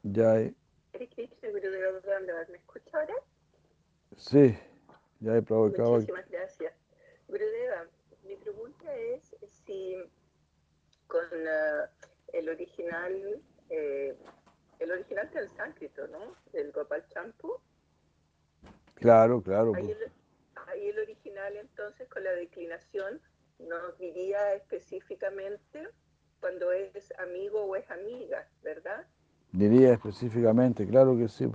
Jai. 0.01 0.55
Hare 0.93 1.09
Krishna, 1.09 1.49
Gurudeva, 1.49 1.99
¿me 2.49 2.55
escucha 2.55 2.97
ahora? 2.97 3.15
Sí, 4.15 4.57
Jai 5.21 5.41
Prabhupada. 5.41 5.89
Muchísimas 5.89 6.29
gracias. 6.29 6.73
Gurudeva, 7.27 7.85
mi 8.23 8.37
pregunta 8.37 8.95
es 8.95 9.35
si 9.49 9.97
con 11.07 11.25
uh, 11.25 12.07
el 12.31 12.47
original, 12.47 13.41
eh, 13.71 14.17
el 14.79 14.91
original 14.91 15.29
en 15.33 15.49
sánscrito, 15.57 16.07
¿no? 16.07 16.33
El 16.53 16.71
Gopal 16.71 17.05
Champu. 17.09 17.57
Claro, 18.93 19.41
claro. 19.41 19.73
Ahí 19.75 19.93
pues. 20.75 20.95
el, 20.95 20.99
original 20.99 21.55
entonces 21.57 22.07
con 22.09 22.23
la 22.23 22.31
declinación 22.31 23.21
nos 23.59 23.97
diría 23.97 24.53
específicamente 24.53 25.87
cuando 26.39 26.71
es 26.71 27.13
amigo 27.19 27.61
o 27.61 27.75
es 27.75 27.89
amiga, 27.89 28.47
¿verdad? 28.61 29.05
Diría 29.51 29.93
específicamente, 29.93 30.85
claro 30.85 31.17
que 31.17 31.27
sí. 31.27 31.49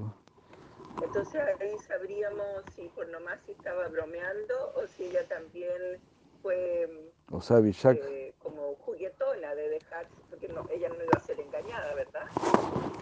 Entonces 1.03 1.41
ahí 1.61 1.79
sabríamos 1.87 2.65
si 2.75 2.89
por 2.89 3.09
nomás 3.09 3.39
si 3.47 3.53
estaba 3.53 3.89
bromeando 3.89 4.73
o 4.75 4.87
si 4.87 5.05
ella 5.05 5.27
también 5.29 6.01
fue 6.43 7.13
O 7.31 7.41
sea, 7.41 7.59
eh, 7.59 8.35
como 8.39 8.75
juguetona 8.77 9.55
de 9.55 9.69
dejar, 9.69 10.09
porque 10.31 10.49
no, 10.49 10.67
ella 10.71 10.89
no 10.89 10.97
iba 10.97 11.13
a 11.17 11.21
ser 11.21 11.39
engañada, 11.41 11.95
¿verdad? 11.95 12.27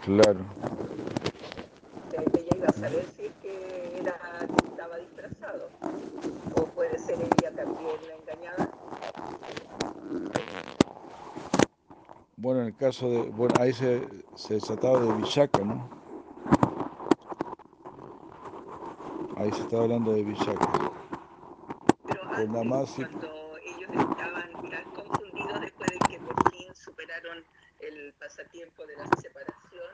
claro. 0.03 0.39
Iba 2.59 2.67
a 2.67 2.73
saber 2.73 3.05
si 3.15 3.25
es 3.27 3.31
que 3.41 3.97
era, 3.99 4.19
estaba 4.69 4.97
disfrazado. 4.97 5.69
O 6.55 6.65
puede 6.65 6.99
ser 6.99 7.15
ella 7.15 7.51
también 7.55 7.95
engañada. 8.19 8.69
Bueno, 12.35 12.61
en 12.61 12.67
el 12.67 12.75
caso 12.75 13.09
de, 13.09 13.21
bueno, 13.29 13.55
ahí 13.59 13.71
se, 13.73 14.07
se 14.35 14.55
desataba 14.55 14.99
de 14.99 15.13
Vishaka, 15.13 15.59
¿no? 15.59 15.89
Ahí 19.37 19.51
se 19.53 19.61
estaba 19.61 19.83
hablando 19.83 20.11
de 20.13 20.23
Vishaka. 20.23 20.91
Pero 22.07 22.21
Pues 22.35 22.47
antes, 22.47 22.49
nada 22.49 22.63
más 22.65 22.89
sí. 22.89 23.03
cuando 23.03 23.57
ellos 23.57 23.89
estaban 23.89 24.51
ya 24.69 24.83
confundidos 24.95 25.61
después 25.61 25.89
de 25.91 25.99
que 26.09 26.19
por 26.19 26.51
fin 26.51 26.75
superaron 26.75 27.45
el 27.79 28.13
pasatiempo 28.19 28.85
de 28.85 28.97
la 28.97 29.07
separación, 29.21 29.91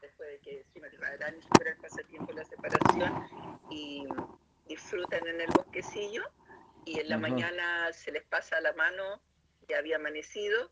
después 0.00 0.28
de 0.30 0.38
que 0.40 0.64
Srimati 0.70 0.96
Radharani 0.96 1.42
supera 1.42 1.70
el 1.70 1.76
pasatiempo 1.78 2.26
de 2.32 2.34
la 2.34 2.44
separación 2.44 3.12
y 3.70 4.06
disfrutan 4.68 5.26
en 5.26 5.40
el 5.40 5.50
bosquecillo 5.54 6.22
y 6.84 7.00
en 7.00 7.08
la 7.08 7.16
Ajá. 7.16 7.22
mañana 7.22 7.92
la 8.60 8.72
mano, 8.74 9.20
ya 9.68 9.78
había 9.78 9.96
amanecido 9.96 10.70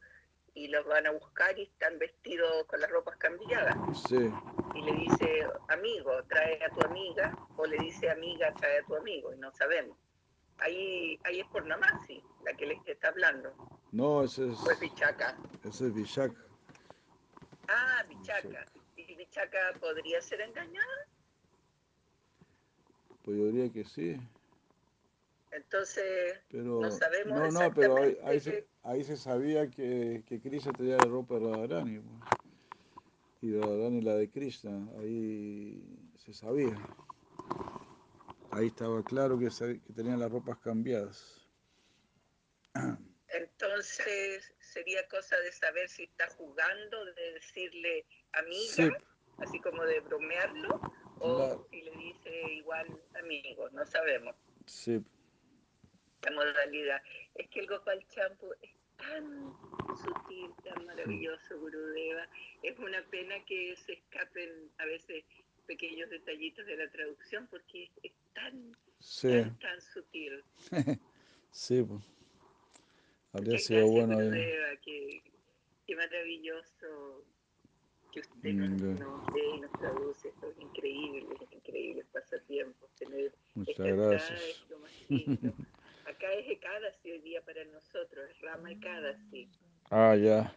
y 0.55 0.69
los 0.69 0.85
van 0.87 1.07
a 1.07 1.13
buscar 1.13 1.59
y 1.59 1.63
están 1.63 1.99
vestidos 1.99 2.67
con 2.67 2.81
las 2.81 2.91
ropas 2.91 3.17
cambiadas 3.17 3.75
Sí, 4.09 4.31
y 4.75 4.83
le 4.83 4.93
dice 4.93 5.47
amigo, 5.69 6.13
trae 6.29 6.63
a 6.65 6.69
tu 6.71 6.85
amiga 6.87 7.35
o 7.57 7.65
le 7.67 7.79
dice 7.79 8.11
amiga, 8.11 8.53
trae 8.55 8.79
a 8.79 8.85
tu 8.85 8.95
amigo 8.97 9.33
y 9.33 9.39
no 9.39 9.51
sabemos. 9.53 9.97
Ahí, 10.59 11.19
ahí 11.25 11.41
es 11.41 11.47
por 11.47 11.65
Namasi, 11.67 12.23
la 12.45 12.53
que 12.55 12.67
les 12.67 12.87
está 12.87 13.09
hablando. 13.09 13.55
no, 13.93 14.23
ese 14.23 14.51
es, 14.53 14.59
O 14.61 14.71
es 14.71 14.79
Bichaca. 14.79 15.37
ese 15.65 15.87
es 15.87 15.95
Vishaka. 15.95 16.39
Ah, 17.69 18.05
Bichaca. 18.09 18.67
¿Y 18.97 19.15
Bichaca 19.17 19.73
podría 19.81 20.21
ser 20.21 20.43
engañada? 20.43 21.07
Pues 23.25 23.37
yo 23.39 23.45
diría 23.47 23.73
que 23.73 23.85
sí, 23.85 24.21
Entonces, 25.53 26.41
pero 26.49 26.81
no 26.81 26.91
sabemos 26.91 27.39
no, 27.39 27.51
no, 27.51 27.75
pero 27.75 27.99
ahí, 27.99 28.19
ahí, 28.25 28.41
se, 28.41 28.69
ahí 28.83 29.05
se 29.05 29.17
sabía 29.17 29.71
que, 29.71 30.25
que 30.27 30.41
Krishna 30.41 30.75
tenía 30.75 30.99
la 30.99 31.07
ropa 31.09 31.37
de 31.39 31.41
Radharani, 31.47 32.01
pues. 32.01 32.25
y 33.43 33.55
Radharani 33.57 34.03
la 34.03 34.15
de 34.17 34.31
Krishna, 34.31 34.89
ahí 34.99 36.11
se 36.17 36.33
sabía. 36.35 36.77
Ahí 38.51 38.69
estaba 38.69 39.05
claro 39.05 39.39
que, 39.39 39.49
que 39.81 39.93
tenían 39.95 40.21
las 40.21 40.31
ropas 40.31 40.59
cambiadas. 40.59 41.49
entonces 43.29 44.55
sería 44.61 45.07
cosa 45.09 45.37
de 45.41 45.53
saber 45.53 45.89
si 45.89 46.05
está 46.05 46.29
jugando, 46.37 47.05
de 47.07 47.33
decirle 47.35 48.07
amiga, 48.33 48.75
Sí, 48.75 48.89
así 49.39 49.61
como 49.61 49.85
de 49.85 50.01
bromearlo, 50.01 50.81
o 51.19 51.37
Claro. 51.37 51.67
si 51.71 51.83
le 51.83 51.91
dice 51.93 52.31
igual 52.55 53.03
amigo, 53.15 53.71
no 53.71 53.85
sabemos. 53.87 54.37
sí, 54.67 55.05
la 56.23 56.31
modalidad. 56.33 57.03
Es 57.35 57.49
que 57.49 57.61
el 57.61 57.67
Gopal 57.67 58.07
Champu 58.09 58.53
es 58.61 58.71
tan 58.97 59.53
sutil, 59.97 60.51
tan 60.65 60.87
maravilloso, 60.87 61.59
Gurudeva. 61.59 62.29
Es 62.63 62.79
una 62.79 63.03
pena 63.11 63.35
que 63.45 63.75
se 63.77 63.95
escapen 63.95 64.71
a 64.79 64.85
veces 64.87 65.25
pequeños 65.67 66.11
detallitos 66.11 66.67
de 66.67 66.77
la 66.77 66.91
traducción 66.91 67.47
porque 67.49 67.91
es 68.03 68.13
tan, 68.35 68.77
sí, 69.01 69.29
tan, 69.29 69.59
tan 69.59 69.81
sutil. 69.81 70.45
sí, 71.51 71.83
pues. 71.83 72.03
Habría 73.33 73.53
Muchas 73.53 73.67
sido 73.67 73.81
gracias, 73.81 74.07
bueno. 74.07 74.25
Gurudeva. 74.25 74.77
Qué, 74.85 75.23
qué 75.87 75.97
maravilloso 75.97 77.25
que 78.13 78.21
usted 78.21 78.53
nos, 78.53 79.01
nos 79.01 79.25
y 79.35 79.61
nos 79.61 79.73
traduce 79.73 80.29
estos 80.29 80.59
increíbles, 80.59 81.39
increíbles 81.51 82.07
pasatiempos. 82.13 82.91
Tener 82.97 83.35
Muchas 83.55 83.79
esta 83.79 83.85
gracias. 83.91 84.41
es 84.43 84.71
lo 84.71 84.79
más 84.79 84.93
lindo. 85.09 85.55
Acá 86.23 86.35
es 86.35 86.49
Ekadasi 86.51 87.11
hoy 87.11 87.21
día 87.23 87.43
para 87.45 87.65
nosotros, 87.65 88.31
es 88.31 88.41
Rama 88.43 88.71
Ekadasi. 88.71 89.49
Ah, 89.91 90.15
ya. 90.15 90.55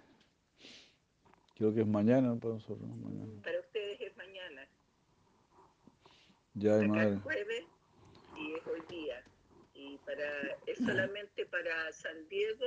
Creo 1.56 1.74
que 1.74 1.82
es 1.82 1.88
mañana 1.88 2.36
para 2.40 2.54
nosotros, 2.54 2.88
¿no? 2.88 2.96
mañana. 2.98 3.42
Para 3.42 3.60
ustedes 3.62 4.00
es 4.00 4.16
mañana, 4.16 4.68
Ya, 6.54 6.76
hay 6.76 6.84
acá 6.84 6.88
madre. 6.94 7.14
es 7.16 7.22
jueves 7.24 7.64
y 8.38 8.54
es 8.54 8.68
hoy 8.68 8.82
día. 8.90 9.24
Y 9.74 9.98
para 10.06 10.30
es 10.68 10.78
solamente 10.78 11.48
para 11.48 11.92
San 11.94 12.30
Diego 12.30 12.66